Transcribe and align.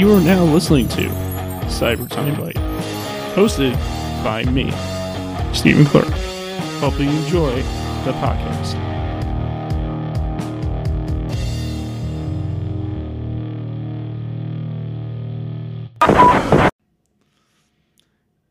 You 0.00 0.14
are 0.14 0.20
now 0.22 0.44
listening 0.44 0.88
to 0.88 1.08
Cyber 1.66 2.08
Time 2.08 2.34
Bite, 2.40 2.54
hosted 3.34 3.74
by 4.24 4.44
me, 4.44 4.70
Stephen 5.52 5.84
Clark. 5.84 6.08
Hope 6.80 6.98
you 6.98 7.10
enjoy 7.10 7.54
the 8.06 8.12
podcast. 8.12 8.78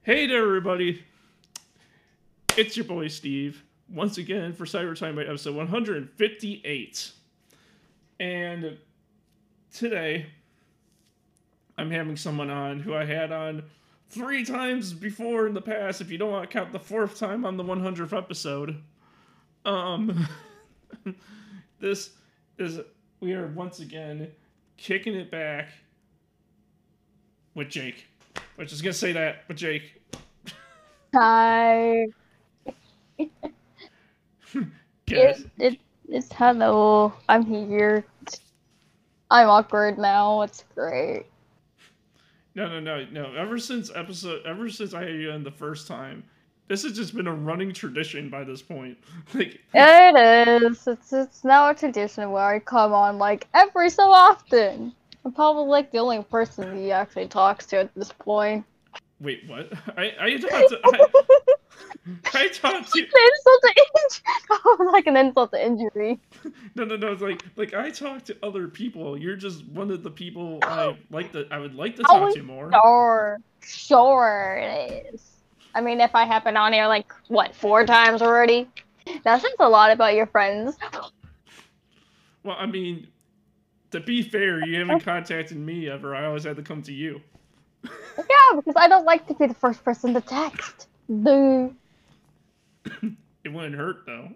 Hey 0.04 0.28
there, 0.28 0.44
everybody. 0.44 1.04
It's 2.58 2.78
your 2.78 2.86
boy 2.86 3.08
Steve, 3.08 3.64
once 3.92 4.20
again 4.20 4.54
for 4.54 4.66
Cyber 4.66 4.96
Time 4.96 5.16
Bite 5.16 5.26
episode 5.28 5.56
158. 5.56 7.12
And 8.20 8.78
today, 9.74 10.28
I'm 11.80 11.92
having 11.92 12.18
someone 12.18 12.50
on 12.50 12.82
who 12.82 12.94
I 12.94 13.06
had 13.06 13.32
on 13.32 13.64
three 14.10 14.44
times 14.44 14.92
before 14.92 15.48
in 15.48 15.54
the 15.54 15.62
past, 15.62 16.02
if 16.02 16.12
you 16.12 16.18
don't 16.18 16.32
want 16.32 16.50
to 16.50 16.54
count 16.54 16.74
the 16.74 16.80
fourth 16.80 17.18
time 17.18 17.46
on 17.46 17.56
the 17.56 17.64
100th 17.64 18.12
episode. 18.12 18.82
Um, 19.64 20.28
this 21.80 22.12
is, 22.58 22.82
we 23.22 23.34
are 23.34 23.48
once 23.48 23.80
again 23.80 24.30
kicking 24.76 25.16
it 25.16 25.32
back 25.32 25.70
with 27.56 27.70
Jake. 27.70 28.08
I 28.36 28.42
was 28.58 28.72
just 28.72 28.84
gonna 28.84 28.92
say 28.92 29.14
that 29.14 29.46
with 29.48 29.58
Jake. 29.58 30.02
Hi. 31.16 32.08
It, 35.12 35.50
it, 35.58 35.80
it's 36.08 36.32
hello. 36.32 37.12
I'm 37.28 37.44
here. 37.44 38.06
I'm 39.32 39.50
awkward 39.50 39.98
now. 39.98 40.44
It's 40.44 40.64
great. 40.76 41.26
No, 42.60 42.68
no, 42.68 42.82
no, 42.82 43.06
no. 43.10 43.34
Ever 43.36 43.58
since 43.58 43.90
episode, 43.96 44.46
ever 44.46 44.70
since 44.70 44.94
I 44.94 45.06
had 45.06 45.14
you 45.14 45.32
on 45.32 45.44
the 45.44 45.52
first 45.52 45.88
time, 45.88 46.26
this 46.68 46.84
has 46.84 46.92
just 46.92 47.16
been 47.16 47.28
a 47.28 47.34
running 47.34 47.72
tradition 47.72 48.30
by 48.30 48.44
this 48.44 48.62
point. 48.62 48.98
Like, 49.34 49.62
It 49.74 50.62
is. 50.62 50.86
It's 50.86 51.14
it's 51.14 51.46
now 51.46 51.70
a 51.70 51.74
tradition 51.74 52.30
where 52.32 52.44
I 52.44 52.60
come 52.60 52.92
on 52.92 53.18
like 53.18 53.48
every 53.54 53.90
so 53.90 54.12
often. 54.12 54.94
I'm 55.24 55.32
probably 55.32 55.70
like 55.70 55.90
the 55.92 56.00
only 56.00 56.22
person 56.22 56.78
he 56.78 56.92
actually 56.92 57.30
talks 57.30 57.66
to 57.68 57.78
at 57.78 57.96
this 57.96 58.12
point. 58.12 58.66
wait, 59.22 59.48
what? 59.48 59.72
I, 59.98 60.12
I 60.20 60.38
talked 60.38 60.70
to, 60.70 60.80
I, 60.84 61.08
I 62.34 62.48
talked 62.50 62.92
to, 62.92 63.00
insult 63.00 63.62
to 63.62 63.70
injury. 63.70 64.24
Oh, 64.52 64.90
like 64.92 65.08
an 65.08 65.16
insult 65.16 65.52
to 65.52 65.64
injury. 65.66 66.20
no, 66.76 66.84
no, 66.86 66.96
no. 66.96 67.12
It's 67.12 67.22
like, 67.22 67.44
like 67.56 67.74
I 67.74 67.90
talk 67.90 68.24
to 68.26 68.38
other 68.44 68.68
people. 68.68 69.18
You're 69.18 69.36
just 69.36 69.66
one 69.68 69.92
of 69.92 70.04
the 70.04 70.12
people 70.12 70.60
I 70.64 70.98
like 71.12 71.32
to, 71.34 71.48
I 71.52 71.60
would 71.60 71.76
like 71.76 71.96
to 71.98 72.04
Oh, 72.10 72.20
talk 72.20 72.34
to 72.34 72.44
more. 72.44 72.72
Sure, 72.72 73.40
sure 73.62 74.60
it 74.62 75.14
is. 75.14 75.30
I 75.76 75.82
mean, 75.82 76.02
if 76.02 76.16
I 76.16 76.26
happen 76.26 76.58
on 76.58 76.74
here 76.74 76.88
like 76.88 77.14
what 77.28 77.56
four 77.56 77.86
times 77.86 78.22
already, 78.22 78.68
that 79.24 79.42
says 79.42 79.52
a 79.60 79.70
lot 79.70 79.92
about 79.92 80.16
your 80.16 80.28
friends. 80.28 80.78
Well, 82.42 82.56
I 82.58 82.68
mean, 82.68 83.08
to 83.92 84.00
be 84.00 84.22
fair, 84.22 84.66
you 84.66 84.80
haven't 84.80 85.02
contacted 85.02 85.58
me 85.58 85.90
ever. 85.90 86.16
I 86.16 86.26
always 86.26 86.46
had 86.46 86.56
to 86.56 86.62
come 86.62 86.82
to 86.84 86.94
you. 86.94 87.22
Yeah, 87.84 88.56
because 88.56 88.76
I 88.78 88.88
don't 88.88 89.06
like 89.06 89.28
to 89.28 89.34
be 89.34 89.48
the 89.48 89.54
first 89.54 89.84
person 89.84 90.14
to 90.14 90.22
text. 90.22 90.88
Dude. 91.08 91.76
It 93.46 93.54
wouldn't 93.54 93.76
hurt 93.76 94.06
though. 94.06 94.30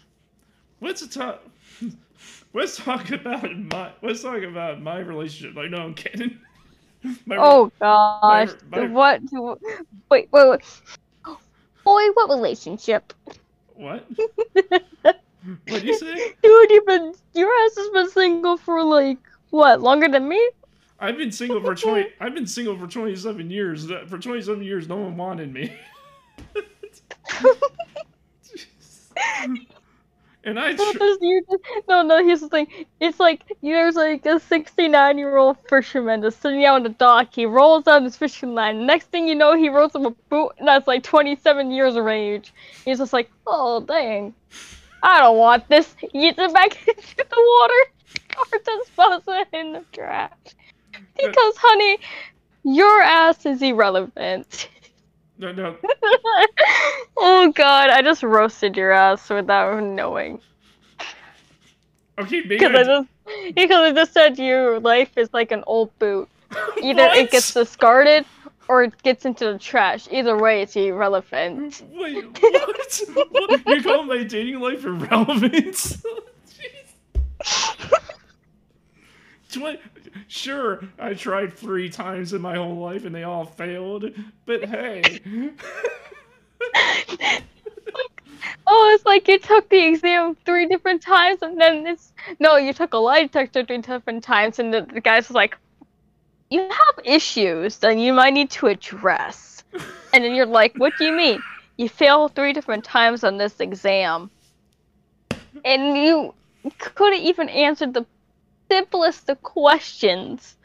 Let's 0.80 1.06
talk. 1.06 1.42
Let's 2.54 2.76
talk 2.76 3.10
about 3.10 3.44
my. 3.56 3.90
Let's 4.02 4.22
talk 4.22 4.42
about 4.42 4.80
my 4.80 4.98
relationship. 5.00 5.54
Like, 5.56 5.70
no, 5.70 5.78
I'm 5.78 5.94
kidding. 5.94 6.38
My 7.26 7.36
Oh 7.38 7.70
gosh. 7.78 8.50
my- 8.70 8.86
What? 8.88 9.20
Wait, 10.10 10.28
wait, 10.32 10.48
wait. 10.48 10.60
Boy, 11.84 12.02
what 12.14 12.28
relationship? 12.28 13.12
What? 13.74 14.04
what 15.04 15.20
do 15.66 15.86
you 15.86 15.96
say? 15.96 16.32
Dude, 16.42 16.70
you've 16.70 16.86
been 16.86 17.14
your 17.34 17.48
ass 17.48 17.76
has 17.76 17.90
been 17.90 18.10
single 18.10 18.56
for 18.56 18.82
like 18.82 19.18
what 19.50 19.80
longer 19.80 20.08
than 20.08 20.28
me? 20.28 20.50
I've 20.98 21.16
been 21.16 21.30
single 21.30 21.60
for 21.60 21.74
twenty. 21.76 22.08
I've 22.18 22.34
been 22.34 22.46
single 22.48 22.76
for 22.76 22.88
twenty-seven 22.88 23.48
years. 23.50 23.86
For 24.08 24.18
twenty-seven 24.18 24.64
years, 24.64 24.88
no 24.88 24.96
one 24.96 25.16
wanted 25.16 25.52
me. 25.52 25.72
and 30.44 30.58
I. 30.58 30.72
Tr- 30.76 30.98
just- 30.98 31.20
no, 31.88 32.02
no. 32.02 32.24
Here's 32.24 32.40
the 32.40 32.48
thing. 32.48 32.68
It's 33.00 33.20
like 33.20 33.42
there's 33.62 33.96
like 33.96 34.24
a 34.26 34.40
69 34.40 35.18
year 35.18 35.36
old 35.36 35.58
fisherman 35.68 36.22
just 36.22 36.40
sitting 36.40 36.64
out 36.64 36.76
on 36.76 36.82
the 36.84 36.90
dock. 36.90 37.28
He 37.34 37.46
rolls 37.46 37.86
out 37.86 38.02
his 38.02 38.16
fishing 38.16 38.54
line. 38.54 38.86
Next 38.86 39.10
thing 39.10 39.28
you 39.28 39.34
know, 39.34 39.56
he 39.56 39.68
rolls 39.68 39.94
up 39.94 40.04
a 40.04 40.10
boat 40.30 40.54
that's 40.64 40.86
like 40.86 41.02
27 41.02 41.70
years 41.70 41.96
of 41.96 42.06
age. 42.08 42.52
He's 42.84 42.98
just 42.98 43.12
like, 43.12 43.30
oh 43.46 43.80
dang, 43.80 44.34
I 45.02 45.20
don't 45.20 45.38
want 45.38 45.68
this. 45.68 45.94
He 46.00 46.08
gets 46.22 46.38
it 46.38 46.52
back 46.54 46.76
into 46.88 47.16
the 47.16 47.24
water 47.60 47.92
or 48.38 48.58
dispose 48.78 49.22
it 49.28 49.48
in 49.52 49.72
the 49.72 49.84
trash. 49.92 50.30
Because, 51.16 51.54
uh, 51.56 51.60
honey, 51.60 51.98
your 52.64 53.02
ass 53.02 53.46
is 53.46 53.62
irrelevant. 53.62 54.68
No, 55.38 55.52
no. 55.52 55.76
oh 57.16 57.52
god, 57.54 57.90
I 57.90 58.02
just 58.02 58.22
roasted 58.22 58.76
your 58.76 58.92
ass 58.92 59.28
without 59.30 59.82
knowing. 59.82 60.40
Okay, 62.18 62.40
maybe. 62.40 62.48
Because 62.58 62.74
I 62.74 62.82
just 62.84 63.08
because 63.54 63.80
I 63.80 63.92
just 63.92 64.12
said 64.12 64.38
your 64.38 64.80
life 64.80 65.16
is 65.16 65.32
like 65.32 65.52
an 65.52 65.62
old 65.66 65.96
boot. 65.98 66.28
Either 66.82 67.08
it 67.12 67.30
gets 67.30 67.52
discarded 67.52 68.24
or 68.68 68.84
it 68.84 69.02
gets 69.02 69.24
into 69.24 69.52
the 69.52 69.58
trash. 69.58 70.08
Either 70.10 70.36
way, 70.36 70.62
it's 70.62 70.76
irrelevant. 70.76 71.82
Wait, 71.92 72.24
what? 72.40 73.00
what? 73.12 73.66
You 73.66 73.82
call 73.82 74.04
my 74.04 74.22
dating 74.24 74.60
life 74.60 74.84
irrelevant? 74.84 75.96
sure, 80.26 80.80
I 80.98 81.14
tried 81.14 81.52
three 81.52 81.88
times 81.88 82.32
in 82.32 82.42
my 82.42 82.56
whole 82.56 82.76
life 82.76 83.04
and 83.04 83.14
they 83.14 83.24
all 83.24 83.44
failed. 83.44 84.06
But 84.46 84.64
hey, 84.64 85.20
Oh, 88.70 88.92
it's 88.94 89.06
like 89.06 89.26
you 89.28 89.38
took 89.38 89.70
the 89.70 89.88
exam 89.88 90.36
three 90.44 90.66
different 90.66 91.00
times 91.00 91.40
and 91.40 91.58
then 91.58 91.86
it's 91.86 92.12
no, 92.38 92.56
you 92.56 92.74
took 92.74 92.92
a 92.92 92.98
lie 92.98 93.22
detector 93.22 93.64
three 93.64 93.78
different 93.78 94.22
times 94.22 94.58
and 94.58 94.74
the, 94.74 94.86
the 94.92 95.00
guy's 95.00 95.30
like, 95.30 95.56
you 96.50 96.60
have 96.60 97.04
issues 97.04 97.78
that 97.78 97.96
you 97.96 98.12
might 98.12 98.34
need 98.34 98.50
to 98.50 98.66
address. 98.66 99.64
And 100.14 100.24
then 100.24 100.34
you're 100.34 100.46
like, 100.46 100.74
what 100.76 100.94
do 100.98 101.04
you 101.04 101.12
mean? 101.12 101.38
You 101.76 101.86
failed 101.86 102.34
three 102.34 102.54
different 102.54 102.82
times 102.82 103.24
on 103.24 103.36
this 103.36 103.60
exam. 103.60 104.30
And 105.66 105.98
you 105.98 106.34
couldn't 106.78 107.20
even 107.20 107.50
answer 107.50 107.86
the 107.86 108.06
simplest 108.70 109.28
of 109.28 109.42
questions. 109.42 110.56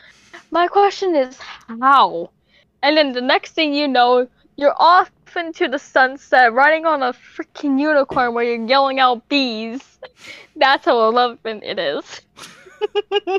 My 0.51 0.67
question 0.67 1.15
is 1.15 1.37
how? 1.67 2.29
And 2.81 2.97
then 2.97 3.13
the 3.13 3.21
next 3.21 3.53
thing 3.53 3.73
you 3.73 3.87
know, 3.87 4.27
you're 4.55 4.75
off 4.77 5.09
into 5.35 5.67
the 5.67 5.79
sunset, 5.79 6.53
riding 6.53 6.85
on 6.85 7.01
a 7.01 7.13
freaking 7.13 7.79
unicorn 7.79 8.33
where 8.33 8.43
you're 8.43 8.67
yelling 8.67 8.99
out 8.99 9.27
bees. 9.29 9.99
That's 10.55 10.85
how 10.85 11.09
irrelevant 11.09 11.63
it 11.63 11.79
is. 11.79 12.21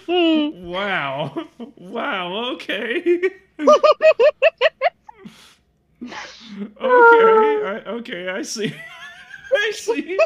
wow, 0.65 1.47
wow, 1.77 2.53
okay, 2.55 3.21
okay, 3.61 3.71
I, 6.81 7.83
okay, 7.87 8.29
I 8.29 8.43
see, 8.43 8.75
I 9.53 9.71
see. 9.75 10.19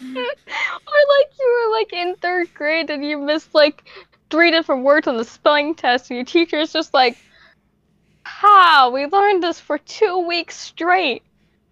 Or 0.00 0.08
like 0.08 1.30
you 1.38 1.68
were 1.68 1.72
like 1.72 1.92
in 1.92 2.14
third 2.16 2.52
grade 2.54 2.90
and 2.90 3.04
you 3.04 3.18
missed 3.18 3.54
like 3.54 3.84
three 4.30 4.50
different 4.50 4.84
words 4.84 5.06
on 5.06 5.16
the 5.16 5.24
spelling 5.24 5.74
test 5.74 6.10
and 6.10 6.16
your 6.16 6.24
teacher's 6.24 6.72
just 6.72 6.92
like 6.92 7.16
how 8.24 8.90
we 8.90 9.06
learned 9.06 9.42
this 9.42 9.60
for 9.60 9.78
two 9.78 10.26
weeks 10.26 10.56
straight. 10.56 11.22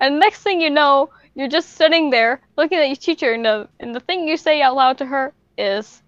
And 0.00 0.18
next 0.18 0.42
thing 0.42 0.60
you 0.60 0.70
know 0.70 1.10
you're 1.34 1.48
just 1.48 1.70
sitting 1.70 2.10
there 2.10 2.40
looking 2.56 2.78
at 2.78 2.86
your 2.86 2.96
teacher 2.96 3.32
and 3.32 3.44
the, 3.44 3.68
and 3.80 3.94
the 3.94 4.00
thing 4.00 4.28
you 4.28 4.36
say 4.36 4.62
out 4.62 4.76
loud 4.76 4.98
to 4.98 5.06
her 5.06 5.32
is 5.58 6.02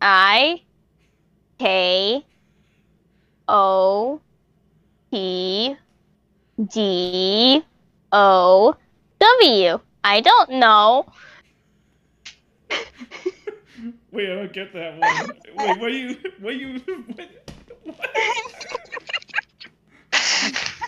i 0.00 0.62
k 1.58 2.24
o 3.48 4.20
p 5.10 5.76
d 6.72 7.64
o 8.12 8.76
w 9.18 9.80
i 10.06 10.20
don't 10.20 10.50
know 10.50 11.06
Wait, 14.12 14.30
I 14.30 14.34
don't 14.36 14.52
get 14.52 14.72
that 14.72 14.98
one. 14.98 15.32
Wait, 15.56 15.80
what 15.80 15.92
you, 15.92 16.16
what 16.40 16.54
you, 16.56 16.78
what, 17.14 17.28
what? 17.84 18.10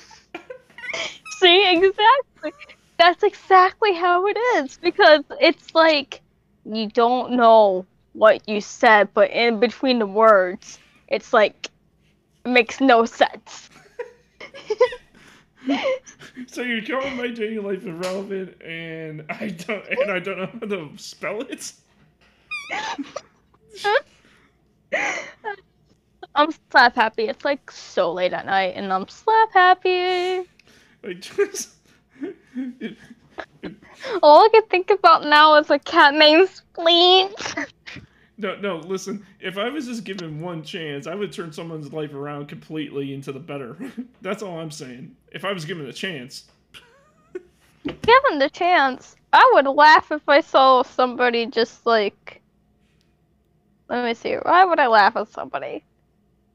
See, 1.28 1.70
exactly. 1.72 2.52
That's 2.98 3.22
exactly 3.22 3.94
how 3.94 4.26
it 4.26 4.36
is 4.56 4.78
because 4.78 5.22
it's 5.40 5.74
like 5.74 6.22
you 6.64 6.88
don't 6.88 7.32
know 7.32 7.86
what 8.12 8.48
you 8.48 8.60
said, 8.60 9.08
but 9.14 9.30
in 9.30 9.60
between 9.60 9.98
the 9.98 10.06
words, 10.06 10.78
it's 11.08 11.32
like 11.32 11.68
it 12.44 12.48
makes 12.48 12.80
no 12.80 13.04
sense. 13.04 13.68
so 16.46 16.62
you're 16.62 16.82
calling 16.82 17.16
my 17.16 17.28
dating 17.28 17.62
life 17.62 17.84
irrelevant, 17.84 18.60
and 18.62 19.24
I 19.28 19.48
don't, 19.48 19.86
and 19.88 20.10
I 20.10 20.18
don't 20.18 20.38
know 20.38 20.46
how 20.46 20.66
to 20.66 20.90
spell 20.96 21.42
it. 21.42 21.72
I'm 26.34 26.50
slap 26.70 26.94
happy. 26.94 27.24
It's 27.24 27.44
like 27.44 27.70
so 27.70 28.12
late 28.12 28.32
at 28.32 28.46
night, 28.46 28.72
and 28.76 28.90
I'm 28.92 29.08
slap 29.08 29.52
happy. 29.52 30.48
Just. 31.20 31.70
All 34.22 34.44
I 34.44 34.48
can 34.52 34.64
think 34.66 34.90
about 34.90 35.24
now 35.24 35.56
is 35.56 35.70
a 35.70 35.78
cat 35.78 36.14
named 36.14 36.48
Spleen. 36.48 37.30
No, 38.40 38.54
no, 38.54 38.76
listen. 38.76 39.26
If 39.40 39.58
I 39.58 39.68
was 39.68 39.86
just 39.86 40.04
given 40.04 40.40
one 40.40 40.62
chance, 40.62 41.08
I 41.08 41.14
would 41.16 41.32
turn 41.32 41.52
someone's 41.52 41.92
life 41.92 42.14
around 42.14 42.46
completely 42.48 43.12
into 43.12 43.32
the 43.32 43.40
better. 43.40 43.76
That's 44.22 44.44
all 44.44 44.60
I'm 44.60 44.70
saying. 44.70 45.16
If 45.32 45.44
I 45.44 45.52
was 45.52 45.64
given 45.64 45.86
a 45.86 45.92
chance. 45.92 46.44
Given 47.84 48.38
the 48.38 48.48
chance, 48.50 49.16
I 49.32 49.50
would 49.54 49.66
laugh 49.66 50.12
if 50.12 50.28
I 50.28 50.40
saw 50.40 50.82
somebody 50.82 51.46
just 51.46 51.84
like. 51.84 52.40
Let 53.88 54.04
me 54.04 54.14
see. 54.14 54.34
Why 54.34 54.64
would 54.64 54.78
I 54.78 54.86
laugh 54.86 55.16
at 55.16 55.28
somebody? 55.28 55.82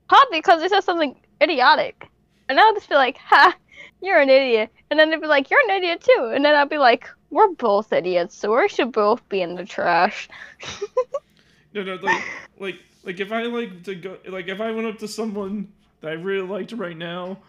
Probably 0.07 0.39
because 0.39 0.61
they 0.61 0.69
said 0.69 0.83
something 0.83 1.15
idiotic. 1.41 2.07
And 2.47 2.59
I 2.59 2.65
would 2.65 2.75
just 2.75 2.89
be 2.89 2.95
like, 2.95 3.17
ha, 3.17 3.53
you're 4.01 4.19
an 4.19 4.29
idiot. 4.29 4.69
And 4.89 4.99
then 4.99 5.09
they'd 5.09 5.19
be 5.19 5.27
like, 5.27 5.49
you're 5.49 5.63
an 5.67 5.75
idiot 5.75 6.01
too. 6.01 6.31
And 6.33 6.45
then 6.45 6.55
I'd 6.55 6.69
be 6.69 6.77
like, 6.77 7.09
we're 7.29 7.49
both 7.49 7.91
idiots, 7.91 8.37
so 8.37 8.55
we 8.55 8.69
should 8.69 8.91
both 8.91 9.27
be 9.27 9.41
in 9.41 9.55
the 9.55 9.65
trash. 9.65 10.29
No, 11.73 11.83
no, 11.83 11.95
like, 11.95 12.23
like, 12.59 12.79
like 13.03 13.19
if 13.19 13.31
I 13.31 13.43
like 13.43 13.83
to 13.83 13.95
go, 13.95 14.17
like 14.27 14.47
if 14.47 14.61
I 14.61 14.71
went 14.71 14.87
up 14.87 14.99
to 14.99 15.07
someone 15.07 15.71
that 16.01 16.09
I 16.09 16.13
really 16.13 16.47
liked 16.47 16.71
right 16.73 16.97
now, 16.97 17.39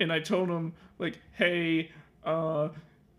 and 0.00 0.12
I 0.12 0.20
told 0.20 0.48
them 0.48 0.74
like, 0.98 1.18
hey, 1.32 1.90
uh, 2.24 2.68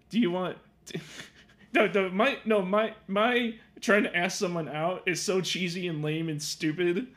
do 0.09 0.19
you 0.19 0.31
want? 0.31 0.57
no, 1.73 1.87
no, 1.87 2.09
my, 2.09 2.37
no, 2.45 2.61
my, 2.61 2.93
my 3.07 3.55
trying 3.81 4.03
to 4.03 4.15
ask 4.15 4.37
someone 4.37 4.69
out 4.69 5.03
is 5.05 5.21
so 5.21 5.41
cheesy 5.41 5.87
and 5.87 6.03
lame 6.03 6.29
and 6.29 6.41
stupid 6.41 7.07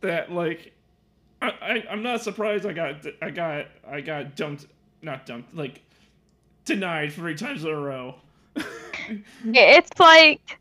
that 0.00 0.32
like, 0.32 0.72
I, 1.40 1.48
I 1.48 1.84
I'm 1.90 2.02
not 2.02 2.22
surprised 2.22 2.66
I 2.66 2.72
got, 2.72 3.06
I 3.22 3.30
got, 3.30 3.66
I 3.88 4.00
got 4.00 4.36
dumped, 4.36 4.66
not 5.02 5.26
dumped, 5.26 5.54
like, 5.54 5.82
denied 6.64 7.12
three 7.12 7.34
times 7.34 7.64
in 7.64 7.70
a 7.70 7.80
row. 7.80 8.16
Yeah, 9.44 9.78
it's 9.78 9.98
like 9.98 10.60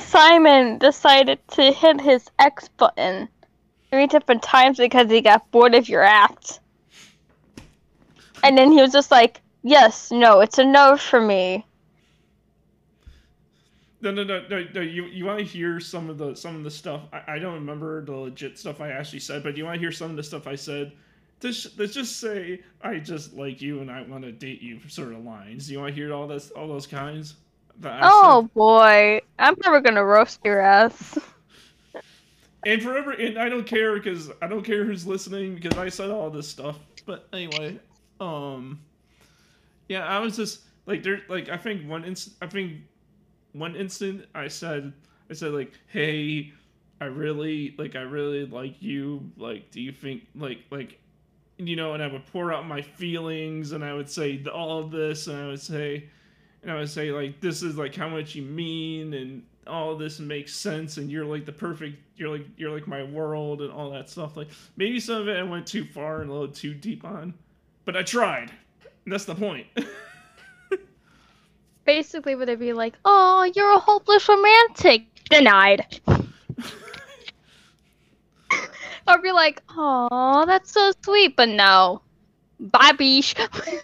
Simon 0.00 0.78
decided 0.78 1.38
to 1.48 1.70
hit 1.72 2.00
his 2.00 2.30
X 2.38 2.68
button 2.68 3.28
three 3.90 4.06
different 4.06 4.42
times 4.42 4.78
because 4.78 5.10
he 5.10 5.20
got 5.20 5.50
bored 5.50 5.74
of 5.74 5.88
your 5.88 6.02
act. 6.02 6.60
And 8.42 8.56
then 8.56 8.72
he 8.72 8.80
was 8.80 8.92
just 8.92 9.10
like, 9.10 9.40
yes, 9.62 10.10
no, 10.10 10.40
it's 10.40 10.58
a 10.58 10.64
no 10.64 10.96
for 10.96 11.20
me. 11.20 11.64
No, 14.00 14.10
no, 14.10 14.24
no, 14.24 14.44
no, 14.48 14.66
no. 14.74 14.80
You 14.80 15.04
you 15.04 15.26
want 15.26 15.38
to 15.38 15.44
hear 15.44 15.78
some 15.78 16.10
of 16.10 16.18
the 16.18 16.34
some 16.34 16.56
of 16.56 16.64
the 16.64 16.70
stuff? 16.70 17.02
I, 17.12 17.34
I 17.34 17.38
don't 17.38 17.54
remember 17.54 18.04
the 18.04 18.12
legit 18.12 18.58
stuff 18.58 18.80
I 18.80 18.90
actually 18.90 19.20
said, 19.20 19.44
but 19.44 19.56
you 19.56 19.64
want 19.64 19.76
to 19.76 19.80
hear 19.80 19.92
some 19.92 20.10
of 20.10 20.16
the 20.16 20.24
stuff 20.24 20.48
I 20.48 20.56
said? 20.56 20.92
Let's, 21.40 21.78
let's 21.78 21.94
just 21.94 22.18
say 22.20 22.62
I 22.82 22.98
just 22.98 23.34
like 23.34 23.60
you 23.60 23.80
and 23.80 23.90
I 23.90 24.02
want 24.02 24.24
to 24.24 24.32
date 24.32 24.60
you, 24.60 24.80
sort 24.88 25.12
of 25.12 25.24
lines. 25.24 25.66
Do 25.66 25.72
you 25.72 25.80
want 25.80 25.90
to 25.90 25.94
hear 25.94 26.12
all 26.12 26.26
this, 26.26 26.50
all 26.50 26.66
those 26.66 26.86
kinds? 26.86 27.34
Oh 27.84 28.50
boy, 28.54 29.20
I'm 29.38 29.56
never 29.64 29.80
gonna 29.80 30.04
roast 30.04 30.40
your 30.44 30.60
ass. 30.60 31.18
And 32.64 32.80
forever, 32.80 33.10
and 33.10 33.38
I 33.38 33.48
don't 33.48 33.66
care 33.66 33.94
because 33.94 34.30
I 34.40 34.46
don't 34.46 34.62
care 34.62 34.84
who's 34.84 35.06
listening 35.06 35.56
because 35.56 35.76
I 35.76 35.88
said 35.88 36.10
all 36.10 36.30
this 36.30 36.48
stuff. 36.48 36.78
But 37.06 37.28
anyway, 37.32 37.80
um, 38.20 38.80
yeah, 39.88 40.06
I 40.06 40.20
was 40.20 40.36
just 40.36 40.60
like 40.86 41.02
there, 41.02 41.22
like 41.28 41.48
I 41.48 41.56
think 41.56 41.88
one 41.88 42.04
instant, 42.04 42.36
I 42.40 42.46
think 42.46 42.82
one 43.52 43.74
instant 43.74 44.26
I 44.34 44.46
said, 44.46 44.92
I 45.28 45.34
said 45.34 45.52
like, 45.52 45.72
hey, 45.88 46.52
I 47.00 47.06
really 47.06 47.74
like, 47.78 47.96
I 47.96 48.02
really 48.02 48.46
like 48.46 48.80
you. 48.80 49.28
Like, 49.36 49.72
do 49.72 49.80
you 49.80 49.90
think 49.90 50.22
like 50.36 50.58
like, 50.70 51.00
you 51.58 51.74
know? 51.74 51.94
And 51.94 52.02
I 52.02 52.06
would 52.06 52.26
pour 52.26 52.52
out 52.52 52.64
my 52.66 52.80
feelings, 52.80 53.72
and 53.72 53.84
I 53.84 53.92
would 53.92 54.08
say 54.08 54.44
all 54.46 54.78
of 54.78 54.92
this, 54.92 55.26
and 55.26 55.36
I 55.36 55.46
would 55.48 55.60
say 55.60 56.08
and 56.62 56.70
I 56.70 56.76
would 56.76 56.88
say 56.88 57.10
like 57.10 57.40
this 57.40 57.62
is 57.62 57.76
like 57.76 57.94
how 57.94 58.08
much 58.08 58.34
you 58.34 58.42
mean 58.42 59.14
and 59.14 59.42
all 59.66 59.96
this 59.96 60.18
makes 60.18 60.54
sense 60.54 60.96
and 60.96 61.10
you're 61.10 61.24
like 61.24 61.44
the 61.44 61.52
perfect 61.52 61.96
you're 62.16 62.30
like 62.30 62.46
you're 62.56 62.70
like 62.70 62.86
my 62.86 63.02
world 63.02 63.62
and 63.62 63.72
all 63.72 63.90
that 63.90 64.08
stuff. 64.08 64.36
Like 64.36 64.48
maybe 64.76 65.00
some 65.00 65.22
of 65.22 65.28
it 65.28 65.36
I 65.36 65.42
went 65.42 65.66
too 65.66 65.84
far 65.84 66.22
and 66.22 66.30
a 66.30 66.32
little 66.32 66.48
too 66.48 66.74
deep 66.74 67.04
on 67.04 67.34
but 67.84 67.96
I 67.96 68.02
tried. 68.02 68.50
And 69.04 69.12
that's 69.12 69.24
the 69.24 69.34
point. 69.34 69.66
Basically 71.84 72.36
would 72.36 72.48
it 72.48 72.60
be 72.60 72.72
like 72.72 72.94
oh 73.04 73.50
you're 73.54 73.72
a 73.72 73.78
hopeless 73.78 74.28
romantic. 74.28 75.02
Denied. 75.30 76.00
I'd 79.06 79.22
be 79.22 79.32
like 79.32 79.62
oh 79.70 80.44
that's 80.46 80.70
so 80.70 80.92
sweet 81.04 81.36
but 81.36 81.48
no. 81.48 82.02
Bye 82.60 82.92
beesh 82.92 83.34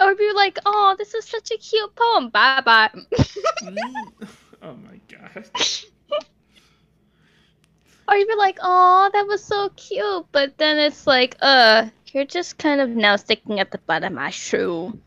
or 0.00 0.14
be 0.14 0.32
like, 0.32 0.58
"Oh, 0.64 0.94
this 0.98 1.14
is 1.14 1.24
such 1.24 1.50
a 1.50 1.56
cute 1.56 1.94
poem." 1.94 2.30
Bye 2.30 2.62
bye. 2.64 2.90
oh 4.62 4.74
my 4.74 5.00
god. 5.08 5.50
Or 8.08 8.16
you'd 8.16 8.26
be 8.26 8.34
like, 8.36 8.58
"Oh, 8.62 9.10
that 9.12 9.26
was 9.26 9.44
so 9.44 9.68
cute," 9.76 10.24
but 10.32 10.56
then 10.56 10.78
it's 10.78 11.06
like, 11.06 11.36
"Uh, 11.42 11.88
you're 12.06 12.24
just 12.24 12.56
kind 12.56 12.80
of 12.80 12.88
now 12.88 13.16
sticking 13.16 13.60
at 13.60 13.70
the 13.70 13.76
butt 13.78 14.02
of 14.02 14.12
my 14.12 14.30
shoe. 14.30 14.98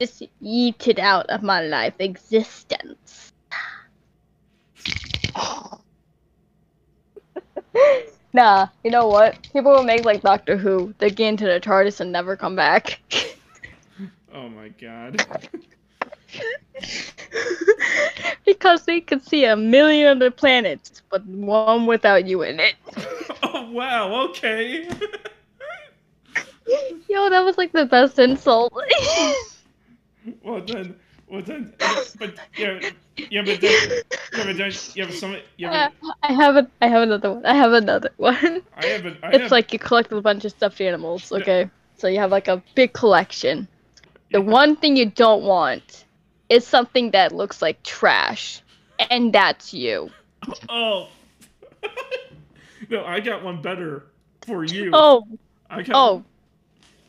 Just 0.00 0.24
yeeted 0.42 0.98
out 0.98 1.26
of 1.30 1.44
my 1.44 1.60
life 1.60 1.94
existence." 2.00 3.32
nah, 8.32 8.66
you 8.82 8.90
know 8.90 9.06
what? 9.06 9.40
People 9.52 9.70
will 9.70 9.84
make 9.84 10.04
like 10.04 10.22
Doctor 10.22 10.56
Who. 10.56 10.94
They 10.98 11.10
get 11.10 11.28
into 11.28 11.44
the 11.44 11.60
TARDIS 11.60 12.00
and 12.00 12.10
never 12.10 12.36
come 12.36 12.56
back. 12.56 13.00
Oh 14.34 14.48
my 14.48 14.68
god. 14.68 15.24
because 18.44 18.84
they 18.84 19.00
could 19.00 19.24
see 19.24 19.44
a 19.44 19.56
million 19.56 20.16
other 20.16 20.30
planets, 20.30 21.02
but 21.10 21.24
one 21.26 21.86
without 21.86 22.26
you 22.26 22.42
in 22.42 22.60
it. 22.60 22.74
oh 23.42 23.70
wow, 23.70 24.26
okay. 24.28 24.88
Yo, 27.08 27.30
that 27.30 27.44
was 27.44 27.56
like 27.56 27.72
the 27.72 27.86
best 27.86 28.18
insult. 28.18 28.72
well 30.42 30.60
then, 30.60 30.94
well 31.26 31.42
then, 31.42 31.72
but 32.18 32.34
yeah, 32.58 32.78
yeah, 33.30 33.42
but 33.42 33.60
then, 33.60 34.02
yeah, 34.34 34.44
but 34.44 34.56
then, 34.56 34.72
yeah, 34.94 35.04
but 35.06 35.14
some, 35.14 35.36
yeah, 35.56 35.88
but, 36.00 36.08
uh, 36.08 36.12
I 36.22 36.32
have 36.34 36.56
a, 36.56 36.68
I 36.82 36.88
have 36.88 37.02
another 37.02 37.32
one. 37.32 37.46
I 37.46 37.54
have 37.54 37.72
another 37.72 38.10
one. 38.18 38.62
I 38.76 38.86
have 38.86 39.06
a, 39.06 39.16
I 39.22 39.30
it's 39.30 39.42
have, 39.44 39.50
like 39.50 39.72
you 39.72 39.78
collect 39.78 40.12
a 40.12 40.20
bunch 40.20 40.44
of 40.44 40.52
stuffed 40.52 40.82
animals. 40.82 41.32
Okay, 41.32 41.60
yeah. 41.60 41.68
so 41.96 42.08
you 42.08 42.18
have 42.18 42.30
like 42.30 42.48
a 42.48 42.62
big 42.74 42.92
collection. 42.92 43.66
The 44.30 44.40
one 44.40 44.76
thing 44.76 44.96
you 44.96 45.06
don't 45.06 45.42
want 45.42 46.04
is 46.48 46.66
something 46.66 47.10
that 47.12 47.32
looks 47.32 47.62
like 47.62 47.82
trash, 47.82 48.62
and 49.10 49.32
that's 49.32 49.72
you. 49.72 50.10
Oh. 50.68 51.08
no, 52.88 53.04
I 53.04 53.20
got 53.20 53.42
one 53.44 53.60
better 53.60 54.06
for 54.42 54.64
you. 54.64 54.90
Oh. 54.94 55.26
I 55.68 55.82
got 55.82 55.96
oh. 55.96 56.14
One. 56.14 56.24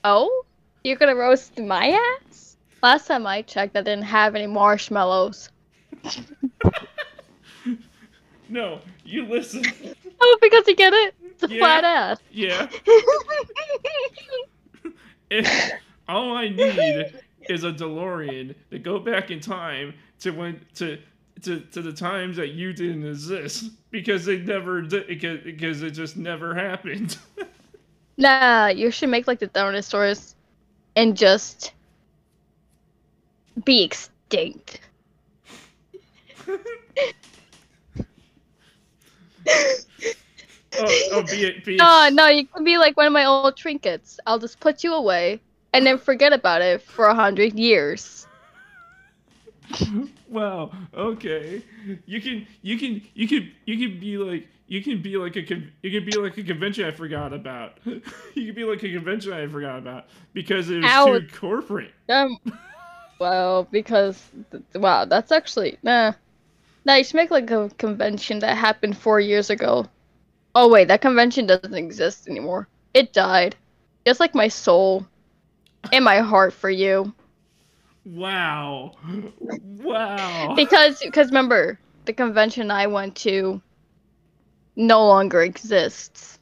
Oh? 0.03 0.45
You're 0.83 0.97
gonna 0.97 1.15
roast 1.15 1.57
my 1.59 1.97
ass? 2.31 2.57
Last 2.81 3.07
time 3.07 3.27
I 3.27 3.41
checked, 3.41 3.75
I 3.77 3.81
didn't 3.81 4.03
have 4.03 4.35
any 4.35 4.47
marshmallows. 4.47 5.49
no, 8.49 8.79
you 9.05 9.25
listen. 9.25 9.63
Oh, 10.19 10.37
because 10.41 10.67
you 10.67 10.75
get 10.75 10.93
it? 10.93 11.15
It's 11.23 11.43
a 11.43 11.49
yeah, 11.49 11.59
flat 11.59 11.83
ass. 11.83 12.17
Yeah. 12.31 12.67
if, 15.29 15.71
all 16.09 16.35
I 16.35 16.49
need 16.49 17.13
is 17.47 17.63
a 17.63 17.71
DeLorean 17.71 18.55
to 18.71 18.79
go 18.79 18.99
back 18.99 19.31
in 19.31 19.39
time 19.39 19.93
to 20.19 20.31
when 20.31 20.65
to 20.75 20.99
to, 21.43 21.61
to 21.61 21.81
the 21.81 21.93
times 21.93 22.35
that 22.35 22.49
you 22.49 22.73
didn't 22.73 23.05
exist 23.05 23.71
because 23.91 24.27
it 24.27 24.45
never 24.45 24.81
did 24.81 25.07
because, 25.07 25.39
because 25.43 25.81
it 25.83 25.91
just 25.91 26.17
never 26.17 26.53
happened. 26.53 27.17
nah, 28.17 28.67
you 28.67 28.91
should 28.91 29.09
make 29.09 29.25
like 29.25 29.39
the 29.39 29.47
dinosaurs 29.47 30.35
and 30.97 31.15
just 31.15 31.71
be 33.63 33.83
extinct. 33.83 34.81
oh, 36.47 36.57
oh, 40.77 41.23
be 41.23 41.45
it, 41.45 41.63
be 41.63 41.75
it. 41.75 41.77
No, 41.77 42.09
no, 42.11 42.27
you 42.27 42.45
can 42.47 42.65
be 42.65 42.77
like 42.77 42.97
one 42.97 43.07
of 43.07 43.13
my 43.13 43.25
old 43.25 43.55
trinkets. 43.55 44.19
I'll 44.25 44.39
just 44.39 44.59
put 44.59 44.83
you 44.83 44.93
away 44.93 45.39
and 45.73 45.85
then 45.85 45.97
forget 45.97 46.33
about 46.33 46.61
it 46.61 46.81
for 46.81 47.05
a 47.05 47.15
hundred 47.15 47.57
years. 47.57 48.27
wow. 50.29 50.71
Okay. 50.93 51.63
You 52.05 52.21
can 52.21 52.47
you 52.61 52.77
can 52.77 53.01
you 53.13 53.27
can 53.27 53.51
you 53.65 53.77
can 53.77 53.99
be 53.99 54.17
like 54.17 54.47
you 54.67 54.81
can 54.83 55.01
be 55.01 55.17
like 55.17 55.35
a 55.35 55.41
you 55.81 55.91
can 55.91 56.05
be 56.05 56.17
like 56.17 56.37
a 56.37 56.43
convention 56.43 56.85
I 56.85 56.91
forgot 56.91 57.33
about. 57.33 57.79
you 57.85 58.45
can 58.47 58.55
be 58.55 58.63
like 58.63 58.83
a 58.83 58.91
convention 58.91 59.33
I 59.33 59.47
forgot 59.47 59.79
about 59.79 60.05
because 60.33 60.69
it 60.69 60.79
was 60.79 60.91
Ow. 60.91 61.05
too 61.05 61.27
corporate. 61.33 61.93
Um, 62.09 62.37
well, 63.19 63.63
because 63.71 64.31
th- 64.51 64.63
wow, 64.75 65.05
that's 65.05 65.31
actually 65.31 65.77
nah. 65.83 66.13
Nah, 66.85 66.95
you 66.95 67.03
should 67.03 67.15
make 67.15 67.31
like 67.31 67.51
a 67.51 67.69
convention 67.77 68.39
that 68.39 68.57
happened 68.57 68.97
four 68.97 69.19
years 69.19 69.49
ago. 69.49 69.87
Oh 70.55 70.69
wait, 70.69 70.87
that 70.89 71.01
convention 71.01 71.47
doesn't 71.47 71.73
exist 71.75 72.27
anymore. 72.27 72.69
It 72.93 73.13
died. 73.13 73.57
Just 74.05 74.19
like 74.19 74.35
my 74.35 74.47
soul 74.49 75.08
and 75.91 76.03
my 76.03 76.19
heart 76.19 76.53
for 76.53 76.69
you. 76.69 77.13
Wow. 78.05 78.93
Wow. 79.79 80.53
Because 80.55 80.99
because 80.99 81.27
remember, 81.27 81.79
the 82.05 82.13
convention 82.13 82.71
I 82.71 82.87
went 82.87 83.15
to 83.17 83.61
no 84.75 85.05
longer 85.05 85.41
exists. 85.41 86.39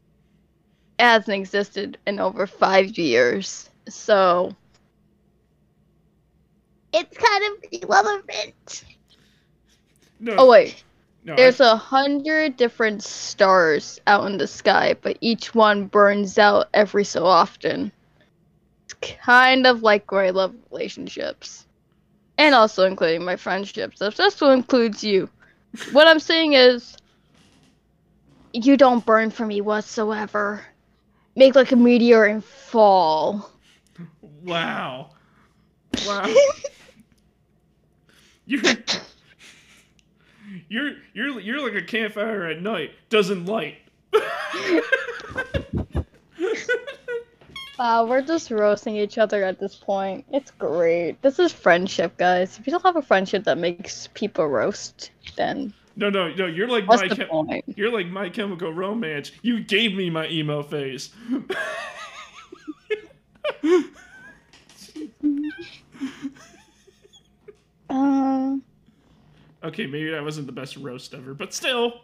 It 1.00 1.04
hasn't 1.04 1.36
existed 1.38 1.98
in 2.08 2.20
over 2.20 2.48
five 2.48 2.98
years. 2.98 3.70
So 3.90 4.56
it's 6.94 7.18
kind 7.18 7.44
of 7.46 7.82
irrelevant. 7.82 8.84
No. 10.20 10.36
Oh 10.38 10.50
wait. 10.50 10.84
no, 11.24 11.36
There's 11.36 11.60
a 11.60 11.76
hundred 11.76 12.58
different 12.58 13.04
stars 13.04 14.00
out 14.08 14.26
in 14.26 14.38
the 14.38 14.48
sky, 14.48 14.96
but 15.02 15.18
each 15.22 15.54
one 15.54 15.86
burns 15.88 16.38
out 16.38 16.68
every 16.74 17.04
so 17.04 17.26
often. 17.26 17.92
Kind 19.02 19.68
of 19.68 19.84
like 19.84 20.12
where 20.12 20.24
I 20.24 20.30
love 20.32 20.54
relationships. 20.72 21.66
And 22.38 22.54
also 22.54 22.86
including 22.86 23.24
my 23.24 23.36
friendships. 23.36 24.00
This 24.00 24.20
also 24.20 24.52
includes 24.52 25.04
you. 25.04 25.30
What 25.92 26.08
I'm 26.08 26.20
saying 26.20 26.54
is 26.54 26.98
you 28.54 28.78
don't 28.78 29.06
burn 29.06 29.32
for 29.32 29.46
me 29.46 29.62
whatsoever. 29.62 30.62
Make 31.36 31.56
like 31.56 31.72
a 31.72 31.76
meteor 31.76 32.26
and 32.26 32.44
fall. 32.44 33.52
Wow. 34.44 35.12
Wow. 36.06 36.26
you're 38.46 38.62
you're 40.70 40.94
you're 41.14 41.40
you're 41.40 41.62
like 41.62 41.82
a 41.82 41.86
campfire 41.86 42.46
at 42.46 42.62
night. 42.62 42.92
Doesn't 43.10 43.46
light. 43.46 43.78
Wow, 47.80 48.06
we're 48.06 48.22
just 48.22 48.50
roasting 48.50 48.96
each 48.96 49.18
other 49.18 49.44
at 49.44 49.60
this 49.60 49.76
point. 49.76 50.26
It's 50.32 50.52
great. 50.52 51.22
This 51.22 51.38
is 51.38 51.52
friendship, 51.52 52.18
guys. 52.18 52.58
If 52.58 52.66
you 52.66 52.72
don't 52.72 52.84
have 52.84 52.96
a 52.96 53.02
friendship 53.02 53.44
that 53.44 53.58
makes 53.58 54.08
people 54.14 54.48
roast, 54.48 55.12
then 55.36 55.74
no, 55.96 56.10
no, 56.10 56.34
no. 56.34 56.46
You're 56.46 56.68
like 56.68 56.88
what's 56.88 57.02
my 57.02 57.10
chem- 57.10 57.62
you're 57.76 57.92
like 57.92 58.08
my 58.08 58.30
chemical 58.30 58.74
romance. 58.74 59.32
You 59.42 59.64
gave 59.64 59.96
me 59.96 60.10
my 60.10 60.28
emo 60.28 60.64
phase. 60.64 61.10
Um, 67.90 68.64
okay, 69.64 69.88
maybe 69.88 70.12
that 70.12 70.24
wasn't 70.24 70.48
the 70.48 70.54
best 70.54 70.78
roast 70.78 71.14
ever, 71.14 71.34
but 71.34 71.54
still. 71.54 72.02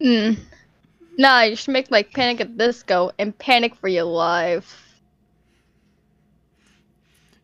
mm. 0.00 0.38
Nah, 1.18 1.42
you 1.42 1.56
should 1.56 1.72
make 1.72 1.90
like 1.90 2.12
Panic 2.12 2.40
at 2.40 2.56
Disco 2.56 3.10
and 3.18 3.36
Panic 3.38 3.74
for 3.74 3.88
Your 3.88 4.04
Life. 4.04 5.00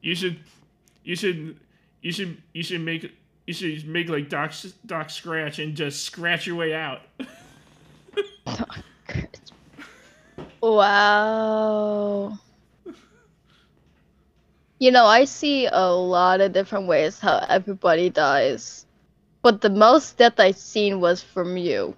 You 0.00 0.14
should, 0.14 0.38
you 1.04 1.16
should, 1.16 1.58
you 2.02 2.12
should, 2.12 2.40
you 2.54 2.62
should 2.62 2.80
make, 2.80 3.12
you 3.46 3.54
should 3.54 3.86
make 3.86 4.08
like 4.08 4.28
Doc 4.28 4.54
Doc 4.86 5.10
Scratch 5.10 5.58
and 5.58 5.74
just 5.74 6.04
scratch 6.04 6.46
your 6.46 6.56
way 6.56 6.74
out. 6.74 7.00
Wow. 10.60 12.38
You 14.80 14.90
know, 14.90 15.06
I 15.06 15.24
see 15.24 15.66
a 15.66 15.86
lot 15.86 16.40
of 16.40 16.52
different 16.52 16.86
ways 16.86 17.18
how 17.18 17.44
everybody 17.48 18.10
dies. 18.10 18.86
But 19.42 19.60
the 19.60 19.70
most 19.70 20.16
death 20.16 20.38
I've 20.40 20.58
seen 20.58 21.00
was 21.00 21.22
from 21.22 21.56
you. 21.56 21.96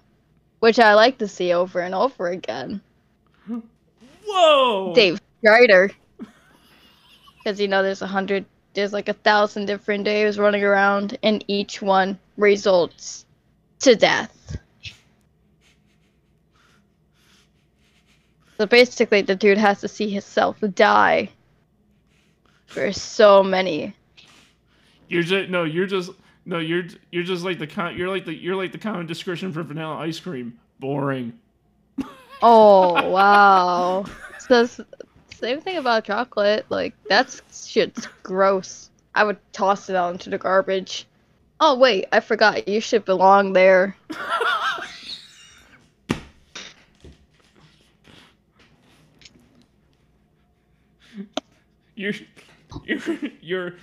Which 0.61 0.77
I 0.77 0.93
like 0.93 1.17
to 1.17 1.27
see 1.27 1.53
over 1.53 1.79
and 1.79 1.95
over 1.95 2.27
again. 2.27 2.81
Whoa! 4.27 4.93
Dave 4.93 5.19
Strider. 5.39 5.89
Because 7.37 7.59
you 7.59 7.67
know 7.67 7.81
there's 7.81 8.03
a 8.03 8.07
hundred 8.07 8.45
there's 8.75 8.93
like 8.93 9.09
a 9.09 9.13
thousand 9.13 9.65
different 9.65 10.05
Daves 10.05 10.39
running 10.39 10.63
around 10.63 11.17
and 11.23 11.43
each 11.47 11.81
one 11.81 12.19
results 12.37 13.25
to 13.79 13.95
death. 13.95 14.55
So 18.59 18.67
basically 18.67 19.23
the 19.23 19.35
dude 19.35 19.57
has 19.57 19.81
to 19.81 19.87
see 19.87 20.09
himself 20.11 20.57
die. 20.75 21.29
There's 22.75 23.01
so 23.01 23.41
many. 23.41 23.95
You're 25.09 25.23
just 25.23 25.49
no. 25.49 25.63
You're 25.63 25.87
just 25.87 26.11
no. 26.45 26.59
You're 26.59 26.83
you're 27.11 27.23
just 27.23 27.43
like 27.43 27.59
the 27.59 27.67
con. 27.67 27.97
You're 27.97 28.09
like 28.09 28.25
the 28.25 28.33
you're 28.33 28.55
like 28.55 28.71
the 28.71 28.77
common 28.77 29.05
description 29.05 29.51
for 29.51 29.63
vanilla 29.63 29.95
ice 29.95 30.19
cream. 30.19 30.59
Boring. 30.79 31.33
Oh 32.43 33.07
wow. 33.11 34.03
So 34.39 34.67
same 35.35 35.61
thing 35.61 35.77
about 35.77 36.05
chocolate. 36.05 36.65
Like 36.69 36.95
that's 37.07 37.43
shit's 37.67 38.07
gross. 38.23 38.89
I 39.13 39.23
would 39.23 39.37
toss 39.53 39.89
it 39.89 39.95
out 39.95 40.13
into 40.13 40.31
the 40.31 40.39
garbage. 40.39 41.05
Oh 41.59 41.77
wait, 41.77 42.07
I 42.11 42.19
forgot. 42.19 42.67
You 42.67 42.81
should 42.81 43.05
belong 43.05 43.53
there. 43.53 43.95
You're 51.95 52.13
you're 52.85 52.99
you're 53.41 53.73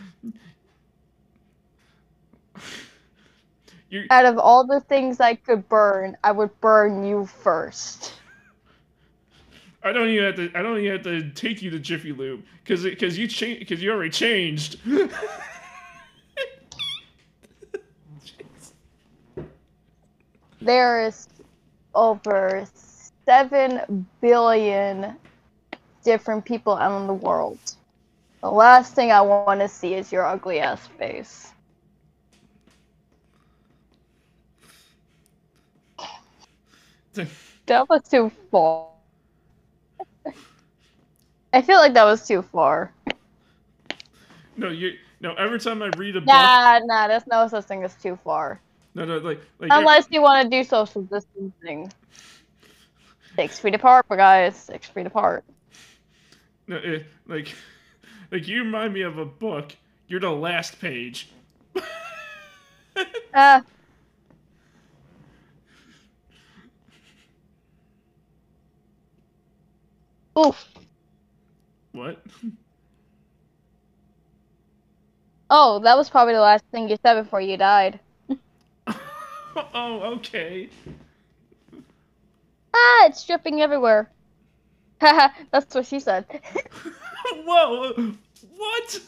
you're 3.90 4.04
Out 4.10 4.26
of 4.26 4.38
all 4.38 4.66
the 4.66 4.80
things 4.80 5.20
I 5.20 5.34
could 5.34 5.68
burn, 5.68 6.16
I 6.22 6.32
would 6.32 6.58
burn 6.60 7.04
you 7.04 7.26
first. 7.26 8.14
I 9.82 9.92
don't 9.92 10.08
even 10.08 10.24
have 10.24 10.36
to. 10.36 10.50
I 10.58 10.62
don't 10.62 10.78
even 10.78 10.92
have 10.92 11.02
to 11.04 11.30
take 11.30 11.62
you 11.62 11.70
to 11.70 11.78
Jiffy 11.78 12.12
Lube 12.12 12.42
because 12.62 12.82
because 12.82 13.16
you 13.16 13.28
changed 13.28 13.60
because 13.60 13.82
you 13.82 13.90
already 13.92 14.10
changed. 14.10 14.80
There's 20.60 21.28
over 21.94 22.66
seven 23.24 24.06
billion 24.20 25.16
different 26.02 26.44
people 26.44 26.74
out 26.74 27.00
in 27.00 27.06
the 27.06 27.14
world. 27.14 27.58
The 28.42 28.50
last 28.50 28.94
thing 28.94 29.12
I 29.12 29.20
want 29.20 29.60
to 29.60 29.68
see 29.68 29.94
is 29.94 30.10
your 30.10 30.26
ugly 30.26 30.58
ass 30.60 30.86
face. 30.98 31.52
That 37.66 37.88
was 37.88 38.02
too 38.08 38.30
far. 38.50 38.86
I 41.52 41.62
feel 41.62 41.78
like 41.78 41.94
that 41.94 42.04
was 42.04 42.26
too 42.26 42.42
far. 42.42 42.92
no, 44.56 44.68
you 44.68 44.92
no. 45.20 45.34
Every 45.34 45.58
time 45.58 45.82
I 45.82 45.88
read 45.96 46.16
a 46.16 46.20
book, 46.20 46.28
Nah, 46.28 46.78
nah, 46.84 47.08
there's 47.08 47.26
no 47.26 47.48
such 47.48 47.64
thing 47.64 47.84
as 47.84 47.94
too 47.96 48.16
far. 48.16 48.60
no, 48.94 49.04
no, 49.04 49.18
like 49.18 49.40
like 49.58 49.70
Unless 49.72 50.08
you 50.10 50.20
want 50.22 50.44
to 50.44 50.50
do 50.50 50.62
social 50.64 51.02
distancing. 51.02 51.90
Six 53.36 53.58
feet 53.58 53.74
apart, 53.74 54.06
guys. 54.08 54.56
Six 54.56 54.88
feet 54.88 55.06
apart. 55.06 55.44
no, 56.66 56.76
eh, 56.78 57.00
like 57.26 57.54
like 58.30 58.46
you 58.48 58.62
remind 58.64 58.92
me 58.94 59.02
of 59.02 59.18
a 59.18 59.24
book. 59.24 59.74
You're 60.06 60.20
the 60.20 60.30
last 60.30 60.80
page. 60.80 61.28
Ah. 63.32 63.62
Oof. 70.38 70.68
What? 71.92 72.22
Oh, 75.50 75.78
that 75.78 75.96
was 75.96 76.10
probably 76.10 76.34
the 76.34 76.42
last 76.42 76.62
thing 76.70 76.90
you 76.90 76.98
said 77.02 77.22
before 77.22 77.40
you 77.40 77.56
died. 77.56 78.00
oh, 79.56 80.16
okay. 80.16 80.68
Ah, 82.74 83.06
it's 83.06 83.24
dripping 83.24 83.62
everywhere. 83.62 84.10
Haha, 85.00 85.32
that's 85.50 85.74
what 85.74 85.86
she 85.86 86.00
said. 86.00 86.26
Whoa! 87.46 88.12
What? 88.56 89.00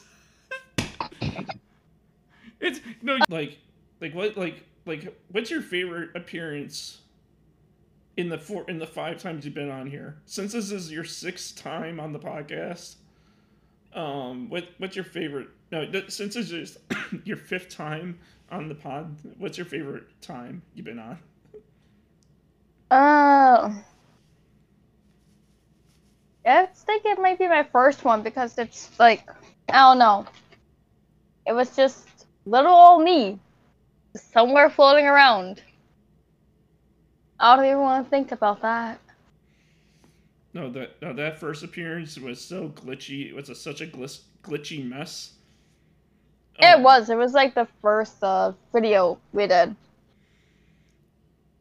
it's 2.61 2.81
no 3.03 3.19
like 3.29 3.59
like 4.01 4.15
what 4.15 4.37
like 4.37 4.65
like 4.87 5.15
what's 5.31 5.51
your 5.51 5.63
favorite 5.63 6.11
appearance 6.15 6.99
in 8.21 8.29
the 8.29 8.39
four 8.39 8.69
in 8.69 8.79
the 8.79 8.87
five 8.87 9.19
times 9.19 9.45
you've 9.45 9.55
been 9.55 9.71
on 9.71 9.91
here? 9.91 10.19
Since 10.27 10.53
this 10.53 10.71
is 10.71 10.93
your 10.93 11.05
sixth 11.05 11.61
time 11.61 11.99
on 11.99 12.13
the 12.13 12.19
podcast, 12.19 12.97
um, 13.95 14.51
what 14.51 14.69
what's 14.79 14.95
your 14.95 15.07
favorite 15.07 15.49
no, 15.73 15.91
since 16.09 16.35
this 16.35 16.53
is 16.53 16.79
your 17.25 17.39
fifth 17.39 17.71
time 17.71 18.19
on 18.51 18.69
the 18.69 18.75
pod, 18.75 19.17
what's 19.39 19.57
your 19.57 19.65
favorite 19.65 20.05
time 20.21 20.63
you've 20.75 20.85
been 20.85 20.99
on? 20.99 21.19
Oh. 22.91 23.83
I 26.45 26.67
think 26.67 27.05
it 27.05 27.19
might 27.21 27.39
be 27.39 27.49
my 27.49 27.63
first 27.63 28.05
one 28.05 28.23
because 28.23 28.59
it's 28.59 28.91
like 28.99 29.29
I 29.69 29.79
don't 29.79 29.99
know. 29.99 30.27
It 31.47 31.53
was 31.53 31.75
just 31.75 32.07
little 32.45 32.73
old 32.73 33.03
me, 33.03 33.39
somewhere 34.15 34.69
floating 34.69 35.07
around. 35.07 35.63
I 37.41 37.57
don't 37.57 37.67
even 37.67 37.81
want 37.81 38.07
to 38.07 38.11
think 38.11 38.33
about 38.33 38.63
that. 38.63 39.01
No, 40.55 40.71
that 40.71 41.01
no, 41.03 41.13
that 41.15 41.39
first 41.39 41.63
appearance 41.63 42.19
was 42.19 42.41
so 42.41 42.71
glitchy. 42.71 43.29
It 43.29 43.35
was 43.35 43.49
a, 43.51 43.55
such 43.57 43.81
a 43.81 43.87
glitchy 43.87 44.85
mess. 44.87 45.35
It 46.61 46.79
Oh, 46.79 46.79
was. 46.81 47.11
It 47.11 47.17
was 47.17 47.35
like 47.35 47.55
the 47.55 47.67
first 47.83 48.23
uh, 48.23 48.53
video 48.73 49.19
we 49.33 49.47
did. 49.47 49.77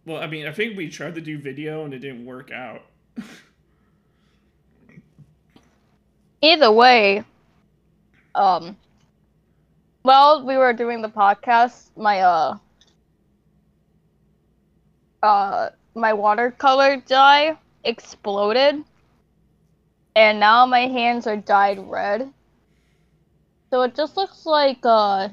Well, 0.05 0.21
I 0.21 0.27
mean, 0.27 0.47
I 0.47 0.51
think 0.51 0.77
we 0.77 0.89
tried 0.89 1.15
to 1.15 1.21
do 1.21 1.37
video 1.37 1.85
and 1.85 1.93
it 1.93 1.99
didn't 1.99 2.25
work 2.25 2.51
out. 2.51 2.83
Either 6.41 6.71
way, 6.71 7.23
um, 8.35 8.77
while 10.03 10.45
we 10.45 10.57
were 10.57 10.73
doing 10.73 11.01
the 11.01 11.09
podcast, 11.09 11.89
my 11.95 12.21
uh, 12.21 12.57
uh, 15.23 15.69
my 15.95 16.13
watercolor 16.13 16.97
dye 16.97 17.57
exploded, 17.83 18.83
and 20.15 20.39
now 20.39 20.65
my 20.65 20.87
hands 20.87 21.27
are 21.27 21.37
dyed 21.37 21.79
red. 21.79 22.31
So 23.69 23.83
it 23.83 23.95
just 23.95 24.17
looks 24.17 24.45
like 24.45 24.79
uh, 24.83 25.29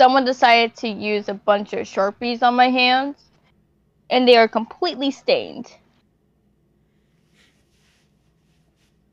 someone 0.00 0.24
decided 0.24 0.76
to 0.76 0.88
use 0.88 1.28
a 1.28 1.34
bunch 1.34 1.72
of 1.72 1.80
sharpies 1.80 2.42
on 2.42 2.54
my 2.54 2.68
hands, 2.68 3.16
and 4.10 4.26
they 4.26 4.36
are 4.36 4.48
completely 4.48 5.10
stained. 5.10 5.72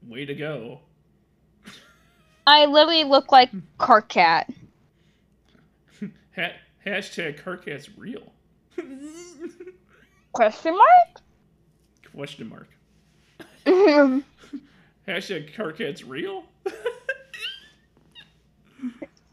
Way 0.07 0.25
to 0.25 0.33
go. 0.33 0.79
I 2.47 2.65
literally 2.65 3.03
look 3.03 3.31
like 3.31 3.51
Karkat. 3.79 4.45
Ha- 6.33 6.53
hashtag 6.85 7.43
Karkat's 7.43 7.97
real. 7.97 8.31
Question 10.33 10.77
mark? 10.77 11.21
Question 12.15 12.49
mark. 12.49 12.67
Hashtag 15.07 15.53
Karkat's 15.53 16.03
real? 16.03 16.43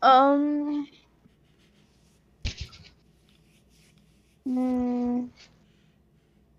Um. 0.00 0.86
Mm, 4.46 5.28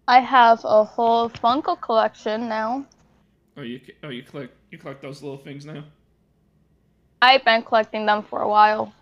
I 0.08 0.20
have 0.20 0.60
a 0.66 0.84
whole 0.84 1.30
Funko 1.30 1.80
collection 1.80 2.50
now. 2.50 2.86
oh, 3.58 3.62
you 3.62 3.80
oh 4.04 4.10
you 4.10 4.24
collect 4.24 4.54
you 4.72 4.78
collect 4.78 5.02
those 5.02 5.24
little 5.24 5.38
things 5.38 5.66
now. 5.66 5.84
I've 7.22 7.44
been 7.46 7.64
collecting 7.64 8.06
them 8.06 8.24
for 8.24 8.42
a 8.42 8.50
while. 8.50 8.94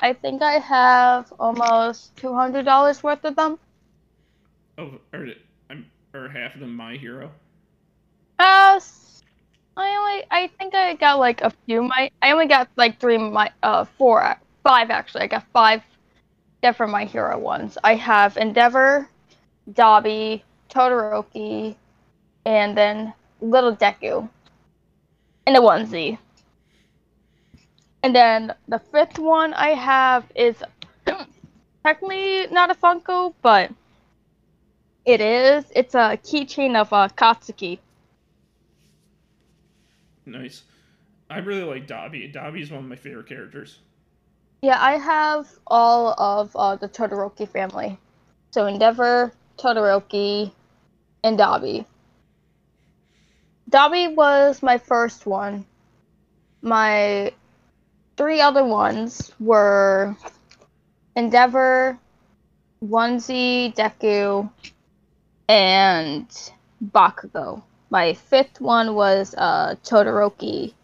I 0.00 0.14
think 0.14 0.42
I 0.42 0.54
have 0.54 1.32
almost 1.38 2.16
two 2.16 2.34
hundred 2.34 2.64
dollars 2.64 3.02
worth 3.02 3.24
of 3.24 3.36
them. 3.36 3.58
Oh, 4.78 4.98
or 5.12 5.26
or 6.14 6.28
half 6.28 6.54
of 6.54 6.60
them 6.60 6.74
my 6.74 6.96
hero. 6.96 7.30
Uh, 8.38 8.80
I 9.76 9.96
only 9.96 10.24
I 10.30 10.50
think 10.58 10.74
I 10.74 10.94
got 10.94 11.18
like 11.18 11.42
a 11.42 11.50
few. 11.66 11.82
My 11.82 12.10
I 12.22 12.32
only 12.32 12.46
got 12.46 12.68
like 12.76 12.98
three. 12.98 13.18
My 13.18 13.52
uh 13.62 13.84
four 13.84 14.36
five 14.62 14.90
actually. 14.90 15.22
I 15.22 15.26
got 15.26 15.46
five 15.52 15.82
different 16.62 16.92
My 16.92 17.04
Hero 17.04 17.38
ones. 17.38 17.78
I 17.84 17.94
have 17.94 18.36
Endeavor, 18.36 19.08
Dabi, 19.72 20.42
Todoroki, 20.68 21.76
and 22.44 22.76
then 22.76 23.12
Little 23.40 23.74
Deku 23.74 24.28
and 25.46 25.56
a 25.56 25.60
onesie. 25.60 26.18
And 28.02 28.14
then 28.14 28.54
the 28.68 28.78
fifth 28.78 29.18
one 29.18 29.52
I 29.54 29.70
have 29.70 30.24
is 30.34 30.62
technically 31.84 32.46
not 32.50 32.70
a 32.70 32.74
Funko, 32.74 33.34
but 33.42 33.70
it 35.04 35.20
is. 35.20 35.64
It's 35.74 35.94
a 35.94 36.18
keychain 36.22 36.76
of 36.76 36.92
uh, 36.92 37.08
Katsuki. 37.08 37.78
Nice. 40.24 40.62
I 41.28 41.38
really 41.38 41.62
like 41.62 41.86
Dabi. 41.86 42.32
Dabi's 42.32 42.70
one 42.70 42.80
of 42.80 42.88
my 42.88 42.96
favorite 42.96 43.28
characters. 43.28 43.78
Yeah, 44.62 44.78
I 44.80 44.96
have 44.96 45.48
all 45.66 46.14
of 46.18 46.54
uh, 46.54 46.76
the 46.76 46.88
Todoroki 46.88 47.48
family. 47.48 47.98
So 48.50 48.66
Endeavor, 48.66 49.32
Todoroki, 49.58 50.52
and 51.22 51.38
Dabi. 51.38 51.84
Dabi 53.70 54.14
was 54.14 54.62
my 54.62 54.78
first 54.78 55.24
one. 55.26 55.64
My 56.62 57.32
three 58.20 58.42
other 58.42 58.66
ones 58.66 59.32
were 59.40 60.14
Endeavor, 61.16 61.98
Onesie, 62.84 63.74
Deku, 63.74 64.50
and 65.48 66.28
Bakugo. 66.84 67.62
My 67.88 68.12
fifth 68.12 68.60
one 68.60 68.94
was 68.94 69.34
uh, 69.38 69.74
Todoroki, 69.82 70.74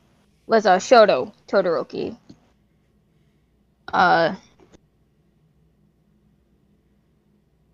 was 0.46 0.64
a 0.64 0.72
uh, 0.72 0.78
Shoto 0.78 1.30
Todoroki. 1.46 2.16
Uh, 3.92 4.34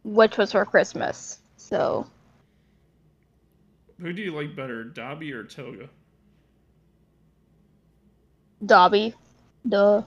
which 0.03 0.39
was 0.39 0.51
for 0.51 0.65
Christmas. 0.65 1.39
So 1.57 2.09
Who 4.01 4.13
do 4.13 4.23
you 4.23 4.35
like 4.35 4.57
better, 4.57 4.85
Dabi 4.85 5.33
or 5.33 5.45
Toga? 5.45 5.89
Dabi, 8.65 9.15
duh. 9.69 10.03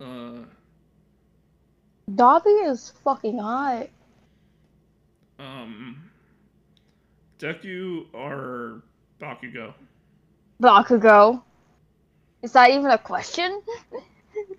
Uh, 0.00 0.44
Dabi 2.10 2.70
is 2.70 2.90
fucking 3.04 3.38
hot. 3.38 3.88
um, 5.38 6.10
Deku 7.38 8.06
or 8.12 8.82
Bakugo? 9.20 9.74
Bakugo. 10.62 11.42
Is 12.42 12.52
that 12.52 12.70
even 12.70 12.90
a 12.90 12.98
question? 12.98 13.62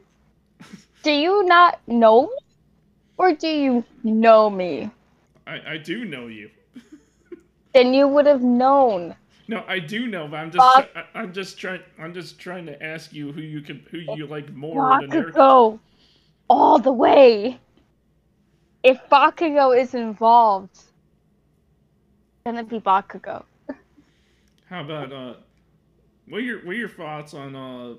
do 1.03 1.11
you 1.11 1.43
not 1.45 1.79
know 1.87 2.23
me? 2.27 2.37
Or 3.17 3.33
do 3.33 3.47
you 3.47 3.83
know 4.03 4.49
me? 4.49 4.89
I, 5.45 5.73
I 5.73 5.77
do 5.77 6.05
know 6.05 6.27
you. 6.27 6.49
Then 7.73 7.93
you 7.93 8.07
would 8.07 8.25
have 8.25 8.43
known. 8.43 9.15
No, 9.47 9.63
I 9.67 9.79
do 9.79 10.07
know, 10.07 10.27
but 10.27 10.37
I'm 10.37 10.51
just 10.51 10.65
I, 10.65 11.05
I'm 11.13 11.33
just 11.33 11.57
trying 11.59 11.81
I'm 11.99 12.13
just 12.13 12.39
trying 12.39 12.65
to 12.67 12.83
ask 12.83 13.13
you 13.13 13.31
who 13.31 13.41
you 13.41 13.61
can 13.61 13.85
who 13.91 13.97
you 13.97 14.25
like 14.27 14.53
more 14.53 14.93
Eric. 14.93 15.09
Bakugo. 15.11 15.79
All 16.49 16.79
the 16.79 16.91
way. 16.91 17.59
If 18.83 18.99
Bakugo 19.09 19.79
is 19.79 19.93
involved, 19.93 20.73
it's 20.73 20.87
gonna 22.45 22.63
be 22.63 22.79
Bakugo. 22.79 23.43
How 24.65 24.81
about 24.81 25.11
uh, 25.11 25.33
what 26.27 26.37
are 26.37 26.41
your 26.41 26.59
what 26.59 26.71
are 26.71 26.79
your 26.79 26.89
thoughts 26.89 27.33
on 27.33 27.55
uh 27.55 27.95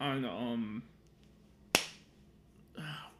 on 0.00 0.24
um 0.24 0.82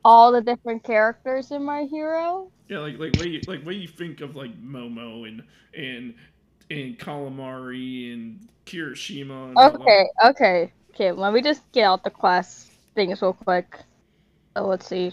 All 0.04 0.32
the 0.32 0.40
different 0.40 0.84
characters 0.84 1.50
in 1.50 1.64
my 1.64 1.84
hero. 1.84 2.50
yeah 2.68 2.78
like 2.78 2.98
like 2.98 3.14
what 3.14 3.28
you 3.28 3.42
like 3.46 3.62
what 3.64 3.76
you 3.76 3.88
think 3.88 4.20
of 4.20 4.36
like 4.36 4.60
Momo 4.62 5.26
and 5.26 5.42
and 5.76 6.14
and 6.70 6.98
Kaminari 6.98 8.12
and 8.12 8.48
Kirishima? 8.66 9.50
And? 9.50 9.58
Okay, 9.58 10.06
okay, 10.24 10.72
okay. 10.94 11.12
Let 11.12 11.32
me 11.32 11.42
just 11.42 11.62
get 11.72 11.84
out 11.84 12.04
the 12.04 12.10
class 12.10 12.70
things 12.94 13.22
real 13.22 13.32
quick. 13.32 13.78
So 14.56 14.66
let's 14.66 14.86
see. 14.86 15.12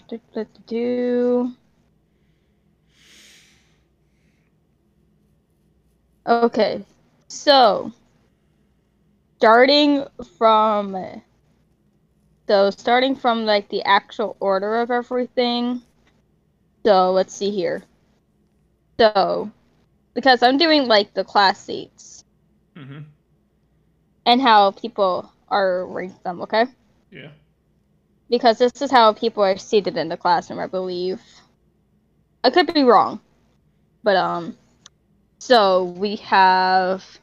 Do. 0.66 1.52
Okay, 6.26 6.84
so 7.28 7.92
starting 9.38 10.04
from 10.38 11.22
so 12.48 12.70
starting 12.70 13.14
from 13.14 13.44
like 13.46 13.68
the 13.68 13.82
actual 13.84 14.36
order 14.40 14.76
of 14.76 14.90
everything. 14.90 15.82
So 16.86 17.12
let's 17.12 17.34
see 17.34 17.50
here. 17.50 17.82
So 19.00 19.50
because 20.14 20.42
I'm 20.42 20.58
doing 20.58 20.86
like 20.86 21.14
the 21.14 21.24
class 21.24 21.58
seats 21.58 22.24
Mhm. 22.76 23.04
and 24.26 24.40
how 24.40 24.70
people 24.72 25.30
are 25.48 25.86
ranked 25.86 26.22
them, 26.24 26.42
okay? 26.42 26.66
Yeah. 27.10 27.30
Because 28.30 28.58
this 28.58 28.80
is 28.80 28.90
how 28.90 29.12
people 29.12 29.42
are 29.44 29.56
seated 29.56 29.96
in 29.96 30.08
the 30.08 30.16
classroom, 30.16 30.60
I 30.60 30.66
believe. 30.66 31.20
I 32.44 32.50
could 32.50 32.66
be 32.68 32.78
wrong. 32.78 33.20
But 34.02 34.16
um 34.16 34.56
so 35.38 35.84
we 35.84 36.16
have 36.16 37.18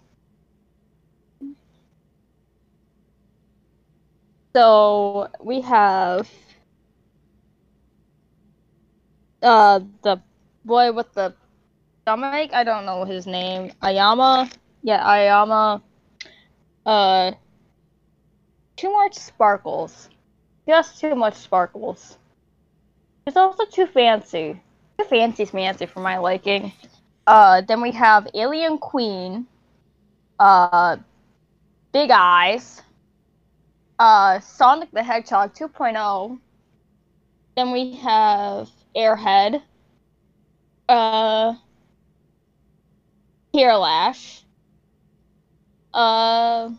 So 4.56 5.30
we 5.40 5.62
have 5.62 6.30
uh 9.42 9.80
the 10.04 10.22
boy 10.66 10.92
with 10.92 11.12
the 11.14 11.36
stomach. 12.04 12.52
I 12.54 12.64
don't 12.64 12.86
know 12.86 13.06
his 13.06 13.26
name. 13.28 13.72
Ayama. 13.82 14.52
Yeah, 14.84 15.04
Ayama. 15.04 15.82
Uh, 16.86 17.32
too 18.76 18.92
much 18.92 19.16
sparkles. 19.16 20.10
Just 20.68 21.00
too 21.00 21.16
much 21.16 21.36
sparkles. 21.36 22.18
It's 23.26 23.38
also 23.38 23.66
too 23.66 23.88
fancy. 23.88 24.62
Too 25.00 25.06
fancy 25.06 25.46
fancy 25.46 25.86
for 25.86 26.00
my 26.02 26.18
liking. 26.18 26.72
Uh, 27.26 27.62
then 27.62 27.82
we 27.82 27.92
have 27.92 28.28
Alien 28.34 28.78
Queen. 28.78 29.48
Uh, 30.40 30.98
Big 31.94 32.12
Eyes. 32.12 32.82
Uh, 34.04 34.38
Sonic 34.42 34.92
the 34.92 35.02
Hedgehog 35.02 35.56
2.0. 35.56 36.38
Then 37.56 37.72
we 37.72 37.94
have 37.94 38.70
Airhead. 38.94 39.62
Uh, 40.90 41.54
Hairlash. 43.56 44.42
Uh, 45.94 46.72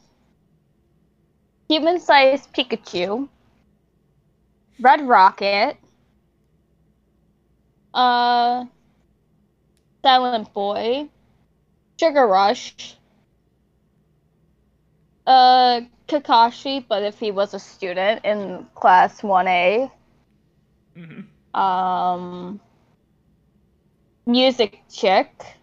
Human 1.71 1.99
Sized 1.99 2.53
Pikachu. 2.53 3.27
Red 4.79 5.09
Rocket. 5.09 5.79
Uh, 7.95 8.67
Silent 10.03 10.53
Boy. 10.53 11.09
Sugar 11.99 12.27
Rush. 12.27 12.99
Uh, 15.27 15.83
Kakashi, 16.09 16.85
but 16.87 17.03
if 17.03 17.19
he 17.19 17.31
was 17.31 17.55
a 17.55 17.59
student 17.59 18.25
in 18.25 18.67
class 18.75 19.23
1A. 19.23 19.91
hmm 20.97 21.21
Um, 21.55 22.61
Music 24.27 24.83
Chick. 24.91 25.57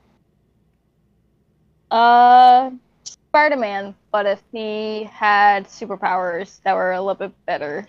Uh, 1.92 2.72
Spider 3.04 3.58
Man, 3.58 3.96
but 4.12 4.26
if 4.26 4.42
he 4.52 5.04
had 5.06 5.66
superpowers 5.68 6.62
that 6.64 6.76
were 6.76 6.92
a 6.94 7.02
little 7.02 7.16
bit 7.16 7.34
better. 7.46 7.88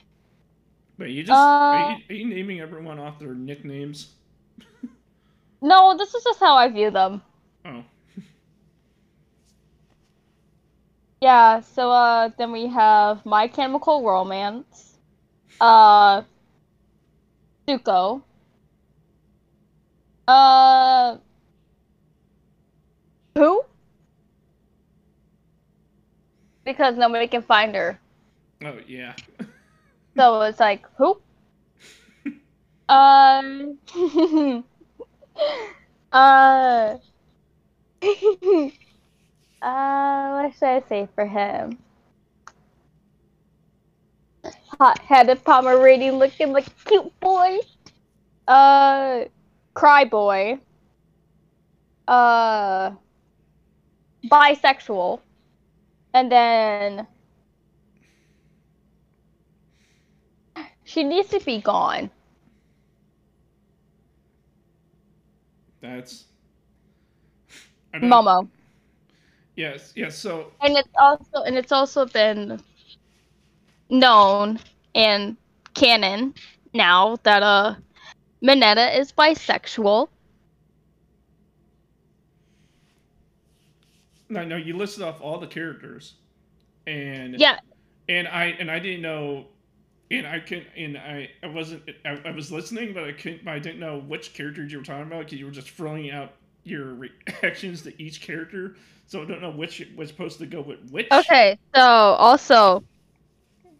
But 0.98 1.10
you 1.10 1.22
just 1.22 1.50
are, 1.70 1.78
Uh, 1.78 1.78
you, 1.78 1.96
are 2.08 2.14
you 2.14 2.26
naming 2.26 2.60
everyone 2.60 2.98
off 2.98 3.18
their 3.18 3.34
nicknames? 3.34 4.14
No, 5.62 5.96
this 5.96 6.14
is 6.14 6.24
just 6.24 6.40
how 6.40 6.56
I 6.56 6.68
view 6.68 6.90
them. 6.90 7.22
Oh, 7.64 7.84
Yeah, 11.22 11.60
so 11.60 11.90
uh 11.92 12.30
then 12.36 12.50
we 12.52 12.66
have 12.66 13.24
My 13.24 13.46
Chemical 13.48 14.02
Romance, 14.04 14.98
uh 15.60 16.22
Zuko, 17.68 18.22
uh 20.26 21.16
who? 23.36 23.64
Because 26.64 26.96
nobody 26.96 27.28
can 27.28 27.42
find 27.42 27.74
her. 27.74 28.00
oh 28.64 28.78
yeah. 28.86 29.14
So 30.16 30.42
it's 30.42 30.60
like 30.60 30.84
who? 30.98 31.20
Um 32.88 33.78
uh 36.12 36.96
Uh, 38.02 38.91
what 39.62 40.52
should 40.54 40.68
I 40.68 40.82
say 40.88 41.08
for 41.14 41.24
him? 41.24 41.78
Hot-headed 44.80 45.44
Pomeranian 45.44 46.18
looking 46.18 46.52
like 46.52 46.66
cute 46.84 47.20
boy. 47.20 47.58
Uh, 48.48 49.24
cry 49.74 50.04
boy. 50.04 50.58
Uh, 52.08 52.90
bisexual. 54.26 55.20
And 56.12 56.30
then 56.30 57.06
she 60.84 61.04
needs 61.04 61.28
to 61.28 61.40
be 61.40 61.60
gone. 61.60 62.10
That's. 65.80 66.24
Momo. 67.94 68.48
Yes, 69.56 69.92
yes. 69.94 70.18
So 70.18 70.52
and 70.60 70.76
it's 70.76 70.88
also 70.98 71.42
and 71.42 71.56
it's 71.56 71.72
also 71.72 72.06
been 72.06 72.60
known 73.90 74.58
in 74.94 75.36
canon 75.74 76.34
now 76.72 77.16
that 77.24 77.42
uh 77.42 77.74
Mineta 78.42 78.98
is 78.98 79.12
bisexual. 79.12 80.08
no, 84.32 84.44
no. 84.44 84.56
You 84.56 84.76
listed 84.76 85.02
off 85.02 85.20
all 85.20 85.38
the 85.38 85.46
characters, 85.46 86.14
and 86.86 87.38
Yeah, 87.38 87.58
and 88.08 88.26
I 88.26 88.46
and 88.58 88.70
I 88.70 88.78
didn't 88.78 89.02
know, 89.02 89.46
and 90.10 90.26
I 90.26 90.40
can 90.40 90.64
and 90.76 90.96
I 90.96 91.30
I 91.42 91.46
wasn't 91.48 91.82
I, 92.04 92.18
I 92.24 92.30
was 92.30 92.50
listening, 92.50 92.94
but 92.94 93.04
I 93.04 93.12
couldn't. 93.12 93.44
But 93.44 93.52
I 93.52 93.58
didn't 93.58 93.80
know 93.80 94.00
which 94.00 94.32
characters 94.32 94.72
you 94.72 94.78
were 94.78 94.84
talking 94.84 95.06
about 95.06 95.26
because 95.26 95.38
you 95.38 95.44
were 95.44 95.52
just 95.52 95.70
throwing 95.70 96.10
out 96.10 96.32
your 96.64 96.94
reactions 96.94 97.82
to 97.82 98.02
each 98.02 98.20
character. 98.20 98.76
So 99.06 99.22
I 99.22 99.24
don't 99.26 99.42
know 99.42 99.50
which 99.50 99.86
was 99.96 100.08
supposed 100.08 100.38
to 100.38 100.46
go 100.46 100.60
with 100.60 100.90
which. 100.90 101.08
Okay, 101.12 101.58
so 101.74 101.82
also 101.82 102.84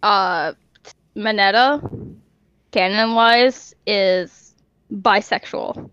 uh 0.03 0.53
Mineta 1.17 2.17
canon 2.71 3.15
wise 3.15 3.75
is 3.87 4.55
bisexual. 4.93 5.91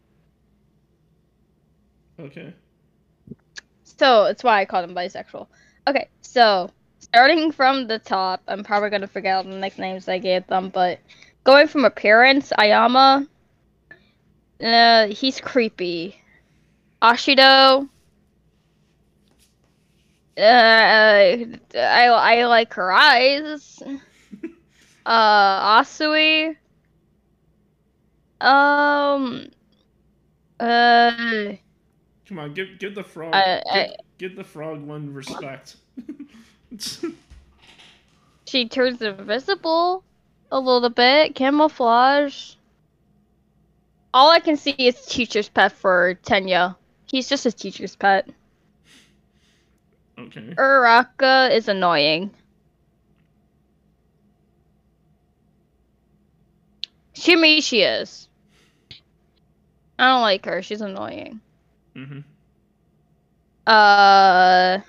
Okay. 2.20 2.54
So 3.84 4.26
it's 4.26 4.44
why 4.44 4.62
I 4.62 4.66
call 4.66 4.84
him 4.84 4.96
bisexual. 4.96 5.48
Okay, 5.88 6.10
so 6.22 6.70
starting 7.00 7.52
from 7.52 7.88
the 7.88 8.00
top, 8.00 8.42
I'm 8.48 8.64
probably 8.64 8.90
gonna 8.90 9.08
forget 9.08 9.36
all 9.38 9.44
the 9.44 9.58
nicknames 9.58 10.08
I 10.08 10.18
gave 10.18 10.48
them, 10.48 10.70
but 10.70 11.00
going 11.44 11.68
from 11.68 11.86
appearance, 11.86 12.52
Ayama, 12.58 13.28
uh, 14.62 15.08
he's 15.08 15.40
creepy. 15.40 16.22
Ashido, 17.02 17.88
uh, 20.38 20.42
I 20.42 22.06
I 22.08 22.46
like 22.46 22.74
her 22.76 22.92
eyes. 22.92 23.82
Uh, 25.06 25.82
Asui, 25.82 26.56
um, 28.42 29.48
uh. 30.60 31.12
Come 32.28 32.40
on, 32.40 32.54
give 32.54 32.78
give 32.78 32.94
the 32.94 33.04
frog 33.04 33.34
I- 33.34 33.64
I- 33.72 33.88
give, 33.88 33.96
give 34.20 34.36
the 34.36 34.44
frog 34.44 34.82
one 34.82 35.12
respect. 35.14 35.78
She 38.46 38.68
turns 38.68 39.02
invisible 39.02 40.04
a 40.52 40.60
little 40.60 40.90
bit, 40.90 41.36
camouflage. 41.36 42.54
All 44.14 44.30
I 44.32 44.40
can 44.40 44.58
see 44.58 44.72
is 44.72 45.06
teacher's 45.06 45.50
pet 45.50 45.72
for 45.72 46.16
Tenya. 46.24 46.76
He's 47.12 47.28
just 47.28 47.46
a 47.46 47.52
teacher's 47.52 47.96
pet. 47.96 48.30
okay. 50.18 50.54
Uraka 50.58 51.52
is 51.52 51.68
annoying. 51.68 52.32
Shimichi 57.16 58.02
is. 58.02 58.28
I 59.98 60.08
don't 60.10 60.22
like 60.22 60.46
her. 60.46 60.62
She's 60.62 60.82
annoying. 60.82 61.42
Mm-hmm. 61.96 62.20
Uh. 63.68 64.80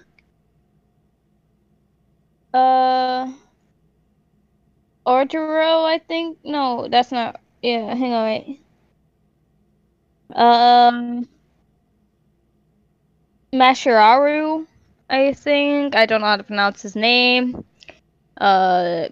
Uh. 2.54 3.32
Ordero, 5.06 5.84
I 5.84 5.98
think. 6.06 6.38
No, 6.44 6.86
that's 6.88 7.10
not. 7.10 7.40
Yeah, 7.62 7.94
hang 7.94 8.12
on, 8.12 8.24
wait. 8.26 8.60
Um. 10.34 11.28
Mashiraru, 13.52 14.66
I 15.08 15.32
think. 15.32 15.94
I 15.96 16.06
don't 16.06 16.20
know 16.20 16.26
how 16.26 16.36
to 16.36 16.44
pronounce 16.44 16.82
his 16.82 16.96
name. 16.96 17.64
Uh. 18.40 19.08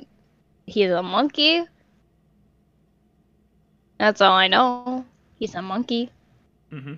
He's 0.69 0.91
a 0.91 1.03
monkey. 1.03 1.65
That's 3.99 4.21
all 4.21 4.35
I 4.35 4.49
know. 4.49 5.07
He's 5.37 5.55
a 5.55 5.63
monkey. 5.63 6.11
Mm-hmm. 6.71 6.93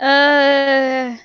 Uh, 0.00 1.16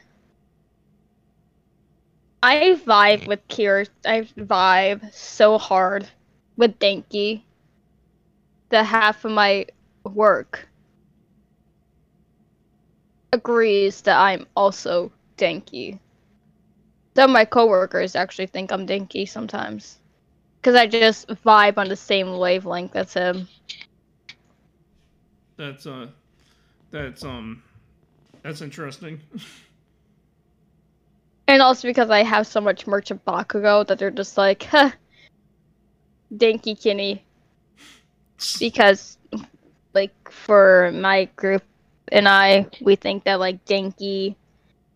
I 2.43 2.79
vibe 2.85 3.27
with 3.27 3.47
Kier. 3.47 3.89
I 4.05 4.21
vibe 4.37 5.11
so 5.11 5.57
hard 5.57 6.07
with 6.55 6.77
Denki. 6.77 7.41
The 8.69 8.83
half 8.83 9.25
of 9.25 9.31
my 9.31 9.65
work 10.03 10.69
agrees 13.33 14.01
that 14.01 14.19
I'm 14.19 14.47
also 14.55 15.11
Denki. 15.37 15.99
Some 17.15 17.31
of 17.31 17.33
my 17.33 17.45
coworkers 17.45 18.15
actually 18.15 18.47
think 18.47 18.71
I'm 18.71 18.87
Denki 18.87 19.27
sometimes. 19.27 19.97
because 20.63 20.75
I 20.75 20.87
just 20.87 21.27
vibe 21.27 21.77
on 21.77 21.89
the 21.89 21.95
same 21.95 22.37
wavelength 22.37 22.95
as 22.95 23.13
him. 23.13 23.49
That's 25.57 25.85
uh, 25.85 26.07
that's 26.91 27.23
um, 27.23 27.61
that's 28.43 28.61
interesting. 28.61 29.19
And 31.45 31.61
also 31.61 31.89
because 31.89 32.09
I 32.09 32.23
have 32.23 32.47
so 32.47 32.61
much 32.61 32.87
merch 32.87 33.11
of 33.11 33.23
Bakugo 33.25 33.85
that 33.87 33.99
they're 33.99 34.09
just 34.09 34.37
like, 34.37 34.63
huh, 34.63 34.91
Dinky 36.35 36.75
Kinney. 36.75 37.25
Because, 38.59 39.17
like, 39.93 40.13
for 40.31 40.91
my 40.93 41.25
group 41.35 41.63
and 42.11 42.27
I, 42.27 42.67
we 42.81 42.95
think 42.95 43.23
that, 43.25 43.39
like, 43.39 43.65
Dinky 43.65 44.37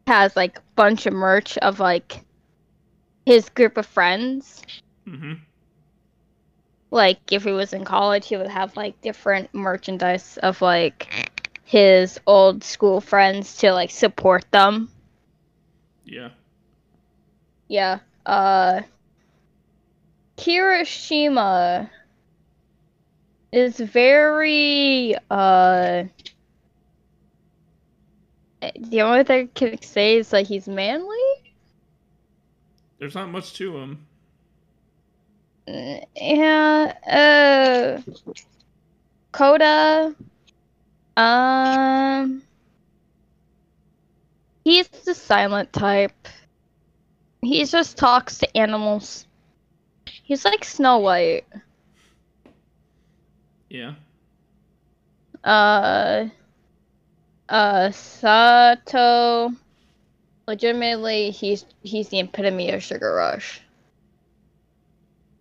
has, 0.08 0.36
like, 0.36 0.58
a 0.60 0.62
bunch 0.76 1.06
of 1.06 1.14
merch 1.14 1.58
of, 1.58 1.80
like, 1.80 2.24
his 3.26 3.50
group 3.50 3.78
of 3.78 3.86
friends. 3.86 4.62
mm-hmm. 5.08 5.34
Like, 6.92 7.32
if 7.32 7.44
he 7.44 7.52
was 7.52 7.74
in 7.74 7.84
college, 7.86 8.28
he 8.28 8.38
would 8.38 8.48
have, 8.48 8.76
like, 8.76 9.02
different 9.02 9.54
merchandise 9.54 10.38
of, 10.38 10.62
like, 10.62 11.10
his 11.64 12.20
old 12.28 12.64
school 12.64 13.02
friends 13.02 13.58
to, 13.58 13.72
like, 13.74 13.92
support 13.92 14.50
them. 14.52 14.90
Yeah. 16.06 16.30
Yeah. 17.68 18.00
Uh 18.26 18.82
Kirishima 20.38 21.90
is 23.52 23.80
very 23.80 25.16
uh 25.30 26.04
the 28.62 29.02
only 29.02 29.24
thing 29.24 29.50
I 29.56 29.60
can 29.60 29.82
say 29.82 30.18
is 30.18 30.32
like 30.34 30.48
he's 30.48 30.68
manly. 30.68 31.18
There's 33.00 33.16
not 33.16 33.30
much 33.30 33.54
to 33.56 33.78
him. 33.78 34.06
Uh, 35.68 36.00
Yeah, 36.16 36.94
uh 37.08 38.02
Koda 39.32 40.16
um 41.18 42.42
he's 44.64 44.88
the 44.90 45.14
silent 45.16 45.72
type. 45.74 46.28
He 47.42 47.64
just 47.66 47.98
talks 47.98 48.38
to 48.40 48.58
animals. 48.58 49.26
He's 50.24 50.46
like 50.46 50.64
Snow 50.66 50.98
White. 51.00 51.46
Yeah. 53.70 53.96
Uh 55.44 56.28
uh 57.50 57.92
Sato 57.92 59.52
legitimately 60.48 61.32
he's 61.32 61.66
he's 61.82 62.10
the 62.10 62.20
epitome 62.20 62.72
of 62.72 62.84
sugar 62.84 63.14
rush. 63.16 63.62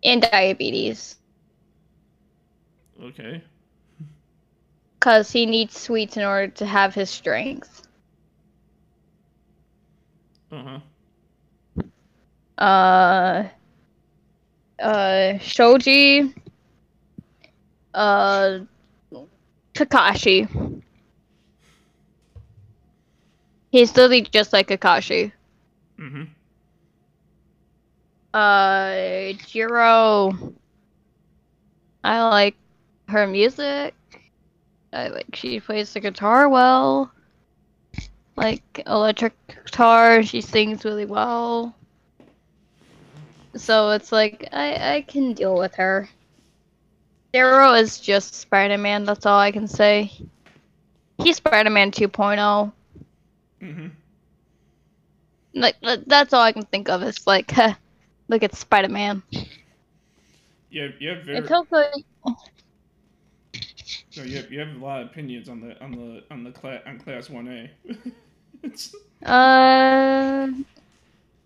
And 0.03 0.21
diabetes. 0.21 1.15
Okay. 3.01 3.43
Cause 4.99 5.31
he 5.31 5.45
needs 5.45 5.77
sweets 5.77 6.17
in 6.17 6.23
order 6.23 6.47
to 6.53 6.65
have 6.65 6.93
his 6.93 7.09
strength. 7.09 7.87
Uh 10.51 10.63
huh. 10.63 10.79
uh 12.57 13.43
uh 14.79 15.37
Shoji 15.39 16.33
uh 17.93 18.59
Kakashi. 19.73 20.81
He's 23.71 23.95
literally 23.95 24.21
just 24.21 24.53
like 24.53 24.67
Kakashi. 24.67 25.31
Mm-hmm. 25.99 26.23
Uh 28.33 29.33
Jiro 29.47 30.53
I 32.03 32.21
like 32.29 32.55
her 33.09 33.27
music. 33.27 33.93
I 34.93 35.09
like 35.09 35.35
she 35.35 35.59
plays 35.59 35.93
the 35.93 35.99
guitar 35.99 36.47
well. 36.47 37.11
Like 38.35 38.83
electric 38.85 39.33
guitar, 39.47 40.23
she 40.23 40.41
sings 40.41 40.85
really 40.85 41.05
well. 41.05 41.75
So 43.55 43.91
it's 43.91 44.11
like 44.11 44.47
I 44.51 44.95
I 44.95 45.01
can 45.01 45.33
deal 45.33 45.57
with 45.57 45.75
her. 45.75 46.07
Sero 47.33 47.73
is 47.73 47.99
just 47.99 48.35
Spider-Man, 48.35 49.03
that's 49.03 49.25
all 49.25 49.39
I 49.39 49.51
can 49.51 49.67
say. 49.67 50.11
He's 51.17 51.37
Spider-Man 51.37 51.91
2.0. 51.91 52.71
Mm-hmm. 53.61 53.87
Like 55.53 55.77
that's 56.05 56.33
all 56.33 56.41
I 56.41 56.51
can 56.51 56.63
think 56.63 56.89
of. 56.89 57.03
Is 57.03 57.25
like, 57.27 57.51
huh, 57.51 57.73
look 58.27 58.43
at 58.43 58.55
Spider-Man. 58.55 59.23
Yeah, 60.69 60.87
you 60.99 61.09
have 61.09 61.23
very, 61.23 61.37
It's 61.37 61.51
also 61.51 61.83
no, 64.15 64.23
you 64.23 64.37
have 64.37 64.51
you 64.51 64.59
have 64.59 64.75
a 64.75 64.79
lot 64.85 65.01
of 65.01 65.07
opinions 65.09 65.49
on 65.49 65.61
the 65.61 65.79
on 65.83 65.91
the 65.91 66.23
on 66.31 66.43
the 66.43 66.51
class 66.51 66.81
on 66.85 66.99
class 66.99 67.29
one 67.29 67.47
A. 67.47 67.71
Uh, 69.25 70.49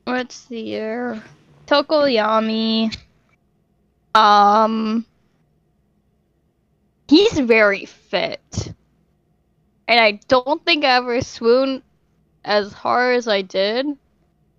let's 0.06 0.36
see 0.36 0.66
here. 0.66 1.22
Tokoyami. 1.68 2.96
Um, 4.14 5.06
he's 7.08 7.40
very 7.40 7.86
fit, 7.86 8.74
and 9.88 10.00
I 10.00 10.20
don't 10.28 10.64
think 10.66 10.84
I 10.84 10.96
ever 10.98 11.22
swooned 11.22 11.84
as 12.44 12.74
hard 12.74 13.18
as 13.18 13.28
I 13.28 13.42
did. 13.42 13.86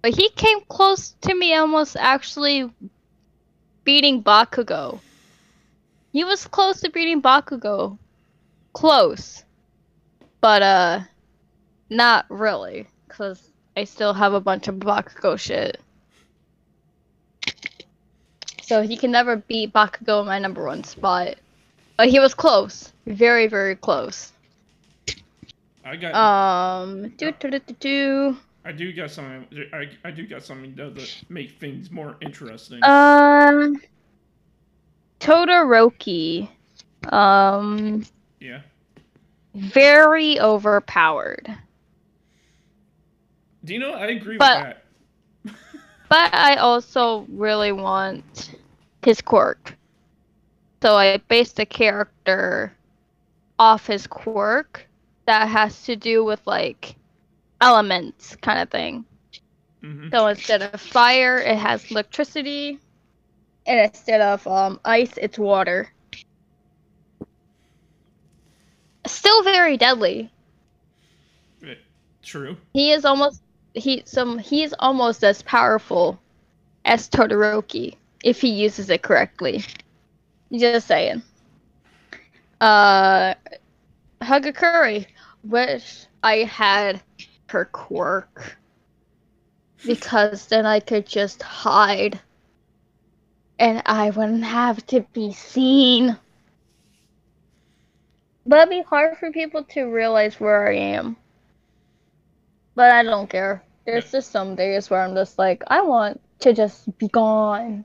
But 0.03 0.15
he 0.15 0.31
came 0.31 0.61
close 0.69 1.15
to 1.23 1.35
me, 1.35 1.55
almost 1.55 1.97
actually 1.97 2.71
beating 3.85 4.23
Bakugo. 4.23 5.01
He 6.13 6.25
was 6.25 6.47
close 6.47 6.81
to 6.81 6.91
beating 6.91 7.23
Bakugo. 7.23 7.99
Close. 8.73 9.45
But, 10.41 10.63
uh, 10.63 11.01
not 11.89 12.27
really, 12.29 12.89
because 13.07 13.49
I 13.77 13.85
still 13.85 14.13
have 14.13 14.35
a 14.35 14.41
bunch 14.41 14.69
of 14.69 14.77
Bakugo 14.77 15.39
shit. 15.39 15.81
So 18.63 18.83
he 18.83 18.97
can 18.97 19.11
never 19.11 19.37
beat 19.37 19.73
Bakugo 19.73 20.21
in 20.21 20.27
my 20.27 20.39
number 20.39 20.65
one 20.65 20.85
spot. 20.85 21.37
But 21.97 22.09
he 22.09 22.19
was 22.19 22.35
close. 22.35 22.93
Very, 23.07 23.47
very 23.47 23.77
close. 23.77 24.33
I 25.85 25.97
got 25.97 26.15
Um, 26.15 27.09
do 27.17 27.33
do 27.33 27.51
do 27.51 27.61
do. 27.81 28.37
I 28.65 28.71
do 28.73 28.93
got 28.93 29.11
something 29.11 29.47
I, 29.73 29.89
I 30.05 30.11
do 30.13 30.27
got 30.27 30.43
something 30.45 30.75
though 30.77 30.91
that 30.91 31.25
make 31.29 31.59
things 31.59 31.91
more 31.91 32.17
interesting. 32.21 32.81
Um, 32.85 33.81
Todoroki. 35.21 36.49
Um, 37.11 38.05
yeah. 38.41 38.61
very 39.55 40.39
overpowered. 40.41 41.53
Do 43.65 43.75
you 43.75 43.81
know 43.81 43.93
I 43.93 44.07
agree 44.07 44.37
but- 44.37 44.77
with 45.45 45.55
that. 45.55 45.59
But 46.09 46.35
I 46.35 46.57
also 46.57 47.25
really 47.31 47.73
want 47.73 48.51
his 49.03 49.23
quirk. 49.23 49.75
So 50.83 50.95
I 50.95 51.17
based 51.29 51.57
the 51.57 51.65
character 51.65 52.71
off 53.59 53.87
his 53.87 54.07
quirk 54.07 54.87
that 55.27 55.49
has 55.49 55.85
to 55.85 55.97
do 55.97 56.25
with 56.25 56.41
like 56.47 56.97
elements 57.61 58.37
kind 58.37 58.61
of 58.61 58.71
thing. 58.71 59.05
Mm-hmm. 59.83 60.11
So 60.13 60.27
instead 60.29 60.63
of 60.63 60.81
fire, 60.81 61.39
it 61.39 61.57
has 61.57 61.91
electricity. 61.91 62.79
And 63.67 63.81
instead 63.81 64.21
of 64.21 64.47
um, 64.47 64.81
ice, 64.85 65.13
it's 65.17 65.39
water. 65.39 65.89
Still 69.07 69.43
very 69.43 69.77
deadly. 69.77 70.31
True. 72.23 72.57
He 72.73 72.93
is 72.93 73.05
almost 73.05 73.43
he 73.75 74.03
some 74.07 74.39
he 74.39 74.63
is 74.63 74.75
almost 74.79 75.25
as 75.25 75.43
powerful 75.43 76.21
as 76.85 77.09
Todoroki 77.09 77.97
if 78.23 78.41
he 78.41 78.49
uses 78.49 78.91
it 78.91 79.03
correctly. 79.03 79.65
Just 80.53 80.87
saying. 80.87 81.23
Uh 82.61 83.35
Hagakure, 84.23 85.07
wish 85.45 86.07
I 86.23 86.39
had 86.39 87.03
her 87.49 87.65
quirk. 87.67 88.57
Because 89.85 90.47
then 90.47 90.65
I 90.65 90.81
could 90.81 91.07
just 91.07 91.43
hide. 91.43 92.21
And 93.59 93.83
I 93.87 94.11
wouldn't 94.11 94.45
have 94.45 94.87
to 94.89 95.01
be 95.13 95.33
seen. 95.33 96.17
But 98.47 98.59
it'd 98.59 98.71
be 98.71 98.83
hard 98.83 99.19
for 99.19 99.31
people 99.31 99.65
to 99.65 99.85
realize 99.85 100.41
where 100.41 100.69
I 100.69 100.77
am. 100.77 101.17
But 102.75 102.93
I 102.93 103.03
don't 103.03 103.29
care. 103.29 103.63
There's 103.85 104.11
just 104.11 104.31
some 104.31 104.55
days 104.55 104.89
where 104.89 105.03
I'm 105.03 105.15
just 105.15 105.39
like, 105.39 105.63
I 105.67 105.83
want 105.83 106.21
to 106.41 106.53
just 106.53 106.97
be 106.99 107.09
gone. 107.09 107.85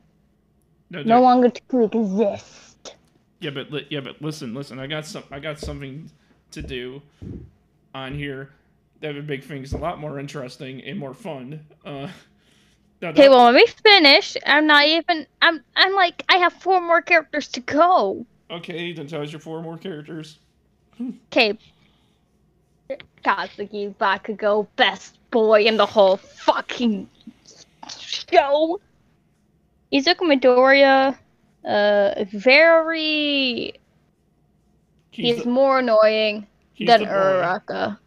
No, 0.90 1.04
No 1.04 1.22
longer 1.22 1.50
to 1.50 1.84
exist. 1.84 2.96
Yeah, 3.40 3.52
but 3.52 3.72
li- 3.72 3.88
yeah, 3.90 4.00
but 4.00 4.22
listen, 4.22 4.54
listen. 4.54 4.80
I 4.80 4.88
got 4.88 5.06
some. 5.06 5.24
I 5.30 5.40
got 5.40 5.60
something 5.60 6.10
to 6.52 6.62
do 6.62 7.02
on 7.94 8.14
here 8.14 8.50
that 9.02 9.14
would 9.16 9.28
make 9.28 9.44
things 9.44 9.74
a 9.74 9.78
lot 9.78 10.00
more 10.00 10.20
interesting 10.20 10.82
and 10.84 10.98
more 10.98 11.14
fun. 11.14 11.66
Uh, 11.86 12.08
Now, 13.02 13.10
Okay, 13.10 13.30
well, 13.30 13.46
when 13.46 13.56
we 13.56 13.68
finish. 13.68 14.36
I'm 14.46 14.66
not 14.66 14.86
even. 14.86 15.28
I'm. 15.42 15.64
I'm 15.76 15.94
like. 15.94 16.24
I 16.30 16.38
have 16.38 16.54
four 16.54 16.82
more 16.82 17.02
characters 17.02 17.48
to 17.50 17.60
go. 17.60 18.26
okay, 18.50 18.92
then 18.94 19.06
tell 19.08 19.22
us 19.22 19.32
your 19.32 19.40
four 19.40 19.62
more 19.62 19.78
characters. 19.78 20.40
Okay. 21.30 21.58
Katsuki 23.24 23.94
Bakugo, 23.96 24.66
best 24.78 25.18
boy 25.30 25.62
in 25.64 25.78
the 25.78 25.86
whole 25.86 26.18
fucking 26.18 27.08
show. 28.00 28.80
Izuku 29.94 30.22
Midoriya, 30.22 31.16
uh, 31.66 32.24
very. 32.32 33.74
He's, 35.18 35.38
He's 35.38 35.44
the, 35.46 35.50
more 35.50 35.80
annoying 35.80 36.46
he's 36.74 36.86
than. 36.86 37.02
Uraraka. 37.02 37.98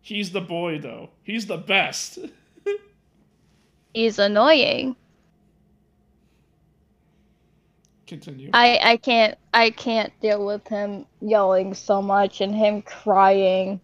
He's 0.00 0.30
the 0.30 0.40
boy, 0.40 0.78
though. 0.78 1.10
He's 1.24 1.46
the 1.46 1.56
best. 1.56 2.20
He's 3.92 4.20
annoying. 4.20 4.94
Continue. 8.06 8.50
I 8.52 8.78
I 8.84 8.96
can't 8.98 9.36
I 9.52 9.70
can't 9.70 10.12
deal 10.20 10.46
with 10.46 10.68
him 10.68 11.06
yelling 11.20 11.74
so 11.74 12.00
much 12.00 12.40
and 12.40 12.54
him 12.54 12.82
crying. 12.82 13.80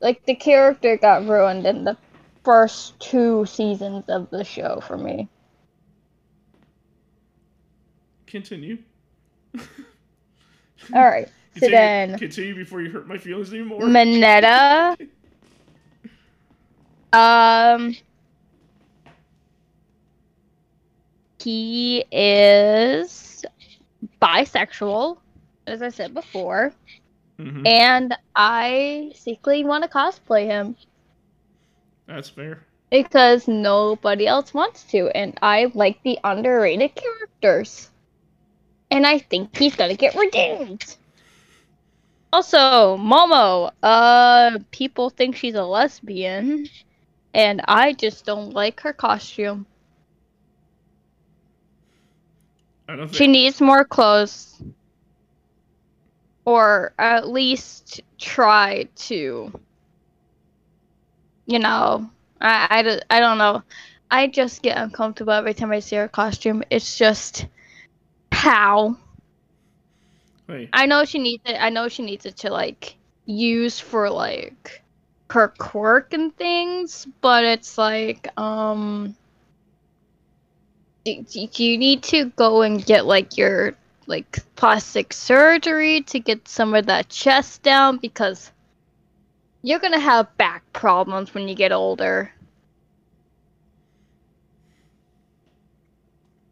Like 0.00 0.26
the 0.26 0.34
character 0.34 0.98
got 0.98 1.26
ruined 1.26 1.66
in 1.66 1.84
the 1.84 1.96
first 2.44 3.00
two 3.00 3.46
seasons 3.46 4.04
of 4.08 4.28
the 4.28 4.44
show 4.44 4.80
for 4.86 4.98
me. 4.98 5.28
Continue. 8.26 8.78
All 10.92 11.02
right. 11.04 11.28
So 11.54 11.68
Continue, 11.68 11.76
then 11.76 12.18
continue 12.18 12.54
before 12.56 12.80
you 12.80 12.90
hurt 12.90 13.06
my 13.06 13.16
feelings 13.16 13.52
anymore. 13.52 13.80
Mineta 13.86 14.96
um 17.12 17.94
he 21.42 22.04
is 22.10 23.44
bisexual 24.20 25.18
as 25.66 25.82
I 25.82 25.88
said 25.88 26.14
before. 26.14 26.72
Mhm, 27.38 27.64
and 27.66 28.14
I 28.34 29.12
secretly 29.14 29.64
want 29.64 29.84
to 29.84 29.90
cosplay 29.90 30.46
him 30.46 30.76
That's 32.06 32.28
fair. 32.30 32.64
because 32.90 33.48
nobody 33.48 34.26
else 34.26 34.52
wants 34.54 34.84
to, 34.84 35.08
and 35.08 35.36
I 35.42 35.70
like 35.74 36.02
the 36.02 36.18
underrated 36.24 36.94
characters. 36.94 37.90
And 38.94 39.04
I 39.04 39.18
think 39.18 39.56
he's 39.56 39.74
gonna 39.74 39.96
get 39.96 40.14
redeemed. 40.14 40.96
Also, 42.32 42.96
Momo, 42.96 43.72
uh, 43.82 44.60
people 44.70 45.10
think 45.10 45.34
she's 45.34 45.56
a 45.56 45.64
lesbian, 45.64 46.68
and 47.34 47.60
I 47.66 47.92
just 47.94 48.24
don't 48.24 48.52
like 48.52 48.78
her 48.82 48.92
costume. 48.92 49.66
I 52.88 52.94
don't 52.94 53.12
She 53.12 53.26
needs 53.26 53.60
more 53.60 53.84
clothes. 53.84 54.62
Or 56.44 56.94
at 56.96 57.26
least 57.26 58.00
try 58.16 58.88
to. 59.08 59.60
You 61.46 61.58
know, 61.58 62.08
I, 62.40 63.00
I, 63.10 63.16
I 63.16 63.18
don't 63.18 63.38
know. 63.38 63.64
I 64.08 64.28
just 64.28 64.62
get 64.62 64.78
uncomfortable 64.78 65.32
every 65.32 65.54
time 65.54 65.72
I 65.72 65.80
see 65.80 65.96
her 65.96 66.06
costume. 66.06 66.62
It's 66.70 66.96
just. 66.96 67.46
How? 68.44 68.96
Hey, 70.46 70.68
I 70.72 70.86
know 70.86 71.04
she 71.04 71.18
needs 71.18 71.42
it. 71.46 71.56
I 71.58 71.70
know 71.70 71.88
she 71.88 72.02
needs 72.02 72.26
it 72.26 72.36
to, 72.38 72.50
like, 72.50 72.96
use 73.24 73.80
for, 73.80 74.10
like, 74.10 74.82
her 75.30 75.48
quirk 75.48 76.12
and 76.12 76.36
things, 76.36 77.06
but 77.22 77.44
it's 77.44 77.78
like, 77.78 78.28
um. 78.38 79.16
Do, 81.04 81.22
do 81.22 81.46
do 81.46 81.64
you 81.64 81.78
need 81.78 82.02
to 82.04 82.26
go 82.36 82.62
and 82.62 82.84
get, 82.84 83.06
like, 83.06 83.36
your 83.38 83.74
like 84.06 84.38
plastic 84.56 85.14
surgery 85.14 86.02
to 86.02 86.20
get 86.20 86.46
some 86.46 86.74
of 86.74 86.86
that 86.86 87.08
chest 87.08 87.62
down 87.62 87.96
because 87.96 88.52
you're 89.62 89.78
gonna 89.78 89.98
have 89.98 90.36
back 90.36 90.62
problems 90.74 91.34
when 91.34 91.48
you 91.48 91.54
get 91.54 91.72
older. 91.72 92.30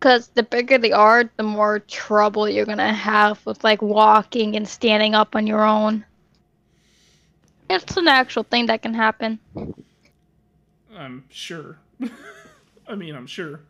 Because 0.02 0.26
the 0.34 0.42
bigger 0.42 0.78
they 0.78 0.90
are, 0.90 1.30
the 1.36 1.44
more 1.44 1.78
trouble 1.78 2.48
you're 2.48 2.66
gonna 2.66 2.92
have 2.92 3.46
with 3.46 3.62
like 3.62 3.80
walking 3.80 4.56
and 4.56 4.66
standing 4.66 5.14
up 5.14 5.36
on 5.36 5.46
your 5.46 5.64
own. 5.64 6.04
It's 7.70 7.96
an 7.96 8.08
actual 8.08 8.42
thing 8.42 8.66
that 8.66 8.82
can 8.82 8.94
happen. 8.94 9.38
I'm 10.92 11.22
sure. 11.30 11.78
I 12.88 12.96
mean, 12.96 13.14
I'm 13.14 13.28
sure. 13.28 13.60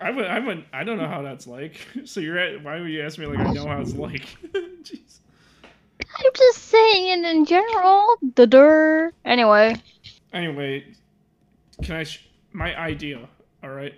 I 0.00 0.10
would. 0.10 0.24
I 0.24 0.38
would. 0.38 0.64
I 0.72 0.84
don't 0.84 0.96
know 0.96 1.06
how 1.06 1.20
that's 1.20 1.46
like. 1.46 1.86
So 2.06 2.20
you're 2.20 2.38
at. 2.38 2.64
Why 2.64 2.80
would 2.80 2.88
you 2.88 3.02
ask 3.02 3.18
me 3.18 3.26
like 3.26 3.40
I 3.40 3.52
know 3.52 3.66
how 3.66 3.82
it's 3.82 3.92
like? 3.92 4.24
Jeez. 4.54 5.18
I'm 6.00 6.32
just 6.34 6.62
saying 6.62 7.26
in 7.26 7.44
general. 7.44 8.06
Duh. 8.32 9.10
Anyway, 9.26 9.76
Anyway, 10.32 10.86
can 11.82 11.96
I? 11.96 12.04
Sh- 12.04 12.26
my 12.54 12.74
idea. 12.74 13.28
All 13.62 13.68
right. 13.68 13.92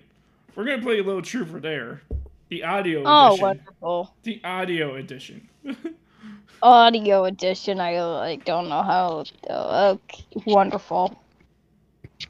We're 0.56 0.64
gonna 0.64 0.82
play 0.82 0.98
a 0.98 1.02
little 1.02 1.20
truth 1.20 1.52
or 1.52 1.60
dare. 1.60 2.00
The 2.48 2.64
audio 2.64 3.00
edition. 3.00 3.12
oh 3.12 3.26
edition. 3.26 3.42
wonderful. 3.42 4.14
The 4.22 4.40
audio 4.42 4.94
edition. 4.94 5.48
audio 6.62 7.24
edition. 7.26 7.78
I 7.78 8.02
like 8.02 8.46
don't 8.46 8.70
know 8.70 8.82
how. 8.82 9.24
Uh, 9.48 9.96
okay, 9.96 10.24
wonderful. 10.46 11.20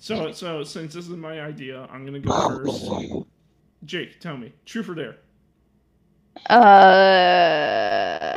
so 0.00 0.32
so 0.32 0.64
since 0.64 0.92
this 0.92 1.08
is 1.08 1.16
my 1.16 1.40
idea, 1.40 1.88
I'm 1.92 2.04
gonna 2.04 2.18
go 2.18 2.48
first. 2.48 2.90
Jake, 3.84 4.18
tell 4.18 4.36
me, 4.36 4.52
truth 4.64 4.88
or 4.88 4.96
dare? 4.96 5.16
Uh, 6.50 8.36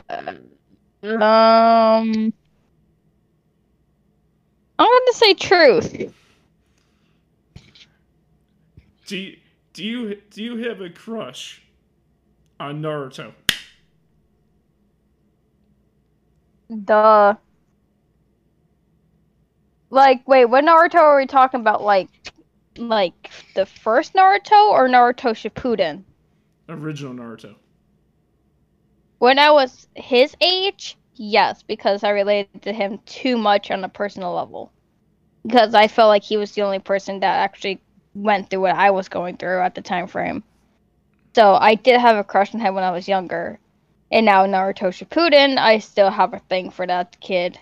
um, 1.03 2.33
I'm 4.77 4.87
gonna 4.87 5.13
say 5.13 5.33
truth. 5.33 6.13
Do 9.07 9.17
you, 9.17 9.37
do 9.79 9.85
you 9.85 10.15
do 10.29 10.43
you 10.43 10.57
have 10.67 10.81
a 10.81 10.89
crush 10.89 11.61
on 12.59 12.81
Naruto? 12.81 13.31
Duh. 16.83 17.35
Like, 19.89 20.27
wait, 20.27 20.45
what 20.45 20.65
Naruto 20.65 20.95
are 20.95 21.15
we 21.15 21.27
talking 21.27 21.61
about? 21.61 21.81
Like, 21.81 22.09
like 22.77 23.31
the 23.55 23.65
first 23.65 24.15
Naruto 24.15 24.69
or 24.69 24.89
Naruto 24.89 25.31
Shippuden? 25.31 26.03
Original 26.67 27.13
Naruto. 27.13 27.55
When 29.19 29.39
I 29.39 29.51
was 29.51 29.87
his 29.95 30.35
age, 30.41 30.97
yes, 31.15 31.63
because 31.63 32.03
I 32.03 32.09
related 32.09 32.63
to 32.63 32.73
him 32.73 32.99
too 33.05 33.37
much 33.37 33.71
on 33.71 33.85
a 33.85 33.89
personal 33.89 34.33
level. 34.33 34.73
Because 35.47 35.73
I 35.73 35.87
felt 35.87 36.09
like 36.09 36.23
he 36.23 36.35
was 36.35 36.51
the 36.51 36.63
only 36.63 36.79
person 36.79 37.21
that 37.21 37.37
actually 37.37 37.81
went 38.13 38.49
through 38.49 38.61
what 38.61 38.75
I 38.75 38.91
was 38.91 39.09
going 39.09 39.37
through 39.37 39.61
at 39.61 39.75
the 39.75 39.81
time 39.81 40.07
frame. 40.07 40.43
So 41.35 41.55
I 41.55 41.75
did 41.75 41.99
have 41.99 42.17
a 42.17 42.23
crush 42.23 42.53
on 42.53 42.59
him 42.59 42.75
when 42.75 42.83
I 42.83 42.91
was 42.91 43.07
younger. 43.07 43.59
And 44.11 44.25
now 44.25 44.45
Naruto 44.45 44.89
Shippuden, 44.89 45.57
I 45.57 45.79
still 45.79 46.09
have 46.09 46.33
a 46.33 46.39
thing 46.39 46.71
for 46.71 46.87
that 46.87 47.19
kid. 47.19 47.59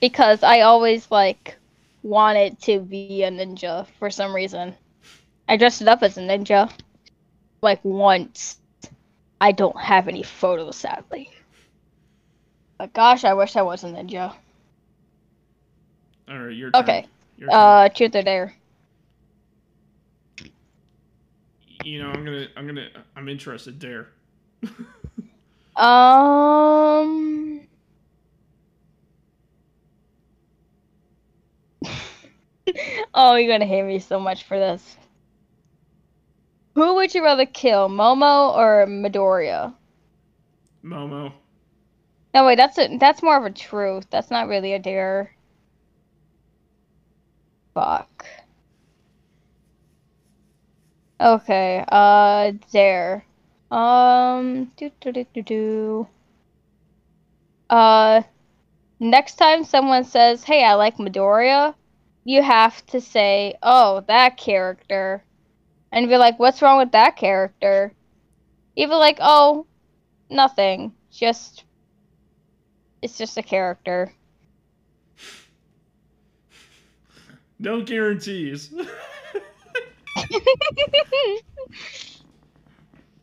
Because 0.00 0.42
I 0.42 0.60
always 0.60 1.10
like 1.10 1.56
wanted 2.02 2.60
to 2.62 2.80
be 2.80 3.22
a 3.22 3.30
ninja 3.30 3.86
for 3.98 4.10
some 4.10 4.34
reason. 4.34 4.74
I 5.48 5.56
dressed 5.56 5.82
it 5.82 5.88
up 5.88 6.02
as 6.02 6.18
a 6.18 6.20
ninja 6.20 6.70
like 7.62 7.84
once. 7.84 8.58
I 9.40 9.52
don't 9.52 9.78
have 9.78 10.08
any 10.08 10.22
photos, 10.22 10.76
sadly. 10.76 11.30
But 12.78 12.92
gosh, 12.92 13.24
I 13.24 13.34
wish 13.34 13.56
I 13.56 13.62
was 13.62 13.84
a 13.84 13.88
ninja. 13.88 14.34
All 16.28 16.38
right, 16.38 16.56
your 16.56 16.70
turn. 16.70 16.82
Okay, 16.82 17.06
Your 17.36 17.52
uh, 17.52 17.88
truth 17.90 18.14
or 18.14 18.22
dare? 18.22 18.54
you 21.86 22.02
know, 22.02 22.10
I'm 22.10 22.24
gonna, 22.24 22.48
I'm 22.56 22.66
gonna, 22.66 22.88
I'm 23.14 23.28
interested. 23.28 23.78
Dare. 23.78 24.08
Um. 25.76 27.60
oh, 33.12 33.34
you're 33.34 33.52
gonna 33.52 33.66
hate 33.66 33.82
me 33.82 33.98
so 33.98 34.18
much 34.18 34.44
for 34.44 34.58
this. 34.58 34.96
Who 36.76 36.94
would 36.94 37.14
you 37.14 37.22
rather 37.22 37.44
kill, 37.44 37.90
Momo 37.90 38.56
or 38.56 38.86
Midoriya? 38.88 39.74
Momo. 40.82 41.34
No, 42.32 42.46
wait, 42.46 42.56
that's 42.56 42.78
a 42.78 42.96
that's 42.96 43.22
more 43.22 43.36
of 43.36 43.44
a 43.44 43.50
truth. 43.50 44.06
That's 44.08 44.30
not 44.30 44.48
really 44.48 44.72
a 44.72 44.78
dare. 44.78 45.35
Fuck. 47.76 48.24
Okay, 51.20 51.84
uh, 51.86 52.52
there. 52.72 53.26
Um, 53.70 54.72
do 54.78 54.90
do 54.98 55.12
do 55.12 55.26
do 55.34 55.42
do. 55.42 56.08
Uh, 57.68 58.22
next 58.98 59.34
time 59.36 59.62
someone 59.62 60.04
says, 60.04 60.42
"Hey, 60.44 60.64
I 60.64 60.72
like 60.72 60.96
Midoriya," 60.96 61.74
you 62.24 62.42
have 62.42 62.86
to 62.86 62.98
say, 62.98 63.58
"Oh, 63.62 64.00
that 64.08 64.38
character," 64.38 65.22
and 65.92 66.08
be 66.08 66.16
like, 66.16 66.38
"What's 66.38 66.62
wrong 66.62 66.78
with 66.78 66.92
that 66.92 67.16
character?" 67.16 67.92
Even 68.74 68.96
like, 68.96 69.18
"Oh, 69.20 69.66
nothing. 70.30 70.94
Just 71.10 71.64
it's 73.02 73.18
just 73.18 73.36
a 73.36 73.42
character." 73.42 74.15
No 77.58 77.82
guarantees. 77.82 78.72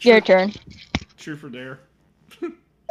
Your 0.01 0.21
turn. 0.21 0.53
True 1.17 1.37
for 1.37 1.49
dare. 1.49 1.79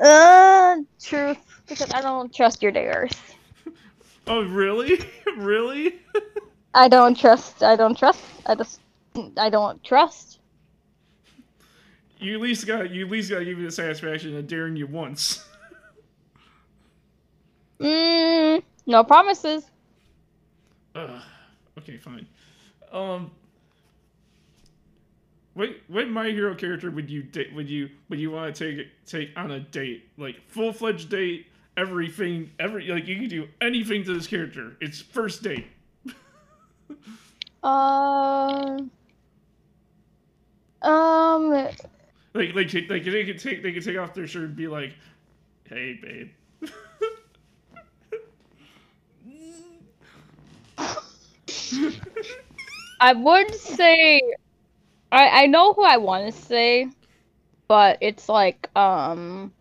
Uh, 0.03 0.79
truth, 1.01 1.39
because 1.69 1.93
I 1.93 2.01
don't 2.01 2.35
trust 2.35 2.63
your 2.63 2.73
dares. 2.73 3.13
Oh 4.27 4.43
really? 4.43 4.99
really? 5.37 6.01
I 6.75 6.89
don't 6.89 7.19
trust. 7.19 7.63
I 7.63 7.77
don't 7.77 7.97
trust. 7.97 8.21
I 8.47 8.55
just. 8.55 8.81
I 9.37 9.51
don't 9.51 9.85
trust. 9.85 10.39
You 12.19 12.35
at 12.35 12.41
least 12.41 12.67
got 12.67 12.91
you 12.91 13.05
at 13.05 13.11
least 13.11 13.31
got 13.31 13.41
to 13.41 13.45
give 13.45 13.59
me 13.59 13.65
the 13.65 13.71
satisfaction 13.71 14.37
of 14.37 14.47
daring 14.47 14.77
you 14.77 14.87
once. 14.87 15.45
Mm, 17.81 18.63
no 18.87 19.03
promises. 19.03 19.65
Ugh. 20.95 21.23
Okay, 21.79 21.97
fine. 21.97 22.27
Um, 22.93 23.31
what 25.55 25.71
what 25.89 26.09
My 26.09 26.31
Hero 26.31 26.55
character 26.55 26.91
would 26.91 27.11
you 27.11 27.23
date? 27.23 27.55
Would 27.55 27.69
you 27.69 27.91
would 28.09 28.19
you 28.19 28.31
want 28.31 28.55
to 28.55 28.77
take 28.77 28.89
take 29.07 29.31
on 29.37 29.51
a 29.51 29.61
date 29.61 30.09
like 30.19 30.41
full 30.49 30.73
fledged 30.73 31.09
date? 31.11 31.47
Everything, 31.77 32.51
every 32.59 32.87
like 32.89 33.07
you 33.07 33.17
can 33.17 33.29
do 33.29 33.49
anything 33.63 34.05
to 34.05 34.13
this 34.13 34.27
character. 34.27 34.77
It's 34.81 35.01
first 35.01 35.43
date. 35.43 35.67
Uh, 37.63 38.79
um, 40.83 41.49
Like 41.51 42.55
like 42.55 42.55
like 42.55 43.05
they 43.05 43.25
could 43.25 43.39
take 43.39 43.63
they 43.63 43.73
could 43.73 43.85
take 43.85 43.97
off 43.97 44.13
their 44.13 44.27
shirt 44.27 44.45
and 44.45 44.57
be 44.57 44.69
like, 44.69 44.95
"Hey, 45.65 45.99
babe." 46.03 46.31
I 53.01 53.13
would 53.13 53.55
say, 53.55 54.21
I 55.11 55.45
I 55.45 55.47
know 55.47 55.73
who 55.73 55.83
I 55.85 55.97
want 55.99 56.33
to 56.33 56.41
say, 56.41 56.89
but 57.69 57.99
it's 58.01 58.29
like 58.29 58.69
um, 58.77 59.53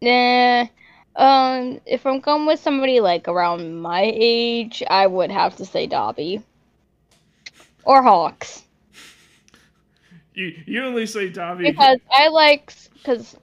nah. 0.00 0.66
Um, 1.16 1.80
if 1.86 2.06
I'm 2.06 2.20
going 2.20 2.46
with 2.46 2.60
somebody 2.60 3.00
like 3.00 3.28
around 3.28 3.80
my 3.80 4.02
age, 4.14 4.82
I 4.88 5.06
would 5.06 5.30
have 5.30 5.56
to 5.56 5.64
say 5.66 5.86
Dabi 5.88 6.42
or 7.84 8.02
Hawks. 8.02 8.64
you 10.34 10.52
you 10.66 10.82
only 10.84 11.06
say 11.06 11.30
Dabi 11.30 11.62
because 11.62 11.98
I 12.10 12.28
like 12.28 12.72
because 12.94 13.36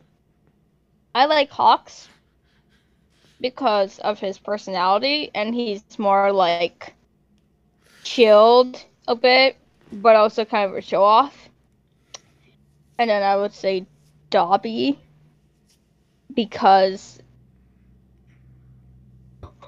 I 1.15 1.25
like 1.25 1.49
Hawks 1.49 2.09
because 3.41 3.99
of 3.99 4.19
his 4.19 4.37
personality 4.39 5.31
and 5.35 5.53
he's 5.53 5.97
more 5.99 6.31
like 6.31 6.95
chilled 8.03 8.83
a 9.07 9.15
bit, 9.15 9.57
but 9.91 10.15
also 10.15 10.45
kind 10.45 10.69
of 10.69 10.77
a 10.77 10.81
show 10.81 11.03
off. 11.03 11.49
And 12.97 13.09
then 13.09 13.23
I 13.23 13.35
would 13.37 13.53
say 13.53 13.85
Dabi 14.31 14.97
because 16.33 17.19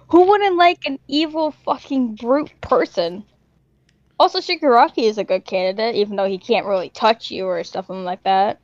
who 0.09 0.27
wouldn't 0.27 0.57
like 0.57 0.85
an 0.85 0.99
evil 1.07 1.51
fucking 1.51 2.15
brute 2.15 2.51
person? 2.59 3.23
Also, 4.19 4.39
Shigaraki 4.39 5.03
is 5.03 5.17
a 5.17 5.23
good 5.23 5.45
candidate, 5.45 5.95
even 5.95 6.15
though 6.15 6.27
he 6.27 6.37
can't 6.37 6.67
really 6.67 6.89
touch 6.89 7.31
you 7.31 7.45
or 7.47 7.63
something 7.63 8.03
like 8.03 8.21
that. 8.23 8.59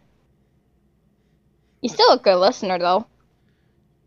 He's 1.81 1.93
still 1.93 2.11
a 2.11 2.19
good 2.19 2.35
listener, 2.35 2.77
though. 2.77 3.07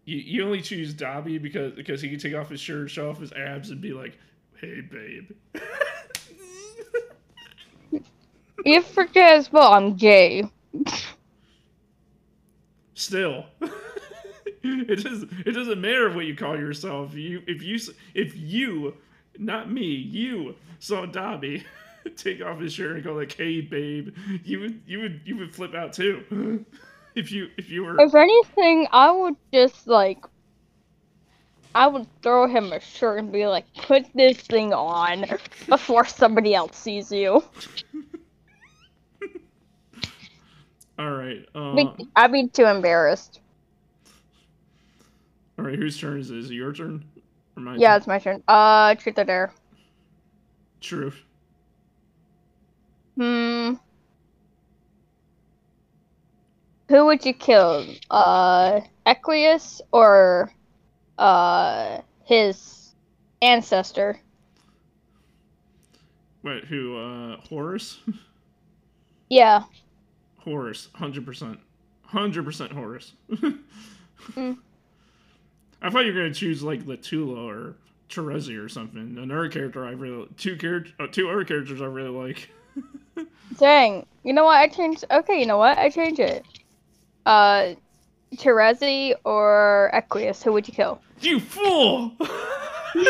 you, 0.05 0.19
you 0.19 0.45
only 0.45 0.61
choose 0.61 0.95
Dabi 0.95 1.41
because 1.41 1.73
because 1.73 2.03
he 2.03 2.11
can 2.11 2.19
take 2.19 2.35
off 2.35 2.51
his 2.51 2.61
shirt, 2.61 2.91
show 2.91 3.11
off 3.11 3.19
his 3.19 3.33
abs, 3.33 3.71
and 3.71 3.81
be 3.81 3.93
like, 3.93 4.19
"Hey, 4.61 4.81
babe." 4.81 5.31
You 8.65 8.83
forget 8.83 9.39
as 9.39 9.53
well, 9.53 9.73
I'm 9.73 9.97
gay. 9.97 10.45
Still, 12.95 13.47
it 14.63 15.03
does 15.03 15.23
it 15.47 15.53
doesn't 15.53 15.81
matter 15.81 16.13
what 16.13 16.27
you 16.27 16.37
call 16.37 16.59
yourself. 16.59 17.15
You 17.15 17.43
if 17.47 17.63
you 17.63 17.79
if 18.15 18.37
you 18.37 18.95
not 19.39 19.71
me 19.71 19.87
you 19.87 20.57
saw 20.79 21.07
Dabi 21.07 21.65
take 22.17 22.43
off 22.43 22.61
his 22.61 22.75
shirt 22.75 22.97
and 22.97 23.05
go 23.05 23.15
like, 23.15 23.33
"Hey, 23.33 23.63
babe," 23.63 24.15
you 24.45 24.61
would 24.61 24.83
you 24.87 25.01
would 25.01 25.21
you 25.25 25.39
would 25.39 25.55
flip 25.55 25.75
out 25.75 25.95
too. 25.95 26.65
if 27.15 27.33
you 27.33 27.49
if 27.57 27.71
you 27.71 27.85
were 27.85 27.99
If 27.99 28.15
anything, 28.15 28.87
I 28.93 29.11
would 29.11 29.37
just 29.55 29.87
like. 29.87 30.19
I 31.75 31.87
would 31.87 32.07
throw 32.23 32.47
him 32.49 32.73
a 32.73 32.81
shirt 32.81 33.19
and 33.21 33.33
be 33.33 33.47
like, 33.47 33.65
put 33.75 34.07
this 34.15 34.39
thing 34.39 34.73
on 34.73 35.25
before 35.69 36.05
somebody 36.05 36.55
else 36.55 36.77
sees 36.77 37.13
you. 37.13 37.43
all 40.99 41.11
right. 41.11 41.47
Uh, 41.55 41.93
I'd 42.17 42.33
be 42.33 42.49
too 42.49 42.65
embarrassed. 42.67 43.41
all 45.59 45.65
right. 45.65 45.79
Whose 45.79 45.99
turn 45.99 46.19
is 46.21 46.31
it? 46.31 46.39
Is 46.39 46.51
it 46.51 46.55
your 46.55 46.73
turn? 46.73 47.05
Or 47.57 47.63
my 47.63 47.77
Yeah, 47.77 47.91
turn? 47.91 47.97
it's 47.99 48.07
my 48.07 48.19
turn. 48.19 48.43
Uh, 48.49 48.95
truth 48.97 49.19
or 49.19 49.25
dare? 49.25 49.53
True. 50.81 51.13
Hmm. 53.17 53.75
Who 56.89 57.07
would 57.07 57.25
you 57.25 57.35
kill? 57.35 57.87
Uh, 58.11 58.81
Equius 59.07 59.81
or 59.93 60.51
uh 61.21 62.01
his 62.25 62.95
ancestor? 63.43 64.19
Wait, 66.43 66.65
who? 66.65 66.97
Uh, 66.97 67.37
Horuss. 67.49 67.99
Yeah. 69.33 69.63
Horuss, 70.45 70.89
hundred 70.95 71.25
percent, 71.25 71.61
hundred 72.03 72.45
percent 72.45 72.73
Horuss. 72.73 73.13
Mm. 74.35 74.59
I 75.81 75.89
thought 75.89 76.05
you 76.05 76.13
were 76.13 76.21
gonna 76.21 76.35
choose 76.35 76.63
like 76.63 76.83
Latula 76.83 77.39
or 77.39 77.77
Terezi 78.11 78.63
or 78.63 78.69
something. 78.69 79.17
Another 79.19 79.49
character 79.49 79.87
I 79.87 79.93
really 79.93 80.29
two 80.37 80.57
character 80.57 80.93
uh, 81.01 81.07
two 81.07 81.31
other 81.31 81.45
characters 81.45 81.81
I 81.81 81.87
really 81.87 82.11
like. 82.11 82.51
Dang. 83.59 84.05
You 84.25 84.35
know 84.35 84.45
what? 84.45 84.57
I 84.59 84.69
changed. 84.69 85.05
Okay, 85.11 85.41
you 85.41 85.47
know 85.47 85.57
what? 85.57 85.79
I 85.79 85.89
changed 85.89 86.21
it. 86.21 86.45
Uh, 87.25 87.75
Terezi 88.37 89.15
or 89.25 89.91
Equius? 89.95 90.43
Who 90.43 90.53
would 90.53 90.69
you 90.69 90.75
kill? 90.75 91.01
you 91.21 91.41
fool! 91.41 92.13
why 92.19 93.05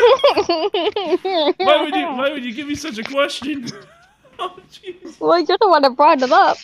would 1.81 1.95
you 1.95 2.05
Why 2.05 2.29
would 2.31 2.43
you 2.43 2.53
give 2.53 2.67
me 2.67 2.75
such 2.75 2.97
a 2.97 3.03
question? 3.03 3.67
oh 4.39 4.57
jeez. 4.71 5.19
well, 5.19 5.39
you're 5.39 5.57
the 5.59 5.69
one 5.69 5.81
that 5.81 5.95
brought 5.95 6.21
it 6.21 6.31
up. 6.31 6.57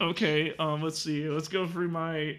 Okay, 0.00 0.54
um, 0.58 0.82
let's 0.82 0.98
see. 0.98 1.28
Let's 1.28 1.48
go 1.48 1.66
through 1.66 1.88
my. 1.88 2.38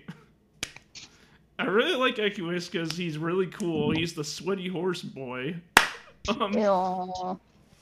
I 1.59 1.65
really 1.65 1.95
like 1.95 2.15
Equius 2.15 2.71
because 2.71 2.97
he's 2.97 3.19
really 3.19 3.45
cool. 3.47 3.91
He's 3.91 4.13
the 4.13 4.23
sweaty 4.23 4.67
horse 4.67 5.03
boy. 5.03 5.55
Um, 6.27 6.53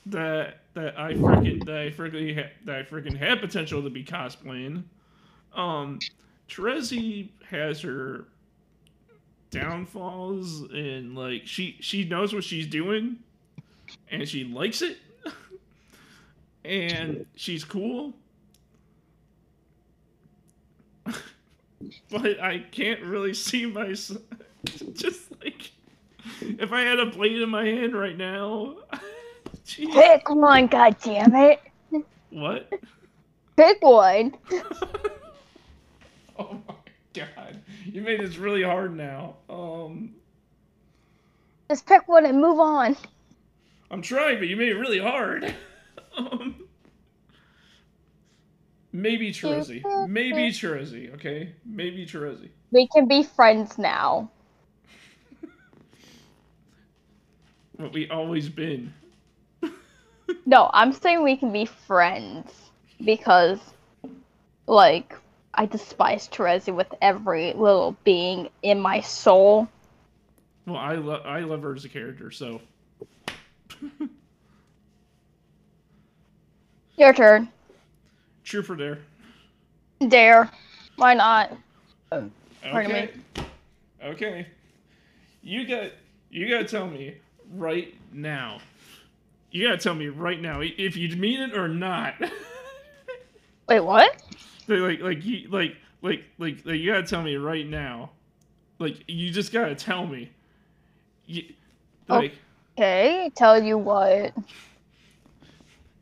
that 0.06 0.58
that 0.74 0.98
I 0.98 1.14
freaking 1.14 1.64
that 1.64 1.76
I 1.76 1.90
freaking 1.90 2.36
ha- 2.36 2.50
that 2.64 2.78
I 2.78 2.82
freaking 2.82 3.16
had 3.16 3.40
potential 3.40 3.82
to 3.82 3.90
be 3.90 4.04
cosplaying. 4.04 4.84
Um, 5.54 5.98
Terezi 6.48 7.30
has 7.48 7.80
her 7.82 8.26
downfalls 9.50 10.62
and 10.70 11.16
like 11.16 11.42
she 11.44 11.76
she 11.80 12.04
knows 12.04 12.32
what 12.32 12.44
she's 12.44 12.66
doing, 12.66 13.18
and 14.10 14.28
she 14.28 14.44
likes 14.44 14.82
it, 14.82 14.98
and 16.64 17.26
she's 17.34 17.64
cool. 17.64 18.14
but 22.10 22.40
I 22.40 22.64
can't 22.70 23.00
really 23.02 23.34
see 23.34 23.66
myself 23.66 24.22
just 24.94 25.30
like 25.42 25.70
if 26.40 26.72
I 26.72 26.82
had 26.82 26.98
a 26.98 27.06
blade 27.06 27.40
in 27.40 27.48
my 27.48 27.64
hand 27.64 27.94
right 27.94 28.16
now. 28.16 28.76
Jeez. 29.66 29.92
Pick 29.92 30.28
one, 30.30 30.68
goddammit. 30.68 31.58
What? 32.30 32.72
Pick 33.56 33.82
one. 33.82 34.34
You 37.94 38.02
made 38.02 38.20
this 38.20 38.36
really 38.36 38.62
hard 38.62 38.96
now. 38.96 39.36
Um 39.48 40.14
Just 41.68 41.86
pick 41.86 42.06
one 42.06 42.24
and 42.24 42.40
move 42.40 42.60
on. 42.60 42.96
I'm 43.90 44.02
trying, 44.02 44.38
but 44.38 44.48
you 44.48 44.56
made 44.56 44.68
it 44.68 44.76
really 44.76 45.00
hard. 45.00 45.54
um 46.16 46.64
Maybe 48.92 49.32
Terezi. 49.32 50.08
Maybe 50.08 50.50
Terezi, 50.50 51.14
okay? 51.14 51.52
Maybe 51.64 52.04
Terezi. 52.04 52.48
We 52.72 52.88
can 52.88 53.06
be 53.06 53.22
friends 53.22 53.78
now. 53.78 54.30
what 57.76 57.92
we 57.92 58.08
always 58.10 58.48
been. 58.48 58.92
No, 60.46 60.70
I'm 60.72 60.92
saying 60.92 61.22
we 61.22 61.36
can 61.36 61.52
be 61.52 61.66
friends 61.66 62.70
because, 63.04 63.60
like, 64.66 65.14
I 65.54 65.66
despise 65.66 66.28
Terezi 66.28 66.74
with 66.74 66.92
every 67.02 67.52
little 67.52 67.96
being 68.04 68.48
in 68.62 68.80
my 68.80 69.00
soul. 69.00 69.68
Well, 70.66 70.76
I 70.76 70.94
love 70.94 71.26
I 71.26 71.40
love 71.40 71.62
her 71.62 71.74
as 71.74 71.84
a 71.84 71.88
character, 71.88 72.30
so 72.30 72.60
Your 76.96 77.12
turn. 77.14 77.48
true 78.44 78.62
for 78.62 78.76
dare. 78.76 78.98
Dare. 80.06 80.50
Why 80.96 81.14
not? 81.14 81.56
Pardon 82.10 82.32
Okay. 82.64 83.10
Okay. 84.04 84.46
You 85.42 85.66
got 85.66 85.92
you 86.30 86.48
gotta 86.48 86.64
tell 86.64 86.86
me 86.86 87.16
right 87.54 87.94
now. 88.12 88.60
You 89.50 89.66
gotta 89.66 89.78
tell 89.78 89.94
me 89.94 90.08
right 90.08 90.40
now 90.40 90.60
if 90.60 90.96
you 90.96 91.16
mean 91.16 91.40
it 91.40 91.56
or 91.56 91.68
not. 91.68 92.14
Wait, 93.68 93.80
what? 93.80 94.22
Like 94.70 95.00
like 95.00 95.00
like 95.00 95.24
you 95.24 95.48
like 95.48 95.76
like 96.02 96.24
like 96.38 96.64
like 96.64 96.76
you 96.76 96.92
gotta 96.92 97.06
tell 97.06 97.22
me 97.22 97.36
right 97.36 97.66
now. 97.66 98.10
Like 98.78 99.02
you 99.08 99.30
just 99.30 99.52
gotta 99.52 99.74
tell 99.74 100.06
me. 100.06 100.30
You, 101.26 101.44
like 102.08 102.34
Okay, 102.78 103.30
tell 103.34 103.62
you 103.62 103.76
what. 103.76 104.32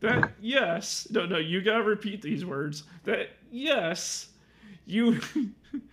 that 0.01 0.31
yes. 0.41 1.09
No 1.11 1.27
no 1.27 1.39
you 1.39 1.62
gotta 1.62 1.83
repeat 1.83 2.23
these 2.23 2.45
words. 2.45 2.85
That 3.05 3.31
yes. 3.51 4.29
You 4.87 5.21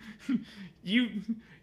you 0.83 1.09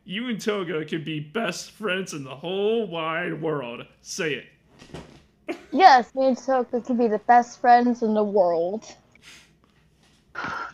you 0.04 0.28
and 0.28 0.40
Toga 0.40 0.84
can 0.84 1.04
be 1.04 1.20
best 1.20 1.70
friends 1.72 2.14
in 2.14 2.24
the 2.24 2.34
whole 2.34 2.86
wide 2.86 3.40
world. 3.40 3.86
Say 4.00 4.34
it. 4.34 5.56
Yes, 5.70 6.14
me 6.14 6.28
and 6.28 6.38
Toga 6.38 6.80
could 6.80 6.98
be 6.98 7.08
the 7.08 7.18
best 7.18 7.60
friends 7.60 8.02
in 8.02 8.14
the 8.14 8.24
world. 8.24 8.84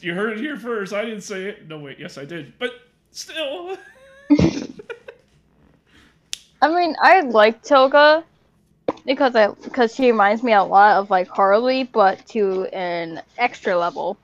You 0.00 0.14
heard 0.14 0.32
it 0.34 0.38
here 0.38 0.56
first. 0.56 0.92
I 0.92 1.04
didn't 1.04 1.22
say 1.22 1.44
it. 1.46 1.68
No, 1.68 1.78
wait. 1.78 1.98
Yes, 1.98 2.18
I 2.18 2.24
did. 2.24 2.52
But 2.58 2.72
still. 3.10 3.76
I 6.62 6.68
mean, 6.68 6.96
I 7.00 7.20
like 7.20 7.62
Toga 7.62 8.24
because 9.04 9.34
I 9.34 9.48
because 9.48 9.94
she 9.94 10.10
reminds 10.10 10.42
me 10.42 10.52
a 10.52 10.62
lot 10.62 10.96
of 10.96 11.10
like 11.10 11.28
Harley, 11.28 11.84
but 11.84 12.26
to 12.28 12.64
an 12.66 13.22
extra 13.38 13.76
level. 13.76 14.18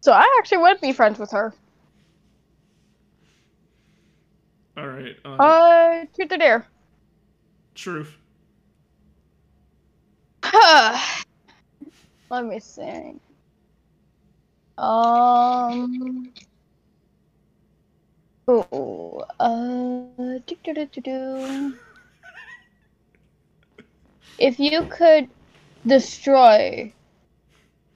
So 0.00 0.12
I 0.12 0.24
actually 0.38 0.58
would 0.58 0.80
be 0.80 0.92
friends 0.92 1.18
with 1.18 1.30
her. 1.32 1.54
All 4.76 4.86
right. 4.88 5.16
Uh, 5.24 5.38
Uh, 5.38 6.06
truth 6.14 6.32
or 6.32 6.36
dare? 6.38 6.66
truth. 7.74 8.16
Let 12.32 12.46
me 12.46 12.60
think. 12.60 13.20
Um. 14.78 16.32
Oh, 18.48 19.26
uh, 19.38 20.38
do, 20.46 20.56
do, 20.64 20.86
do, 20.86 21.00
do. 21.02 21.74
If 24.38 24.58
you 24.58 24.84
could 24.84 25.28
destroy 25.86 26.90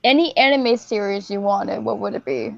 any 0.04 0.36
anime 0.36 0.76
series 0.76 1.30
you 1.30 1.40
wanted, 1.40 1.82
what 1.82 1.98
would 2.00 2.12
it 2.12 2.26
be? 2.26 2.54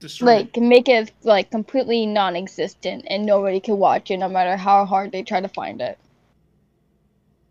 Destroy. 0.00 0.36
Like, 0.36 0.56
make 0.56 0.88
it 0.88 1.12
like 1.22 1.50
completely 1.50 2.06
non-existent 2.06 3.04
and 3.10 3.26
nobody 3.26 3.60
can 3.60 3.76
watch 3.76 4.10
it, 4.10 4.16
no 4.16 4.28
matter 4.30 4.56
how 4.56 4.86
hard 4.86 5.12
they 5.12 5.22
try 5.22 5.42
to 5.42 5.48
find 5.48 5.82
it. 5.82 5.98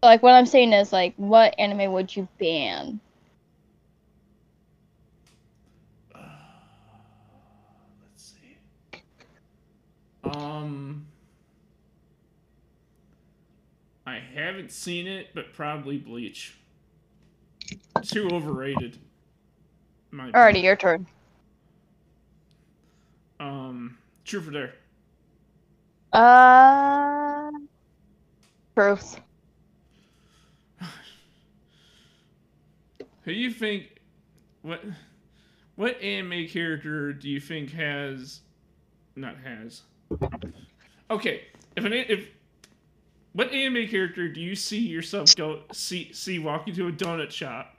Like, 0.02 0.24
what 0.24 0.34
I'm 0.34 0.48
saying 0.48 0.74
is, 0.74 0.92
like, 0.92 1.14
what 1.18 1.54
anime 1.60 1.92
would 1.94 2.16
you 2.16 2.28
ban? 2.40 3.00
Um. 10.36 11.06
I 14.06 14.20
haven't 14.34 14.72
seen 14.72 15.06
it, 15.08 15.28
but 15.34 15.54
probably 15.54 15.98
Bleach. 15.98 16.58
Too 18.04 18.30
overrated. 18.32 18.98
My 20.12 20.32
Alrighty, 20.32 20.64
your 20.64 20.76
turn. 20.76 21.06
Um. 23.40 23.98
True 24.24 24.42
for 24.42 24.52
dare. 24.52 24.74
Uh, 26.14 27.52
truth. 28.76 29.20
Who 33.24 33.34
do 33.34 33.34
you 33.34 33.52
think? 33.52 34.00
What? 34.62 34.84
What 35.76 36.02
anime 36.02 36.48
character 36.48 37.14
do 37.14 37.30
you 37.30 37.40
think 37.40 37.72
has? 37.72 38.42
Not 39.16 39.36
has. 39.44 39.84
Okay, 41.10 41.43
if 41.76 41.86
an 41.86 41.93
if 41.93 42.28
what 43.34 43.51
anime 43.51 43.88
character 43.88 44.28
do 44.28 44.41
you 44.41 44.55
see 44.55 44.80
yourself 44.80 45.36
go 45.36 45.62
see 45.72 46.12
see 46.14 46.39
walking 46.39 46.74
to 46.76 46.88
a 46.88 46.91
donut 46.91 47.32
shop 47.32 47.78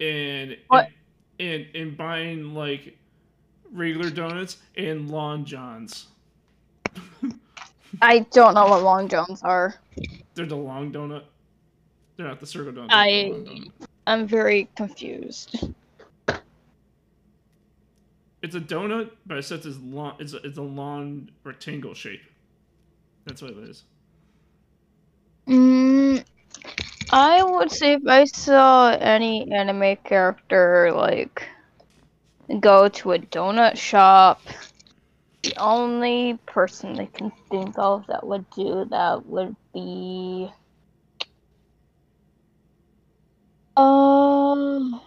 and 0.00 0.56
What? 0.68 0.88
and 1.40 1.66
and, 1.66 1.76
and 1.76 1.96
buying 1.96 2.54
like 2.54 2.96
regular 3.72 4.10
donuts 4.10 4.58
and 4.76 5.10
Long 5.10 5.44
Johns? 5.44 6.06
I 8.02 8.20
don't 8.32 8.54
know 8.54 8.66
what 8.66 8.82
long 8.82 9.08
johns 9.08 9.42
are. 9.42 9.74
They're 10.34 10.46
the 10.46 10.56
long 10.56 10.92
donut. 10.92 11.22
They're 12.16 12.26
not 12.26 12.40
the 12.40 12.46
circle 12.46 12.72
donut. 12.72 12.88
I- 12.90 13.32
donut. 13.34 13.70
I'm 14.06 14.26
very 14.26 14.68
confused. 14.76 15.72
It's 18.46 18.54
a 18.54 18.60
donut, 18.60 19.10
but 19.26 19.38
it's 19.38 19.48
such 19.48 19.66
as 19.66 19.76
long. 19.80 20.14
It's 20.20 20.32
a, 20.32 20.36
it's 20.36 20.56
a 20.56 20.62
long 20.62 21.30
rectangle 21.42 21.94
shape. 21.94 22.22
That's 23.24 23.42
what 23.42 23.50
it 23.50 23.58
is. 23.58 23.82
Mm, 25.48 26.24
I 27.10 27.42
would 27.42 27.72
say 27.72 27.94
if 27.94 28.06
I 28.06 28.24
saw 28.24 28.90
any 28.90 29.50
anime 29.50 29.96
character 30.04 30.92
like 30.94 31.42
go 32.60 32.86
to 32.88 33.14
a 33.14 33.18
donut 33.18 33.76
shop, 33.76 34.40
the 35.42 35.52
only 35.56 36.38
person 36.46 37.00
I 37.00 37.06
can 37.06 37.32
think 37.50 37.76
of 37.76 38.06
that 38.06 38.24
would 38.24 38.48
do 38.50 38.86
that 38.90 39.26
would 39.26 39.56
be 39.74 40.52
um 43.76 45.00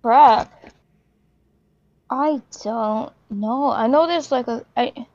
crap. 0.00 0.57
I 2.10 2.40
don't 2.62 3.12
know. 3.30 3.70
I 3.70 3.86
know 3.86 4.06
there's 4.06 4.32
like 4.32 4.48
a 4.48 4.64
I 4.76 5.06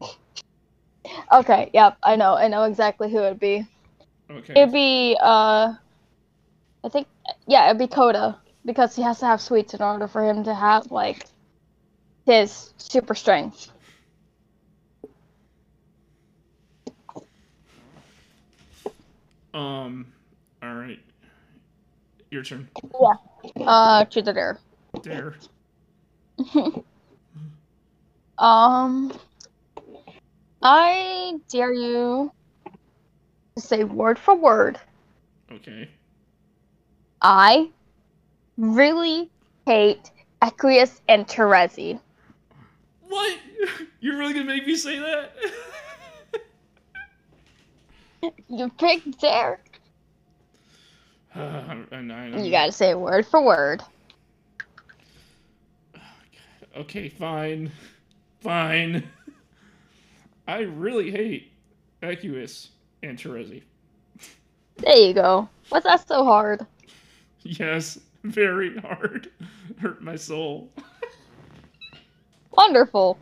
Okay, 1.32 1.70
yep, 1.74 1.96
I 2.02 2.16
know. 2.16 2.34
I 2.34 2.48
know 2.48 2.64
exactly 2.64 3.10
who 3.10 3.18
it'd 3.18 3.40
be. 3.40 3.66
Okay. 4.30 4.52
It'd 4.60 4.72
be 4.72 5.16
uh 5.20 5.74
I 6.84 6.88
think 6.88 7.06
yeah, 7.46 7.66
it'd 7.66 7.78
be 7.78 7.86
Koda 7.86 8.38
because 8.64 8.96
he 8.96 9.02
has 9.02 9.18
to 9.20 9.26
have 9.26 9.40
sweets 9.40 9.74
in 9.74 9.82
order 9.82 10.06
for 10.08 10.24
him 10.24 10.44
to 10.44 10.54
have 10.54 10.90
like 10.90 11.26
his 12.26 12.72
super 12.78 13.14
strength. 13.14 13.70
Um. 19.54 20.06
All 20.62 20.74
right. 20.74 20.98
Your 22.30 22.42
turn. 22.42 22.68
Yeah. 23.00 23.64
Uh 23.66 24.04
truth 24.06 24.28
or 24.28 24.32
dare. 24.32 24.58
Dare. 25.02 25.34
Um 28.38 29.12
I 30.62 31.34
dare 31.50 31.72
you 31.72 32.32
to 33.56 33.62
say 33.62 33.84
word 33.84 34.18
for 34.18 34.34
word. 34.34 34.78
Okay. 35.52 35.88
I 37.20 37.70
really 38.56 39.30
hate 39.66 40.10
Equius 40.42 41.00
and 41.08 41.26
Terezi. 41.26 42.00
What? 43.08 43.38
You're 44.00 44.18
really 44.18 44.32
gonna 44.32 44.46
make 44.46 44.66
me 44.66 44.76
say 44.76 44.98
that? 44.98 45.32
You 48.48 48.70
picked 48.70 49.20
dare. 49.20 49.58
uh, 51.34 51.74
You 52.36 52.50
gotta 52.52 52.70
say 52.72 52.94
word 52.94 53.26
for 53.26 53.42
word. 53.42 53.82
Okay, 56.76 57.08
fine. 57.08 57.70
Fine. 58.40 59.04
I 60.48 60.60
really 60.60 61.10
hate 61.10 61.52
Equius 62.02 62.68
and 63.02 63.18
Terezi. 63.18 63.62
There 64.78 64.96
you 64.96 65.14
go. 65.14 65.48
What's 65.68 65.84
that 65.84 66.06
so 66.08 66.24
hard? 66.24 66.66
Yes, 67.42 67.98
very 68.24 68.76
hard. 68.78 69.30
Hurt 69.78 70.02
my 70.02 70.16
soul. 70.16 70.70
Wonderful. 72.52 73.18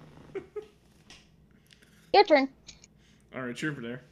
Your 2.15 2.25
turn. 2.25 2.49
All 3.35 3.43
right, 3.43 3.55
cheer 3.55 3.73
for 3.73 3.81
there. 3.81 4.03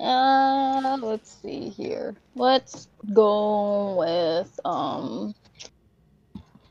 Uh, 0.00 0.98
let's 1.00 1.36
see 1.42 1.68
here. 1.68 2.14
Let's 2.34 2.88
go 3.12 3.96
with 3.96 4.58
um. 4.64 5.34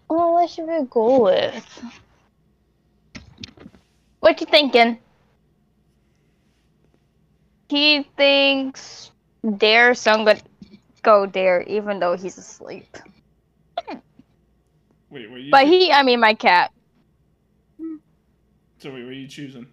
Oh, 0.10 0.34
what 0.34 0.50
should 0.50 0.68
we 0.68 0.86
go 0.90 1.24
with? 1.24 1.84
What 4.20 4.40
you 4.40 4.48
thinking? 4.48 5.00
He 7.70 8.04
thinks 8.16 9.12
Dare, 9.58 9.96
so 9.96 10.12
I'm 10.12 10.26
gonna 10.26 10.40
go 11.02 11.26
Dare, 11.26 11.64
even 11.64 12.00
though 12.00 12.16
he's 12.16 12.38
asleep. 12.38 12.98
Wait, 15.10 15.30
what 15.30 15.42
you? 15.42 15.52
But 15.52 15.68
he, 15.68 15.92
I 15.92 16.04
mean, 16.04 16.20
my 16.20 16.34
cat. 16.34 16.72
So 18.80 18.92
wait, 18.92 19.04
what 19.04 19.12
are 19.12 19.14
you 19.14 19.28
choosing? 19.28 19.68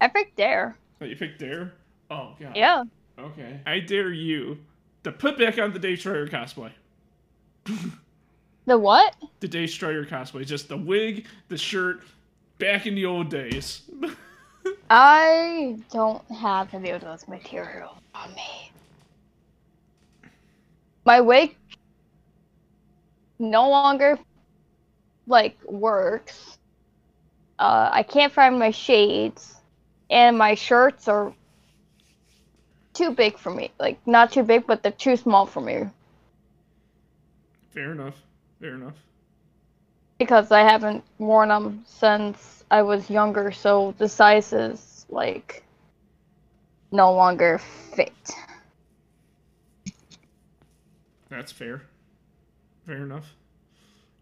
I 0.00 0.08
picked 0.08 0.36
Dare. 0.36 0.76
Oh, 1.00 1.04
you 1.04 1.16
picked 1.16 1.38
Dare. 1.38 1.72
Oh 2.10 2.34
god. 2.40 2.56
Yeah. 2.56 2.84
Okay. 3.18 3.60
I 3.66 3.80
dare 3.80 4.12
you 4.12 4.58
to 5.04 5.12
put 5.12 5.38
back 5.38 5.58
on 5.58 5.72
the 5.72 5.78
Dave 5.78 6.00
Strider 6.00 6.26
cosplay. 6.26 6.72
The 8.66 8.78
what? 8.78 9.14
The 9.40 9.48
Dave 9.48 9.70
Strider 9.70 10.04
cosplay, 10.04 10.46
just 10.46 10.68
the 10.68 10.76
wig, 10.76 11.26
the 11.48 11.58
shirt, 11.58 12.00
back 12.58 12.86
in 12.86 12.94
the 12.94 13.04
old 13.04 13.28
days. 13.28 13.82
I 14.90 15.78
don't 15.90 16.24
have 16.30 16.72
any 16.72 16.90
of 16.90 17.02
those 17.02 17.26
materials 17.28 17.96
on 18.14 18.34
me. 18.34 18.70
My 21.04 21.20
wig 21.20 21.54
no 23.38 23.68
longer 23.68 24.18
like 25.26 25.58
works. 25.64 26.58
Uh, 27.58 27.90
I 27.92 28.02
can't 28.02 28.32
find 28.32 28.58
my 28.58 28.70
shades, 28.70 29.56
and 30.10 30.38
my 30.38 30.54
shirts 30.54 31.08
are 31.08 31.32
too 32.94 33.10
big 33.10 33.38
for 33.38 33.50
me. 33.50 33.70
Like 33.78 33.98
not 34.06 34.32
too 34.32 34.42
big, 34.42 34.66
but 34.66 34.82
they're 34.82 34.92
too 34.92 35.16
small 35.16 35.46
for 35.46 35.60
me 35.60 35.84
Fair 37.74 37.90
enough. 37.90 38.14
Fair 38.64 38.76
enough. 38.76 38.96
because 40.18 40.50
I 40.50 40.60
haven't 40.60 41.04
worn 41.18 41.50
them 41.50 41.84
since 41.86 42.64
I 42.70 42.80
was 42.80 43.10
younger. 43.10 43.52
So 43.52 43.94
the 43.98 44.08
sizes 44.08 45.04
like 45.10 45.62
no 46.90 47.12
longer 47.12 47.58
fit. 47.94 48.14
That's 51.28 51.52
fair. 51.52 51.82
Fair 52.86 53.02
enough. 53.02 53.34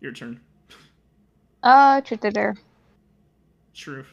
Your 0.01 0.11
turn. 0.13 0.41
Uh, 1.63 2.01
truth 2.01 2.25
or 2.25 2.31
dare. 2.33 2.57
True. 3.75 4.05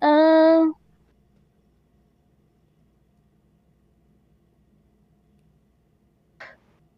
Um. 0.00 0.76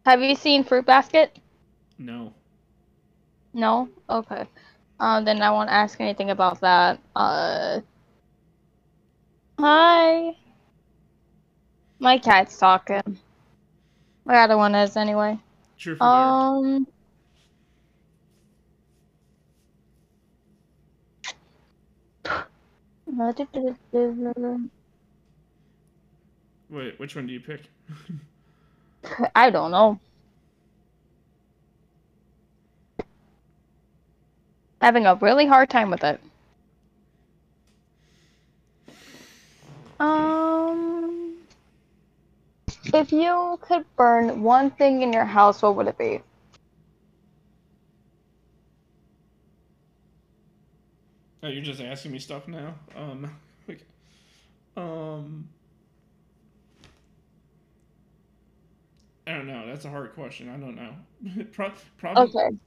Have 0.05 0.21
you 0.21 0.35
seen 0.35 0.63
Fruit 0.65 0.85
Basket? 0.85 1.39
No. 2.03 2.33
No. 3.53 3.87
Okay. 4.09 4.45
Um. 4.99 5.23
Then 5.23 5.41
I 5.41 5.51
won't 5.51 5.69
ask 5.69 6.01
anything 6.01 6.31
about 6.31 6.59
that. 6.59 6.99
Uh. 7.15 7.79
Hi. 9.57 10.35
My 11.99 12.17
cat's 12.17 12.57
talking. 12.57 13.19
My 14.25 14.39
other 14.39 14.57
one 14.57 14.75
is 14.75 14.97
anyway. 14.97 15.39
True. 15.77 15.97
Um. 16.01 16.87
Wait, 26.69 26.99
which 26.99 27.15
one 27.15 27.27
do 27.27 27.33
you 27.33 27.39
pick? 27.39 27.61
I 29.35 29.49
don't 29.49 29.71
know. 29.71 29.99
Having 34.83 35.05
a 35.05 35.15
really 35.15 35.45
hard 35.45 35.69
time 35.69 35.89
with 35.91 36.03
it. 36.03 36.19
Um, 39.97 41.37
if 42.93 43.13
you 43.13 43.57
could 43.61 43.85
burn 43.95 44.43
one 44.43 44.71
thing 44.71 45.01
in 45.01 45.13
your 45.13 45.23
house, 45.23 45.61
what 45.61 45.77
would 45.77 45.87
it 45.87 45.97
be? 45.97 46.21
Oh, 51.43 51.47
you're 51.47 51.63
just 51.63 51.79
asking 51.79 52.11
me 52.11 52.19
stuff 52.19 52.49
now. 52.49 52.75
Um. 52.97 53.33
okay. 53.69 53.79
Um. 54.75 55.47
I 59.27 59.31
don't 59.31 59.47
know. 59.47 59.65
That's 59.65 59.85
a 59.85 59.89
hard 59.89 60.13
question. 60.13 60.49
I 60.49 60.57
don't 60.57 60.75
know. 60.75 61.45
Pro- 61.53 61.71
probably. 61.97 62.23
Okay. 62.37 62.57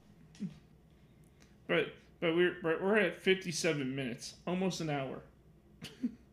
But 1.67 1.89
but 2.19 2.35
we're 2.35 2.55
we're 2.63 2.97
at 2.97 3.21
57 3.21 3.95
minutes, 3.95 4.35
almost 4.45 4.81
an 4.81 4.89
hour. 4.89 5.21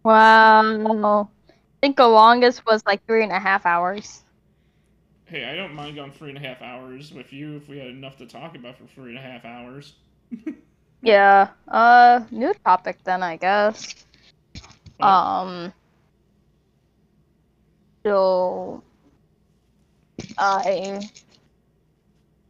Wow. 0.05 1.31
I 1.51 1.87
think 1.87 1.97
the 1.97 2.09
longest 2.09 2.65
was 2.67 2.83
like 2.87 3.05
three 3.07 3.23
and 3.23 3.33
a 3.33 3.39
half 3.41 3.67
hours. 3.67 4.25
Hey, 5.27 5.45
I 5.45 5.55
don't 5.57 5.75
mind 5.75 5.97
going 5.97 6.13
three 6.13 6.31
and 6.31 6.39
a 6.39 6.41
half 6.41 6.63
hours 6.63 7.13
with 7.13 7.33
you 7.33 7.57
if 7.57 7.69
we 7.69 7.79
had 7.79 7.89
enough 7.89 8.17
to 8.19 8.27
talk 8.27 8.55
about 8.57 8.79
for 8.79 8.87
three 8.87 9.11
and 9.11 9.19
a 9.19 9.23
half 9.23 9.45
hours. 9.45 9.95
Yeah. 11.03 11.51
Uh, 11.69 12.25
new 12.31 12.53
topic 12.65 12.99
then, 13.05 13.23
I 13.23 13.37
guess. 13.37 13.95
Well, 14.99 15.19
Um. 15.19 15.73
So, 18.05 18.83
I. 20.39 21.01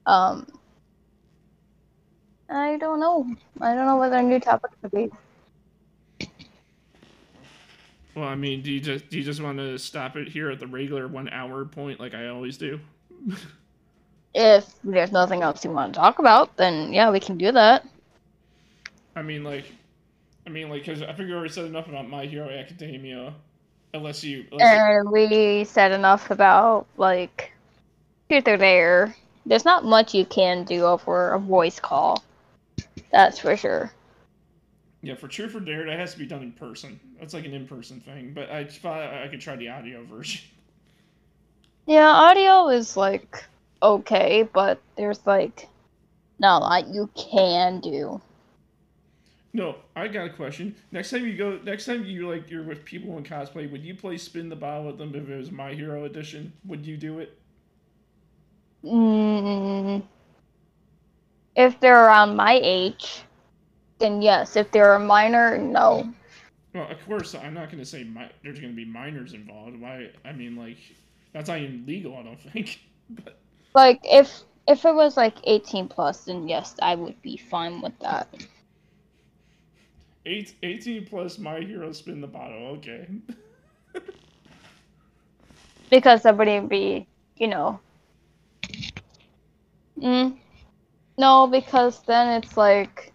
Um. 0.06 0.46
I 2.54 2.76
don't 2.76 3.00
know. 3.00 3.26
I 3.60 3.74
don't 3.74 3.86
know 3.86 3.96
what 3.96 4.12
our 4.12 4.22
new 4.22 4.38
topic 4.38 4.70
could 4.80 4.92
be. 4.92 5.10
well, 8.14 8.28
I 8.28 8.36
mean, 8.36 8.62
do 8.62 8.70
you 8.70 8.80
just 8.80 9.08
do 9.10 9.18
you 9.18 9.24
just 9.24 9.42
want 9.42 9.58
to 9.58 9.76
stop 9.76 10.16
it 10.16 10.28
here 10.28 10.50
at 10.50 10.60
the 10.60 10.66
regular 10.68 11.08
one 11.08 11.28
hour 11.30 11.64
point 11.64 11.98
like 11.98 12.14
I 12.14 12.28
always 12.28 12.56
do? 12.56 12.78
If 14.36 14.72
there's 14.84 15.10
nothing 15.10 15.42
else 15.42 15.64
you 15.64 15.72
want 15.72 15.94
to 15.94 16.00
talk 16.00 16.20
about, 16.20 16.56
then 16.56 16.92
yeah, 16.92 17.10
we 17.10 17.18
can 17.18 17.38
do 17.38 17.50
that. 17.52 17.84
I 19.16 19.22
mean, 19.22 19.44
like, 19.44 19.64
I 20.46 20.50
mean, 20.50 20.68
like, 20.68 20.84
because 20.84 21.02
I 21.02 21.12
figure 21.12 21.34
I 21.34 21.38
already 21.38 21.52
said 21.52 21.66
enough 21.66 21.88
about 21.88 22.08
My 22.08 22.26
Hero 22.26 22.48
Academia. 22.50 23.34
Unless 23.94 24.24
you, 24.24 24.44
unless 24.50 24.74
you 24.74 24.98
And 24.98 25.10
we 25.10 25.64
said 25.64 25.92
enough 25.92 26.30
about 26.30 26.86
like 26.96 27.52
or 28.30 28.40
dare. 28.40 29.14
There's 29.46 29.64
not 29.64 29.84
much 29.84 30.14
you 30.14 30.24
can 30.24 30.64
do 30.64 30.84
over 30.84 31.30
a 31.30 31.38
voice 31.38 31.78
call. 31.78 32.22
That's 33.14 33.38
for 33.40 33.56
sure. 33.56 33.92
yeah, 35.02 35.14
for 35.16 35.28
Truth 35.28 35.52
for 35.52 35.60
Dare, 35.60 35.86
that 35.86 35.98
has 35.98 36.14
to 36.14 36.18
be 36.18 36.26
done 36.26 36.42
in 36.42 36.52
person. 36.52 37.00
That's 37.20 37.34
like 37.34 37.44
an 37.46 37.54
in-person 37.54 38.00
thing. 38.00 38.32
But 38.34 38.50
I 38.50 38.64
thought 38.64 39.02
I 39.02 39.28
could 39.28 39.40
try 39.40 39.56
the 39.56 39.68
audio 39.70 40.04
version. 40.04 40.42
Yeah, 41.86 42.08
audio 42.08 42.68
is 42.70 42.96
like 42.96 43.44
okay, 43.82 44.42
but 44.52 44.82
there's 44.96 45.26
like 45.26 45.68
not 46.38 46.62
a 46.62 46.64
lot 46.64 46.88
you 46.88 47.10
can 47.16 47.80
do. 47.80 48.22
No, 49.54 49.76
I 49.96 50.08
got 50.08 50.26
a 50.26 50.30
question. 50.30 50.76
Next 50.92 51.10
time 51.10 51.26
you 51.26 51.36
go, 51.36 51.58
next 51.64 51.86
time 51.86 52.04
you 52.04 52.28
like 52.28 52.50
you're 52.50 52.64
with 52.64 52.84
people 52.84 53.16
in 53.18 53.24
cosplay, 53.24 53.70
would 53.70 53.84
you 53.84 53.94
play 53.96 54.18
Spin 54.18 54.48
the 54.50 54.56
Bottle 54.56 54.86
with 54.86 54.98
them 54.98 55.14
if 55.14 55.28
it 55.28 55.36
was 55.36 55.52
My 55.52 55.74
Hero 55.74 56.04
Edition? 56.04 56.52
Would 56.66 56.86
you 56.86 56.96
do 56.98 57.20
it? 57.20 57.38
Mm, 58.84 60.02
if 61.56 61.80
they're 61.80 62.04
around 62.06 62.36
my 62.36 62.58
age, 62.62 63.24
then 63.98 64.22
yes. 64.22 64.56
If 64.56 64.70
they're 64.70 64.94
a 64.94 65.00
minor, 65.00 65.56
no. 65.58 66.12
Well, 66.74 66.88
of 66.90 67.04
course, 67.04 67.34
I'm 67.34 67.54
not 67.54 67.70
going 67.70 67.78
to 67.78 67.84
say 67.84 68.04
mi- 68.04 68.30
there's 68.42 68.60
going 68.60 68.72
to 68.72 68.76
be 68.76 68.84
minors 68.84 69.32
involved. 69.34 69.80
Why? 69.80 70.10
I 70.24 70.32
mean, 70.32 70.56
like, 70.56 70.78
that's 71.32 71.48
not 71.48 71.58
even 71.60 71.84
legal. 71.86 72.16
I 72.16 72.22
don't 72.22 72.40
think. 72.52 72.80
But 73.10 73.38
Like 73.74 74.00
if 74.04 74.44
if 74.66 74.84
it 74.84 74.94
was 74.94 75.16
like 75.16 75.38
18 75.44 75.88
plus, 75.88 76.24
then 76.24 76.48
yes, 76.48 76.76
I 76.80 76.94
would 76.94 77.20
be 77.22 77.36
fine 77.36 77.80
with 77.80 77.98
that. 78.00 78.28
eight, 80.26 80.54
18 80.62 81.04
plus 81.06 81.38
My 81.38 81.60
Hero 81.60 81.92
Spin 81.92 82.20
the 82.20 82.26
Bottle. 82.28 82.66
Okay. 82.78 83.08
because 85.90 86.22
somebody 86.22 86.58
would 86.58 86.68
be, 86.68 87.06
you 87.36 87.46
know. 87.48 87.80
Mm, 90.00 90.38
no, 91.18 91.46
because 91.46 92.02
then 92.02 92.28
it's 92.42 92.56
like 92.56 93.12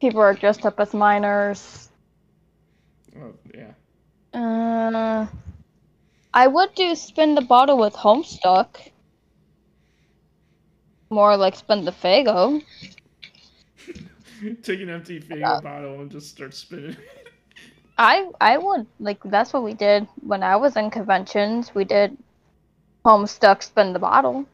people 0.00 0.20
are 0.20 0.34
dressed 0.34 0.64
up 0.66 0.78
as 0.80 0.94
minors. 0.94 1.90
oh, 3.16 3.34
yeah. 3.54 3.72
Uh, 4.32 5.26
I 6.34 6.46
would 6.46 6.74
do 6.74 6.94
spin 6.94 7.34
the 7.34 7.40
bottle 7.40 7.78
with 7.78 7.94
Homestuck. 7.94 8.90
More 11.10 11.36
like 11.36 11.54
spin 11.56 11.84
the 11.84 11.92
Faygo. 11.92 12.62
Take 14.62 14.80
an 14.80 14.88
empty 14.90 15.20
Faygo 15.20 15.60
bottle 15.60 16.00
and 16.00 16.10
just 16.10 16.28
start 16.30 16.54
spinning. 16.54 16.96
I 17.98 18.30
I 18.40 18.58
would 18.58 18.86
like 18.98 19.22
that's 19.24 19.52
what 19.52 19.62
we 19.62 19.74
did 19.74 20.06
when 20.22 20.42
I 20.42 20.56
was 20.56 20.76
in 20.76 20.90
conventions. 20.90 21.74
We 21.74 21.84
did 21.84 22.16
Homestuck 23.04 23.62
spin 23.62 23.92
the 23.92 23.98
bottle. 23.98 24.46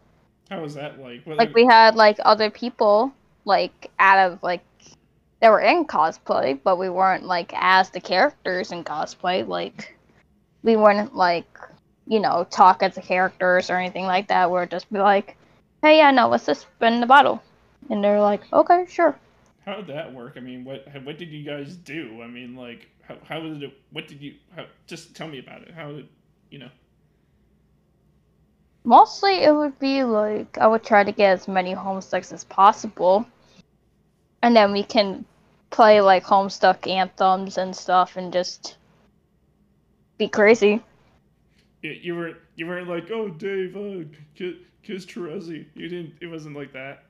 How 0.51 0.61
was 0.63 0.75
that 0.75 0.99
like? 1.01 1.25
What, 1.25 1.39
Like 1.39 1.55
we 1.55 1.67
had 1.67 1.95
like 1.97 2.19
other 2.25 2.51
people 2.51 3.13
like 3.45 3.91
out 3.99 4.19
of 4.33 4.43
like 4.43 4.65
that 5.41 5.51
were 5.51 5.61
in 5.61 5.87
cosplay, 5.87 6.59
but 6.63 6.79
we 6.79 6.89
weren't 6.89 7.25
like 7.25 7.53
as 7.55 7.91
the 7.91 8.01
characters 8.01 8.73
in 8.73 8.85
cosplay. 8.85 9.47
Like 9.47 9.97
we 10.63 10.77
weren't 10.77 11.15
like 11.15 11.47
you 12.07 12.21
know 12.21 12.47
talk 12.51 12.83
as 12.83 12.95
the 12.95 13.03
characters 13.03 13.71
or 13.71 13.77
anything 13.77 14.05
like 14.05 14.29
that. 14.29 14.51
We're 14.51 14.67
just 14.67 14.93
be 14.93 14.99
like, 14.99 15.37
hey, 15.83 15.99
yeah, 15.99 16.11
no, 16.11 16.29
let's 16.29 16.47
just 16.47 16.63
spin 16.63 17.01
the 17.01 17.07
bottle, 17.07 17.43
and 17.91 18.03
they're 18.03 18.21
like, 18.21 18.43
okay, 18.53 18.87
sure. 18.89 19.19
How 19.65 19.77
did 19.77 19.87
that 19.89 20.13
work? 20.13 20.35
I 20.37 20.41
mean, 20.41 20.65
what 20.65 20.87
what 21.05 21.19
did 21.19 21.31
you 21.31 21.45
guys 21.45 21.77
do? 21.77 22.23
I 22.23 22.27
mean, 22.27 22.57
like, 22.57 22.89
how 23.03 23.17
how 23.25 23.41
did 23.41 23.63
it? 23.63 23.73
What 23.91 24.09
did 24.09 24.23
you? 24.23 24.35
How, 24.55 24.67
just 24.87 25.15
tell 25.15 25.29
me 25.29 25.39
about 25.39 25.63
it. 25.63 25.75
How 25.75 25.93
did 25.93 26.09
you 26.51 26.59
know? 26.59 26.71
Mostly 28.89 29.45
it 29.45 29.55
would 29.55 29.79
be 29.79 30.03
like 30.03 30.57
I 30.57 30.67
would 30.67 30.83
try 30.83 31.05
to 31.05 31.13
get 31.13 31.33
as 31.33 31.47
many 31.47 31.75
homestucks 31.75 32.33
as 32.33 32.45
possible. 32.45 33.27
And 34.43 34.57
then 34.57 34.73
we 34.73 34.83
can 34.83 35.27
play 35.69 36.01
like 36.01 36.25
homestuck 36.25 36.87
anthems 36.87 37.59
and 37.59 37.77
stuff 37.77 38.17
and 38.17 38.33
just 38.33 38.79
be 40.17 40.27
crazy. 40.27 40.83
You, 41.83 41.91
you 41.91 42.15
were 42.15 42.39
you 42.57 42.67
weren't 42.67 42.89
like, 42.89 43.11
oh, 43.11 43.29
Dave, 43.29 43.77
uh, 43.77 44.09
kiss, 44.35 44.55
kiss 44.83 45.05
Terezi. 45.05 45.67
You 45.75 45.89
didn't. 45.91 46.15
It 46.23 46.29
wasn't 46.29 46.57
like 46.57 46.73
that. 46.73 47.05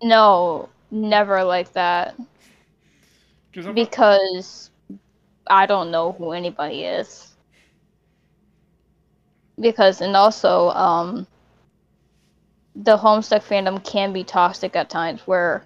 No, 0.00 0.68
never 0.92 1.42
like 1.42 1.72
that. 1.72 2.14
Because 3.74 4.70
I 5.48 5.66
don't 5.66 5.90
know 5.90 6.12
who 6.12 6.30
anybody 6.30 6.84
is. 6.84 7.29
Because 9.60 10.00
and 10.00 10.16
also, 10.16 10.70
um 10.70 11.26
the 12.74 12.96
homestuck 12.96 13.42
fandom 13.42 13.84
can 13.84 14.12
be 14.12 14.24
toxic 14.24 14.76
at 14.76 14.88
times 14.88 15.20
where 15.26 15.64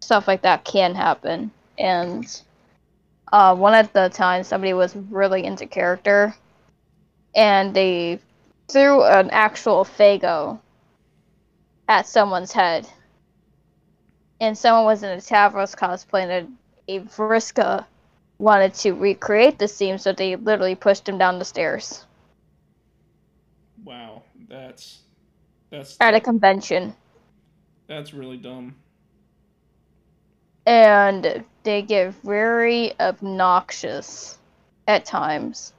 stuff 0.00 0.28
like 0.28 0.42
that 0.42 0.64
can 0.64 0.94
happen. 0.94 1.50
And 1.78 2.24
uh, 3.32 3.54
one 3.56 3.74
of 3.74 3.92
the 3.92 4.08
times 4.10 4.48
somebody 4.48 4.74
was 4.74 4.94
really 4.94 5.44
into 5.44 5.66
character 5.66 6.34
and 7.34 7.74
they 7.74 8.20
threw 8.68 9.02
an 9.04 9.30
actual 9.30 9.84
Faygo 9.84 10.60
at 11.88 12.06
someone's 12.06 12.52
head. 12.52 12.86
And 14.40 14.56
someone 14.58 14.84
was 14.84 15.02
in 15.02 15.10
a 15.10 15.16
Tavros 15.16 15.74
cosplay 15.76 16.28
and 16.28 16.48
a, 16.88 16.96
a 16.96 17.00
Vriska 17.00 17.86
wanted 18.38 18.74
to 18.74 18.92
recreate 18.92 19.58
the 19.58 19.68
scene, 19.68 19.98
so 19.98 20.12
they 20.12 20.36
literally 20.36 20.74
pushed 20.74 21.08
him 21.08 21.16
down 21.16 21.38
the 21.38 21.44
stairs 21.44 22.04
wow, 23.84 24.22
that's 24.48 25.02
that's 25.70 25.96
at 26.00 26.14
a 26.14 26.20
convention. 26.20 26.94
that's 27.86 28.14
really 28.14 28.38
dumb. 28.38 28.76
and 30.66 31.44
they 31.64 31.82
get 31.82 32.14
very 32.24 32.92
obnoxious 33.00 34.38
at 34.88 35.04
times. 35.04 35.72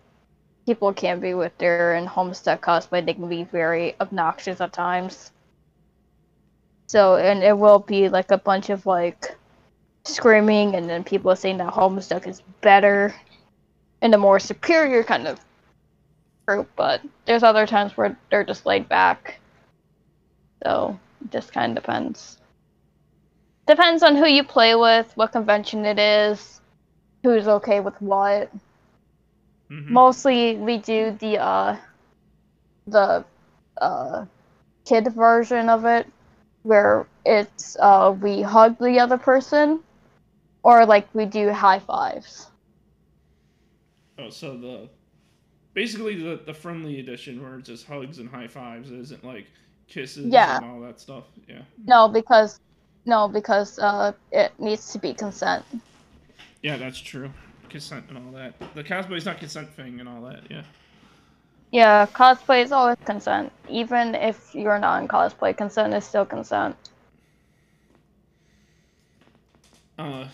People 0.65 0.93
can 0.93 1.19
be 1.19 1.33
with 1.33 1.57
their 1.57 1.95
in 1.95 2.05
Homestuck 2.07 2.59
cosplay, 2.61 3.05
they 3.05 3.13
can 3.13 3.29
be 3.29 3.43
very 3.43 3.95
obnoxious 3.99 4.61
at 4.61 4.73
times. 4.73 5.31
So, 6.87 7.15
and 7.17 7.43
it 7.43 7.57
will 7.57 7.79
be 7.79 8.09
like 8.09 8.31
a 8.31 8.37
bunch 8.37 8.69
of 8.69 8.85
like 8.85 9.35
screaming, 10.05 10.75
and 10.75 10.89
then 10.89 11.03
people 11.03 11.35
saying 11.35 11.57
that 11.57 11.73
Homestuck 11.73 12.27
is 12.27 12.41
better 12.61 13.13
and 14.01 14.13
a 14.13 14.17
more 14.17 14.39
superior 14.39 15.03
kind 15.03 15.27
of 15.27 15.39
group, 16.47 16.69
but 16.75 17.01
there's 17.25 17.43
other 17.43 17.65
times 17.65 17.95
where 17.95 18.17
they're 18.29 18.43
just 18.43 18.65
laid 18.65 18.89
back. 18.89 19.39
So, 20.63 20.99
it 21.21 21.31
just 21.31 21.51
kind 21.53 21.77
of 21.77 21.83
depends. 21.83 22.37
Depends 23.67 24.03
on 24.03 24.15
who 24.15 24.25
you 24.27 24.43
play 24.43 24.75
with, 24.75 25.11
what 25.15 25.31
convention 25.31 25.85
it 25.85 25.97
is, 25.99 26.61
who's 27.23 27.47
okay 27.47 27.79
with 27.79 27.99
what. 28.01 28.51
Mhm. 29.71 29.89
Mostly 29.89 30.57
we 30.57 30.77
do 30.77 31.15
the 31.19 31.37
uh 31.37 31.77
the 32.87 33.23
uh 33.79 34.25
kid 34.85 35.07
version 35.13 35.69
of 35.69 35.85
it 35.85 36.07
where 36.63 37.07
it's 37.25 37.77
uh 37.79 38.13
we 38.21 38.41
hug 38.41 38.77
the 38.79 38.99
other 38.99 39.17
person 39.17 39.79
or 40.63 40.85
like 40.85 41.07
we 41.13 41.25
do 41.25 41.51
high 41.51 41.79
fives. 41.79 42.47
Oh, 44.19 44.29
so 44.29 44.57
the 44.57 44.89
basically 45.73 46.15
the 46.15 46.41
the 46.45 46.53
friendly 46.53 46.99
edition 46.99 47.41
where 47.41 47.57
it's 47.57 47.67
just 47.67 47.85
hugs 47.85 48.19
and 48.19 48.29
high 48.29 48.47
fives. 48.47 48.91
It 48.91 48.99
isn't 48.99 49.23
like 49.23 49.47
kisses 49.87 50.27
Yeah. 50.27 50.57
and 50.57 50.65
all 50.65 50.79
that 50.81 50.99
stuff. 50.99 51.25
Yeah. 51.47 51.61
No, 51.85 52.07
because 52.07 52.59
no, 53.05 53.27
because 53.27 53.79
uh 53.79 54.13
it 54.31 54.51
needs 54.59 54.91
to 54.93 54.99
be 54.99 55.13
consent. 55.13 55.65
Yeah, 56.61 56.77
that's 56.77 56.99
true. 56.99 57.29
Consent 57.69 58.05
and 58.09 58.17
all 58.17 58.31
that. 58.33 58.53
The 58.75 58.83
cosplay 58.83 59.17
is 59.17 59.25
not 59.25 59.39
consent 59.39 59.73
thing 59.73 59.99
and 59.99 60.07
all 60.07 60.21
that. 60.23 60.43
Yeah. 60.49 60.63
Yeah, 61.71 62.05
cosplay 62.05 62.63
is 62.63 62.71
always 62.71 62.97
consent. 63.03 63.51
Even 63.67 64.13
if 64.13 64.53
you're 64.53 64.77
not 64.77 65.01
in 65.01 65.07
cosplay, 65.07 65.57
consent 65.57 65.93
is 65.95 66.05
still 66.05 66.25
consent. 66.25 66.75
Uh, 69.97 70.27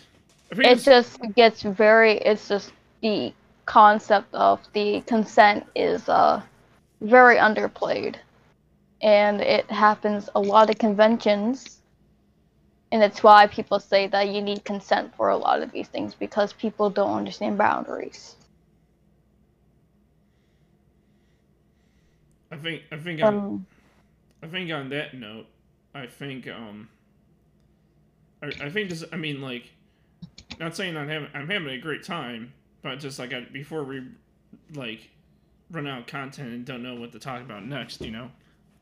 it 0.52 0.76
just 0.80 1.20
gets 1.36 1.62
very 1.62 2.18
it's 2.18 2.48
just 2.48 2.72
the 3.02 3.34
concept 3.70 4.34
of 4.34 4.60
the 4.74 5.02
consent 5.02 5.66
is 5.76 6.10
uh 6.10 6.42
very 7.02 7.38
underplayed. 7.38 8.16
And 9.02 9.42
it 9.42 9.70
happens 9.72 10.30
a 10.36 10.42
lot 10.42 10.70
of 10.70 10.78
conventions. 10.80 11.82
And 12.92 13.04
it's 13.04 13.24
why 13.24 13.48
people 13.48 13.80
say 13.80 14.08
that 14.08 14.30
you 14.30 14.42
need 14.42 14.66
consent 14.66 15.16
for 15.16 15.30
a 15.30 15.38
lot 15.38 15.62
of 15.62 15.72
these 15.72 15.88
things 15.88 16.16
because 16.16 16.54
people 16.54 16.90
don't 16.90 17.16
understand 17.18 17.58
boundaries. 17.58 18.36
I 22.52 22.58
think 22.58 22.84
I 22.92 22.98
think 22.98 23.22
on, 23.22 23.42
um 23.46 23.66
I 24.44 24.48
think 24.48 24.72
on 24.72 24.90
that 24.90 25.14
note, 25.14 25.48
I 25.94 26.08
think 26.08 26.48
um 26.48 26.90
I, 28.42 28.48
I 28.62 28.70
think 28.70 28.90
this 28.90 29.04
I 29.12 29.18
mean 29.18 29.42
like 29.42 29.72
not 30.60 30.76
saying 30.76 30.98
I'm 30.98 31.10
having 31.10 31.30
I'm 31.34 31.50
having 31.50 31.70
a 31.70 31.78
great 31.80 32.04
time, 32.04 32.54
but 32.82 33.00
just 33.00 33.20
like 33.20 33.34
I, 33.34 33.42
before 33.42 33.84
we 33.84 34.04
like 34.74 35.10
run 35.72 35.88
out 35.88 36.00
of 36.02 36.08
content 36.08 36.50
and 36.54 36.66
don't 36.66 36.84
know 36.84 36.96
what 36.96 37.12
to 37.14 37.20
talk 37.20 37.42
about 37.42 37.66
next, 37.66 38.02
you 38.02 38.12
know. 38.12 38.32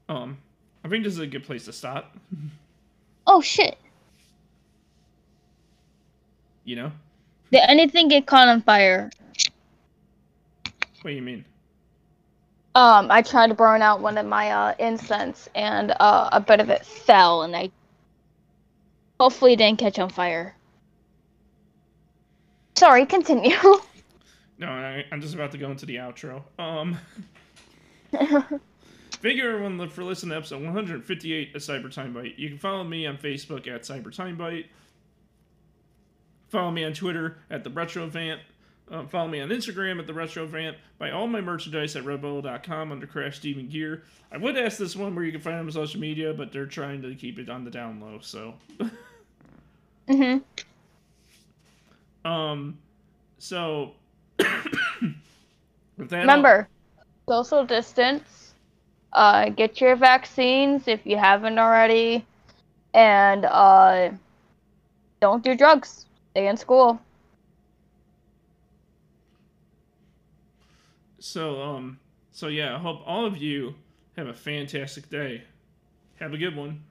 Um 0.09 0.37
I 0.83 0.89
think 0.89 1.03
this 1.03 1.13
is 1.13 1.19
a 1.19 1.27
good 1.27 1.43
place 1.43 1.65
to 1.65 1.73
stop, 1.73 2.15
oh 3.27 3.41
shit 3.41 3.77
you 6.63 6.75
know? 6.75 6.91
did 7.51 7.61
anything 7.67 8.09
get 8.09 8.25
caught 8.25 8.47
on 8.49 8.61
fire 8.61 9.09
What 11.01 11.11
do 11.11 11.15
you 11.15 11.21
mean? 11.21 11.45
um 12.75 13.09
i 13.11 13.21
tried 13.21 13.47
to 13.47 13.53
burn 13.53 13.81
out 13.81 14.01
one 14.01 14.17
of 14.17 14.25
my 14.25 14.51
uh 14.51 14.73
incense 14.79 15.49
and 15.55 15.91
uh 15.99 16.29
a 16.31 16.39
bit 16.41 16.59
of 16.59 16.69
it 16.69 16.85
fell 16.85 17.43
and 17.43 17.55
i 17.55 17.69
hopefully 19.19 19.55
didn't 19.55 19.79
catch 19.79 19.97
on 19.99 20.09
fire 20.09 20.55
sorry 22.77 23.05
continue 23.05 23.55
No, 24.59 24.67
I, 24.67 25.05
I'm 25.11 25.21
just 25.21 25.35
about 25.35 25.51
to 25.51 25.57
go 25.57 25.69
into 25.71 25.85
the 25.85 25.95
outro. 25.95 26.43
Um 26.57 26.97
Thank 29.19 29.37
you 29.37 29.49
everyone 29.49 29.89
for 29.89 30.03
listening 30.03 30.31
to 30.31 30.37
episode 30.37 30.63
158 30.63 31.55
of 31.55 31.61
Cyber 31.61 31.91
Time 31.91 32.13
Bite. 32.13 32.37
You 32.37 32.49
can 32.49 32.57
follow 32.59 32.83
me 32.83 33.07
on 33.07 33.17
Facebook 33.17 33.67
at 33.67 33.81
Cyber 33.81 34.15
Time 34.15 34.37
Bite. 34.37 34.67
Follow 36.49 36.71
me 36.71 36.83
on 36.83 36.93
Twitter 36.93 37.37
at 37.49 37.63
the 37.63 37.69
Retro 37.69 38.05
Vant. 38.07 38.41
Um, 38.89 39.07
follow 39.07 39.27
me 39.27 39.41
on 39.41 39.49
Instagram 39.49 39.99
at 39.99 40.07
the 40.07 40.13
Retro 40.13 40.45
Vant. 40.45 40.77
Buy 40.97 41.11
all 41.11 41.27
my 41.27 41.41
merchandise 41.41 41.95
at 41.95 42.03
redbubble.com 42.03 42.91
under 42.91 43.07
Crash 43.07 43.37
Steven 43.37 43.67
Gear. 43.67 44.03
I 44.31 44.37
would 44.37 44.55
ask 44.57 44.77
this 44.77 44.95
one 44.95 45.13
where 45.13 45.25
you 45.25 45.31
can 45.31 45.41
find 45.41 45.57
them 45.57 45.65
on 45.65 45.71
social 45.71 45.99
media, 45.99 46.33
but 46.33 46.51
they're 46.51 46.65
trying 46.65 47.01
to 47.01 47.13
keep 47.15 47.37
it 47.39 47.49
on 47.49 47.65
the 47.65 47.71
down 47.71 47.99
low. 47.99 48.19
So, 48.21 48.53
hmm 50.07 50.37
um, 52.29 52.77
so 53.39 53.93
remember 56.09 56.67
social 57.29 57.65
distance 57.65 58.53
uh 59.13 59.49
get 59.49 59.79
your 59.81 59.95
vaccines 59.95 60.87
if 60.87 61.05
you 61.05 61.17
haven't 61.17 61.57
already 61.59 62.25
and 62.93 63.45
uh 63.45 64.09
don't 65.21 65.43
do 65.43 65.55
drugs 65.55 66.05
stay 66.31 66.47
in 66.47 66.57
school 66.57 66.99
So 71.19 71.61
um 71.61 71.99
so 72.31 72.47
yeah, 72.47 72.75
I 72.75 72.79
hope 72.79 73.01
all 73.05 73.25
of 73.25 73.37
you 73.37 73.75
have 74.15 74.27
a 74.27 74.33
fantastic 74.33 75.09
day. 75.09 75.43
Have 76.19 76.33
a 76.33 76.37
good 76.37 76.55
one. 76.55 76.83